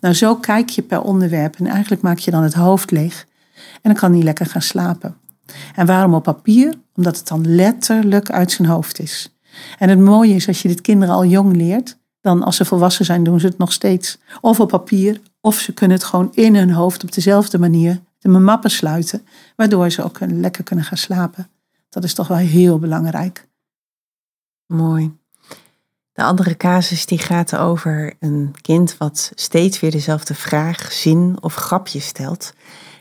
Nou, 0.00 0.14
zo 0.14 0.36
kijk 0.36 0.68
je 0.68 0.82
per 0.82 1.00
onderwerp 1.00 1.56
en 1.58 1.66
eigenlijk 1.66 2.02
maak 2.02 2.18
je 2.18 2.30
dan 2.30 2.42
het 2.42 2.54
hoofd 2.54 2.90
leeg. 2.90 3.26
En 3.54 3.80
dan 3.82 3.94
kan 3.94 4.12
hij 4.12 4.22
lekker 4.22 4.46
gaan 4.46 4.62
slapen. 4.62 5.16
En 5.74 5.86
waarom 5.86 6.14
op 6.14 6.22
papier? 6.22 6.74
Omdat 6.94 7.16
het 7.16 7.28
dan 7.28 7.54
letterlijk 7.54 8.30
uit 8.30 8.52
zijn 8.52 8.68
hoofd 8.68 8.98
is. 8.98 9.36
En 9.78 9.88
het 9.88 9.98
mooie 9.98 10.34
is 10.34 10.48
als 10.48 10.62
je 10.62 10.68
dit 10.68 10.80
kinderen 10.80 11.14
al 11.14 11.24
jong 11.24 11.56
leert, 11.56 11.98
dan 12.20 12.42
als 12.42 12.56
ze 12.56 12.64
volwassen 12.64 13.04
zijn 13.04 13.24
doen 13.24 13.40
ze 13.40 13.46
het 13.46 13.58
nog 13.58 13.72
steeds. 13.72 14.18
Of 14.40 14.60
op 14.60 14.68
papier, 14.68 15.20
of 15.40 15.58
ze 15.58 15.72
kunnen 15.72 15.96
het 15.96 16.06
gewoon 16.06 16.30
in 16.34 16.56
hun 16.56 16.72
hoofd 16.72 17.02
op 17.02 17.12
dezelfde 17.12 17.58
manier 17.58 18.00
de 18.22 18.28
mappen 18.28 18.70
sluiten, 18.70 19.26
waardoor 19.56 19.90
ze 19.90 20.04
ook 20.04 20.18
lekker 20.20 20.64
kunnen 20.64 20.84
gaan 20.84 20.98
slapen. 20.98 21.48
Dat 21.88 22.04
is 22.04 22.14
toch 22.14 22.28
wel 22.28 22.36
heel 22.36 22.78
belangrijk. 22.78 23.48
Mooi. 24.66 25.16
De 26.12 26.22
andere 26.22 26.56
casus 26.56 27.06
die 27.06 27.18
gaat 27.18 27.56
over 27.56 28.14
een 28.18 28.54
kind 28.60 28.96
wat 28.96 29.32
steeds 29.34 29.80
weer 29.80 29.90
dezelfde 29.90 30.34
vraag, 30.34 30.92
zin 30.92 31.36
of 31.40 31.54
grapje 31.54 32.00
stelt. 32.00 32.52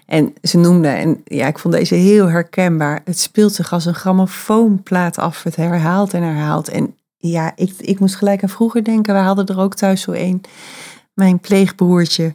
En 0.06 0.34
ze 0.42 0.58
noemde, 0.58 0.88
en 0.88 1.22
ja, 1.26 1.48
ik 1.48 1.60
vond 1.60 1.74
deze 1.74 1.96
heel 1.96 2.30
herkenbaar. 2.30 3.02
Het 3.06 3.20
speelt 3.20 3.54
zich 3.54 3.74
als 3.74 3.86
een 3.86 3.96
grammofoonplaat 3.96 5.18
af. 5.18 5.44
Het 5.44 5.56
herhaalt 5.56 6.14
en 6.14 6.24
herhaalt. 6.24 6.70
En 6.70 6.96
ja, 7.18 7.52
ik, 7.56 7.74
ik 7.78 8.00
moest 8.00 8.16
gelijk 8.16 8.44
aan 8.44 8.50
vroeger 8.50 8.84
denken. 8.84 9.14
We 9.14 9.20
hadden 9.20 9.46
er 9.46 9.60
ook 9.60 9.76
thuis 9.76 10.02
zo 10.02 10.12
een. 10.12 10.42
Mijn 11.14 11.40
pleegbroertje. 11.40 12.34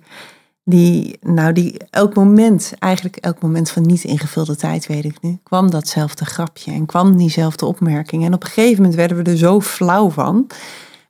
Die, 0.69 1.19
nou, 1.21 1.53
die 1.53 1.77
elk 1.91 2.15
moment, 2.15 2.73
eigenlijk 2.79 3.17
elk 3.17 3.43
moment 3.43 3.71
van 3.71 3.83
niet 3.83 4.05
ingevulde 4.05 4.57
tijd, 4.57 4.87
weet 4.87 5.05
ik 5.05 5.23
nu, 5.23 5.39
kwam 5.43 5.71
datzelfde 5.71 6.25
grapje 6.25 6.73
en 6.73 6.87
kwam 6.87 7.17
diezelfde 7.17 7.67
opmerking. 7.67 8.25
En 8.25 8.35
op 8.35 8.43
een 8.43 8.49
gegeven 8.49 8.77
moment 8.77 8.95
werden 8.95 9.17
we 9.17 9.31
er 9.31 9.37
zo 9.37 9.61
flauw 9.61 10.11
van. 10.11 10.47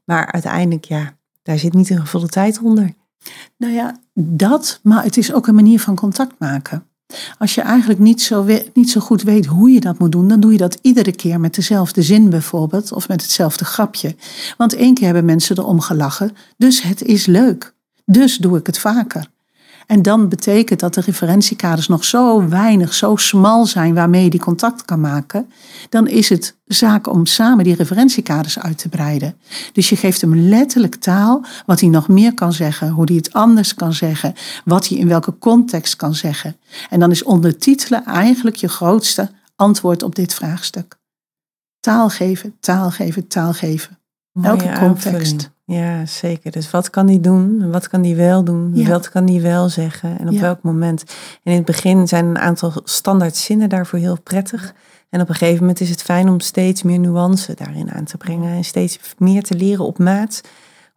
Maar 0.05 0.33
uiteindelijk, 0.33 0.85
ja, 0.85 1.17
daar 1.43 1.59
zit 1.59 1.75
niet 1.75 1.91
een 1.91 2.01
gevulde 2.01 2.29
tijd 2.29 2.61
onder. 2.63 2.95
Nou 3.57 3.73
ja, 3.73 4.01
dat, 4.15 4.81
maar 4.83 5.05
het 5.05 5.17
is 5.17 5.33
ook 5.33 5.47
een 5.47 5.55
manier 5.55 5.81
van 5.81 5.97
contact 5.97 6.35
maken. 6.39 6.87
Als 7.39 7.55
je 7.55 7.61
eigenlijk 7.61 8.01
niet 8.01 8.23
zo, 8.23 8.47
niet 8.73 8.91
zo 8.91 9.01
goed 9.01 9.23
weet 9.23 9.47
hoe 9.47 9.71
je 9.71 9.81
dat 9.81 9.99
moet 9.99 10.13
doen, 10.13 10.29
dan 10.29 10.41
doe 10.41 10.53
je 10.53 10.59
dat 10.59 10.79
iedere 10.83 11.13
keer 11.13 11.41
met 11.41 11.55
dezelfde 11.55 12.03
zin 12.03 12.31
bijvoorbeeld, 12.31 12.93
of 12.93 13.09
met 13.09 13.23
hetzelfde 13.23 13.65
grapje. 13.65 14.17
Want 14.57 14.75
één 14.75 14.95
keer 14.95 15.05
hebben 15.05 15.25
mensen 15.25 15.59
erom 15.59 15.81
gelachen, 15.81 16.37
dus 16.57 16.83
het 16.83 17.03
is 17.03 17.27
leuk. 17.27 17.75
Dus 18.05 18.37
doe 18.37 18.59
ik 18.59 18.67
het 18.67 18.79
vaker. 18.79 19.35
En 19.87 20.03
dan 20.03 20.29
betekent 20.29 20.81
dat 20.81 20.95
de 20.95 21.01
referentiekaders 21.01 21.89
nog 21.89 22.05
zo 22.05 22.49
weinig, 22.49 22.95
zo 22.95 23.17
smal 23.17 23.67
zijn 23.67 23.95
waarmee 23.95 24.25
je 24.25 24.31
die 24.31 24.41
contact 24.41 24.85
kan 24.85 25.01
maken. 25.01 25.51
Dan 25.89 26.09
is 26.09 26.29
het 26.29 26.57
zaak 26.65 27.09
om 27.09 27.27
samen 27.27 27.65
die 27.65 27.75
referentiekaders 27.75 28.59
uit 28.59 28.79
te 28.79 28.89
breiden. 28.89 29.37
Dus 29.73 29.89
je 29.89 29.97
geeft 29.97 30.21
hem 30.21 30.37
letterlijk 30.37 30.95
taal, 30.95 31.45
wat 31.67 31.81
hij 31.81 31.89
nog 31.89 32.09
meer 32.09 32.35
kan 32.35 32.53
zeggen, 32.53 32.91
hoe 32.91 33.05
hij 33.05 33.17
het 33.17 33.33
anders 33.33 33.75
kan 33.75 33.93
zeggen, 33.93 34.35
wat 34.65 34.89
hij 34.89 34.99
in 34.99 35.09
welke 35.09 35.39
context 35.39 35.97
kan 35.97 36.15
zeggen. 36.15 36.57
En 36.91 37.01
dan 37.01 37.11
is 37.11 37.23
ondertitelen 37.23 38.05
eigenlijk 38.05 38.57
je 38.57 38.69
grootste 38.69 39.31
antwoord 39.57 40.03
op 40.03 40.15
dit 40.15 40.35
vraagstuk. 40.35 40.97
Taal 41.81 42.09
geven, 42.09 42.57
taal 42.61 42.91
geven, 42.91 43.27
taal 43.27 43.53
geven. 43.53 43.99
Elke 44.43 44.73
context. 44.79 45.51
Ja, 45.69 46.07
zeker. 46.07 46.51
Dus 46.51 46.71
wat 46.71 46.91
kan 46.91 47.07
die 47.07 47.21
doen? 47.21 47.71
Wat 47.71 47.89
kan 47.89 48.03
die 48.03 48.17
wel 48.17 48.45
doen? 48.45 48.87
Wat 48.87 49.09
kan 49.09 49.25
die 49.25 49.41
wel 49.41 49.69
zeggen? 49.69 50.19
En 50.19 50.29
op 50.29 50.39
welk 50.39 50.63
moment? 50.63 51.05
En 51.43 51.51
in 51.53 51.57
het 51.57 51.65
begin 51.65 52.09
zijn 52.09 52.25
een 52.25 52.39
aantal 52.39 52.73
standaard 52.85 53.37
zinnen 53.37 53.69
daarvoor 53.69 53.99
heel 53.99 54.21
prettig. 54.21 54.75
En 55.11 55.21
op 55.21 55.29
een 55.29 55.35
gegeven 55.35 55.61
moment 55.61 55.81
is 55.81 55.91
het 55.91 56.03
fijn 56.03 56.29
om 56.29 56.41
steeds 56.41 56.83
meer 56.83 56.99
nuance 56.99 57.55
daarin 57.55 57.91
aan 57.91 58.05
te 58.05 58.17
brengen. 58.17 58.53
En 58.53 58.65
steeds 58.65 58.99
meer 59.19 59.43
te 59.43 59.55
leren 59.55 59.85
op 59.85 59.99
maat 59.99 60.41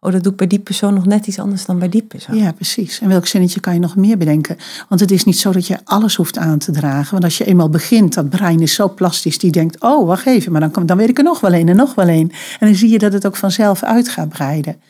oh, 0.00 0.12
dat 0.12 0.22
doe 0.22 0.32
ik 0.32 0.38
bij 0.38 0.46
die 0.46 0.58
persoon 0.58 0.94
nog 0.94 1.06
net 1.06 1.26
iets 1.26 1.38
anders 1.38 1.64
dan 1.64 1.78
bij 1.78 1.88
die 1.88 2.02
persoon. 2.02 2.36
Ja, 2.36 2.52
precies. 2.52 3.00
En 3.00 3.08
welk 3.08 3.26
zinnetje 3.26 3.60
kan 3.60 3.74
je 3.74 3.80
nog 3.80 3.96
meer 3.96 4.18
bedenken? 4.18 4.56
Want 4.88 5.00
het 5.00 5.10
is 5.10 5.24
niet 5.24 5.38
zo 5.38 5.52
dat 5.52 5.66
je 5.66 5.78
alles 5.84 6.16
hoeft 6.16 6.38
aan 6.38 6.58
te 6.58 6.72
dragen. 6.72 7.10
Want 7.10 7.24
als 7.24 7.38
je 7.38 7.44
eenmaal 7.44 7.68
begint, 7.68 8.14
dat 8.14 8.28
brein 8.28 8.60
is 8.60 8.74
zo 8.74 8.88
plastisch, 8.88 9.38
die 9.38 9.50
denkt, 9.50 9.80
oh, 9.80 10.06
wacht 10.06 10.26
even, 10.26 10.52
maar 10.52 10.70
dan, 10.70 10.86
dan 10.86 10.96
weet 10.96 11.08
ik 11.08 11.18
er 11.18 11.24
nog 11.24 11.40
wel 11.40 11.54
een 11.54 11.68
en 11.68 11.76
nog 11.76 11.94
wel 11.94 12.08
een. 12.08 12.32
En 12.58 12.66
dan 12.66 12.74
zie 12.74 12.90
je 12.90 12.98
dat 12.98 13.12
het 13.12 13.26
ook 13.26 13.36
vanzelf 13.36 13.82
uit 13.82 14.08
gaat 14.08 14.28
breiden. 14.28 14.80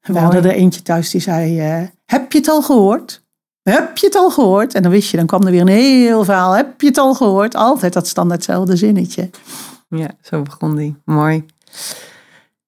We 0.00 0.18
hadden 0.18 0.44
er 0.44 0.50
eentje 0.50 0.82
thuis 0.82 1.10
die 1.10 1.20
zei, 1.20 1.80
uh, 1.80 1.86
heb 2.04 2.32
je 2.32 2.38
het 2.38 2.48
al 2.48 2.62
gehoord? 2.62 3.24
Heb 3.62 3.96
je 3.96 4.06
het 4.06 4.14
al 4.14 4.30
gehoord? 4.30 4.74
En 4.74 4.82
dan 4.82 4.90
wist 4.90 5.10
je, 5.10 5.16
dan 5.16 5.26
kwam 5.26 5.42
er 5.42 5.50
weer 5.50 5.60
een 5.60 5.66
heel 5.66 6.24
verhaal. 6.24 6.52
Heb 6.52 6.80
je 6.80 6.86
het 6.86 6.98
al 6.98 7.14
gehoord? 7.14 7.54
Altijd 7.54 7.92
dat 7.92 8.06
standaardzelfde 8.06 8.76
zinnetje. 8.76 9.30
Ja, 9.88 10.10
zo 10.22 10.42
begon 10.42 10.76
die. 10.76 10.96
Mooi. 11.04 11.44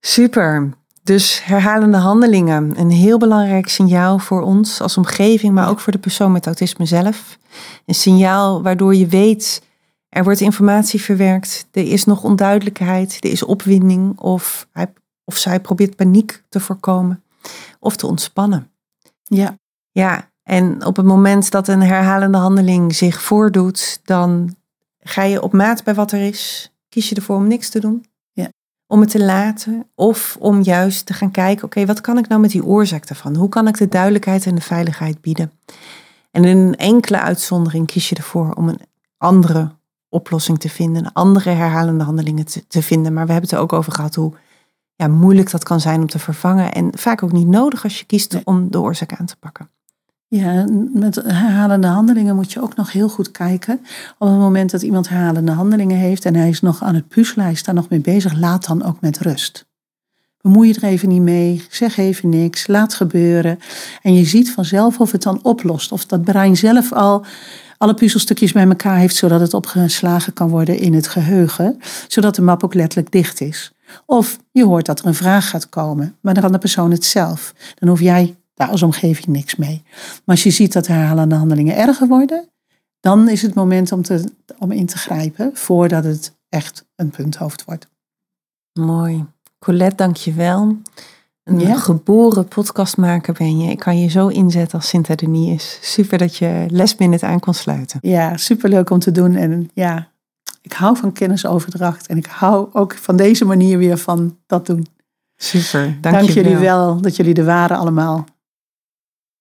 Super. 0.01 0.78
Dus 1.09 1.45
herhalende 1.45 1.97
handelingen, 1.97 2.81
een 2.81 2.91
heel 2.91 3.19
belangrijk 3.19 3.69
signaal 3.69 4.19
voor 4.19 4.43
ons 4.43 4.81
als 4.81 4.97
omgeving, 4.97 5.55
maar 5.55 5.69
ook 5.69 5.81
voor 5.81 5.93
de 5.93 5.99
persoon 5.99 6.33
met 6.33 6.47
autisme 6.47 6.87
zelf. 6.87 7.39
Een 7.87 7.95
signaal 7.95 8.63
waardoor 8.63 8.95
je 8.95 9.07
weet, 9.07 9.63
er 10.09 10.25
wordt 10.25 10.41
informatie 10.41 11.01
verwerkt, 11.01 11.69
er 11.71 11.87
is 11.87 12.05
nog 12.05 12.25
onduidelijkheid, 12.25 13.17
er 13.21 13.31
is 13.31 13.43
opwinding 13.43 14.19
of, 14.19 14.69
hij, 14.73 14.93
of 15.25 15.37
zij 15.37 15.61
probeert 15.61 15.97
paniek 15.97 16.43
te 16.49 16.61
voorkomen 16.61 17.23
of 17.81 17.97
te 17.97 18.07
ontspannen. 18.07 18.71
Ja. 19.23 19.59
Ja, 19.91 20.31
en 20.43 20.85
op 20.87 20.97
het 20.97 21.07
moment 21.07 21.51
dat 21.51 21.69
een 21.69 21.83
herhalende 21.83 22.39
handeling 22.39 22.95
zich 22.95 23.23
voordoet, 23.23 24.01
dan 24.05 24.57
ga 25.01 25.23
je 25.23 25.43
op 25.43 25.53
maat 25.53 25.85
bij 25.85 25.95
wat 25.95 26.13
er 26.13 26.21
is. 26.21 26.73
Kies 26.89 27.09
je 27.09 27.15
ervoor 27.15 27.37
om 27.37 27.47
niks 27.47 27.69
te 27.69 27.81
doen 27.81 28.05
om 28.89 29.01
het 29.01 29.11
te 29.11 29.25
laten 29.25 29.87
of 29.95 30.37
om 30.41 30.63
juist 30.63 31.07
te 31.07 31.13
gaan 31.13 31.31
kijken, 31.31 31.65
oké, 31.65 31.87
wat 31.87 32.01
kan 32.01 32.19
ik 32.19 32.29
nou 32.29 32.41
met 32.41 32.51
die 32.51 32.65
oorzaak 32.65 33.07
daarvan? 33.07 33.37
Hoe 33.37 33.49
kan 33.49 33.69
ik 33.69 33.79
de 33.79 33.89
duidelijkheid 33.89 34.47
en 34.47 34.55
de 34.55 34.61
veiligheid 34.61 35.21
bieden? 35.21 35.53
En 36.31 36.45
in 36.45 36.57
een 36.57 36.77
enkele 36.77 37.21
uitzondering 37.21 37.87
kies 37.87 38.09
je 38.09 38.17
ervoor 38.17 38.53
om 38.53 38.69
een 38.69 38.81
andere 39.17 39.71
oplossing 40.09 40.59
te 40.59 40.69
vinden, 40.69 41.13
andere 41.13 41.51
herhalende 41.51 42.05
handelingen 42.05 42.47
te, 42.47 42.67
te 42.67 42.83
vinden. 42.83 43.13
Maar 43.13 43.27
we 43.27 43.33
hebben 43.33 43.51
het 43.51 43.59
er 43.59 43.65
ook 43.65 43.73
over 43.73 43.93
gehad 43.93 44.15
hoe 44.15 44.33
ja, 44.95 45.09
moeilijk 45.09 45.51
dat 45.51 45.65
kan 45.65 45.81
zijn 45.81 46.01
om 46.01 46.07
te 46.07 46.19
vervangen 46.19 46.73
en 46.73 46.99
vaak 46.99 47.23
ook 47.23 47.33
niet 47.33 47.47
nodig 47.47 47.85
als 47.85 47.99
je 47.99 48.05
kiest 48.05 48.45
om 48.45 48.71
de 48.71 48.81
oorzaak 48.81 49.13
aan 49.13 49.27
te 49.27 49.37
pakken. 49.37 49.71
Ja, 50.31 50.65
met 50.93 51.15
herhalende 51.15 51.87
handelingen 51.87 52.35
moet 52.35 52.53
je 52.53 52.63
ook 52.63 52.77
nog 52.77 52.93
heel 52.93 53.09
goed 53.09 53.31
kijken. 53.31 53.81
Op 54.19 54.29
het 54.29 54.39
moment 54.39 54.71
dat 54.71 54.83
iemand 54.83 55.09
herhalende 55.09 55.53
handelingen 55.53 55.97
heeft 55.97 56.25
en 56.25 56.35
hij 56.35 56.49
is 56.49 56.61
nog 56.61 56.83
aan 56.83 56.95
het 56.95 57.09
puzzelen, 57.09 57.45
hij 57.45 57.53
is 57.53 57.63
daar 57.63 57.75
nog 57.75 57.89
mee 57.89 58.01
bezig, 58.01 58.39
laat 58.39 58.67
dan 58.67 58.85
ook 58.85 59.01
met 59.01 59.19
rust. 59.19 59.67
Bemoei 60.41 60.69
je 60.69 60.75
er 60.75 60.85
even 60.89 61.09
niet 61.09 61.23
mee, 61.23 61.63
zeg 61.71 61.97
even 61.97 62.29
niks, 62.29 62.67
laat 62.67 62.95
gebeuren. 62.95 63.59
En 64.03 64.15
je 64.15 64.25
ziet 64.25 64.53
vanzelf 64.53 65.01
of 65.01 65.13
het 65.13 65.23
dan 65.23 65.43
oplost. 65.43 65.93
Of 65.93 66.07
dat 66.07 66.25
brein 66.25 66.57
zelf 66.57 66.93
al 66.93 67.25
alle 67.79 67.95
puzzelstukjes 67.95 68.53
bij 68.53 68.67
elkaar 68.67 68.97
heeft, 68.97 69.17
zodat 69.17 69.41
het 69.41 69.55
opgeslagen 69.55 70.33
kan 70.33 70.49
worden 70.49 70.79
in 70.79 70.95
het 70.95 71.09
geheugen. 71.09 71.79
Zodat 72.09 72.35
de 72.35 72.43
map 72.43 72.65
ook 72.65 72.75
letterlijk 72.75 73.13
dicht 73.13 73.41
is. 73.41 73.73
Of 74.07 74.39
je 74.51 74.65
hoort 74.65 74.87
dat 74.87 75.01
er 75.01 75.07
een 75.07 75.15
vraag 75.15 75.49
gaat 75.49 75.69
komen, 75.69 76.17
maar 76.21 76.35
dan 76.35 76.43
kan 76.43 76.53
de 76.53 76.59
persoon 76.59 76.91
het 76.91 77.05
zelf. 77.05 77.55
Dan 77.75 77.89
hoef 77.89 78.01
jij 78.01 78.37
daar 78.59 78.69
als 78.69 78.83
omgeving 78.83 79.27
niks 79.27 79.57
mee. 79.57 79.83
Maar 80.25 80.35
als 80.35 80.43
je 80.43 80.51
ziet 80.51 80.73
dat 80.73 80.87
herhalende 80.87 81.35
handelingen 81.35 81.77
erger 81.77 82.09
worden, 82.09 82.49
dan 83.01 83.29
is 83.29 83.43
het 83.43 83.55
moment 83.55 83.93
om, 83.93 84.03
te, 84.03 84.25
om 84.59 84.73
in 84.73 84.87
te 84.87 84.99
grijpen 84.99 85.51
voordat 85.55 86.05
het 86.05 86.37
echt 86.49 86.87
een 86.97 87.11
punthoofd 87.11 87.65
wordt. 87.65 87.89
Mooi. 88.73 89.25
Colette, 89.59 89.97
dank 89.97 90.17
je 90.17 90.33
wel. 90.33 90.77
Een 91.45 91.77
geboren 91.77 92.49
podcastmaker 92.49 93.35
ben 93.35 93.59
je. 93.59 93.71
Ik 93.71 93.79
kan 93.79 94.01
je 94.01 94.09
zo 94.09 94.29
inzetten 94.29 94.79
als 94.79 94.89
Sinta 94.89 95.17
er 95.17 95.29
niet 95.29 95.61
is. 95.61 95.79
Super 95.83 96.19
dat 96.19 96.37
je 96.37 96.67
Lesminute 96.69 97.27
aan 97.27 97.41
kon 97.41 97.55
sluiten. 97.55 97.99
Ja, 98.03 98.37
super 98.37 98.69
leuk 98.69 98.91
om 98.91 98.99
te 98.99 99.11
doen. 99.11 99.35
En 99.35 99.71
ja, 99.75 100.09
ik 100.63 100.73
hou 100.73 100.97
van 100.97 101.13
kennisoverdracht. 101.13 102.07
En 102.07 102.17
ik 102.17 102.27
hou 102.27 102.69
ook 102.73 102.95
van 102.95 103.17
deze 103.17 103.45
manier 103.45 103.79
weer 103.79 103.99
van 103.99 104.39
dat 104.47 104.67
doen. 104.67 104.87
Super, 105.37 105.97
dank, 106.01 106.15
dank 106.15 106.29
jullie 106.29 106.57
wel 106.57 107.01
dat 107.01 107.17
jullie 107.17 107.35
er 107.35 107.45
waren 107.45 107.77
allemaal. 107.77 108.27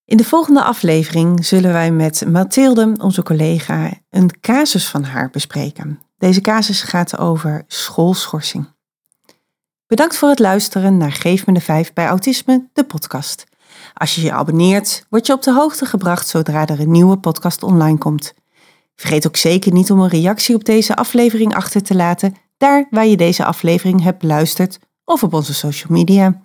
In 0.08 0.18
de 0.18 0.24
volgende 0.24 0.64
aflevering 0.64 1.45
zullen 1.45 1.72
wij 1.72 1.91
met 1.91 2.24
Mathilde, 2.28 2.95
onze 2.97 3.24
collega, 3.24 3.91
een 4.10 4.39
casus 4.39 4.89
van 4.89 5.03
haar 5.03 5.30
bespreken. 5.30 5.99
Deze 6.18 6.41
casus 6.41 6.82
gaat 6.82 7.18
over 7.18 7.64
schoolschorsing. 7.68 8.68
Bedankt 9.88 10.18
voor 10.18 10.30
het 10.30 10.39
luisteren 10.39 10.97
naar 10.97 11.12
Geef 11.12 11.45
me 11.45 11.53
de 11.53 11.62
5 11.62 11.93
bij 11.93 12.08
Autisme, 12.08 12.70
de 12.74 12.84
podcast. 12.84 13.45
Als 13.93 14.16
je 14.16 14.22
je 14.22 14.32
abonneert, 14.32 15.05
word 15.10 15.28
je 15.28 15.34
op 15.34 15.43
de 15.43 15.53
hoogte 15.53 15.86
gebracht 15.86 16.28
zodra 16.28 16.68
er 16.68 16.80
een 16.80 16.91
nieuwe 16.91 17.18
podcast 17.18 17.64
online 17.64 17.97
komt. 17.97 18.34
Vergeet 18.95 19.28
ook 19.28 19.38
zeker 19.38 19.74
niet 19.74 19.91
om 19.91 19.99
een 19.99 20.10
reactie 20.10 20.55
op 20.55 20.66
deze 20.66 20.95
aflevering 20.95 21.55
achter 21.55 21.84
te 21.84 21.95
laten. 21.95 22.36
daar 22.58 22.88
waar 22.89 23.08
je 23.08 23.18
deze 23.18 23.45
aflevering 23.45 24.03
hebt 24.03 24.20
beluisterd 24.20 24.80
of 25.05 25.24
op 25.24 25.34
onze 25.34 25.53
social 25.53 25.93
media. 25.93 26.41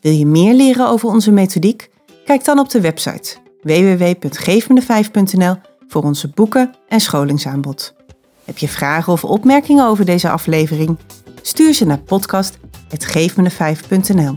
Wil 0.00 0.12
je 0.12 0.26
meer 0.26 0.54
leren 0.54 0.88
over 0.88 1.08
onze 1.08 1.30
methodiek? 1.30 1.90
Kijk 2.28 2.44
dan 2.44 2.58
op 2.58 2.70
de 2.70 2.80
website 2.80 3.36
www.geefmede5.nl 3.62 5.54
voor 5.88 6.02
onze 6.02 6.28
boeken 6.28 6.74
en 6.88 7.00
scholingsaanbod. 7.00 7.94
Heb 8.44 8.58
je 8.58 8.68
vragen 8.68 9.12
of 9.12 9.24
opmerkingen 9.24 9.86
over 9.86 10.04
deze 10.04 10.30
aflevering? 10.30 10.98
Stuur 11.42 11.74
ze 11.74 11.84
naar 11.84 11.98
podcast.geefmede5.nl. 11.98 14.34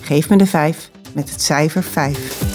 Geef 0.00 0.28
me 0.28 0.36
de 0.36 0.46
5 0.46 0.90
met 1.14 1.30
het 1.30 1.42
cijfer 1.42 1.82
5. 1.82 2.51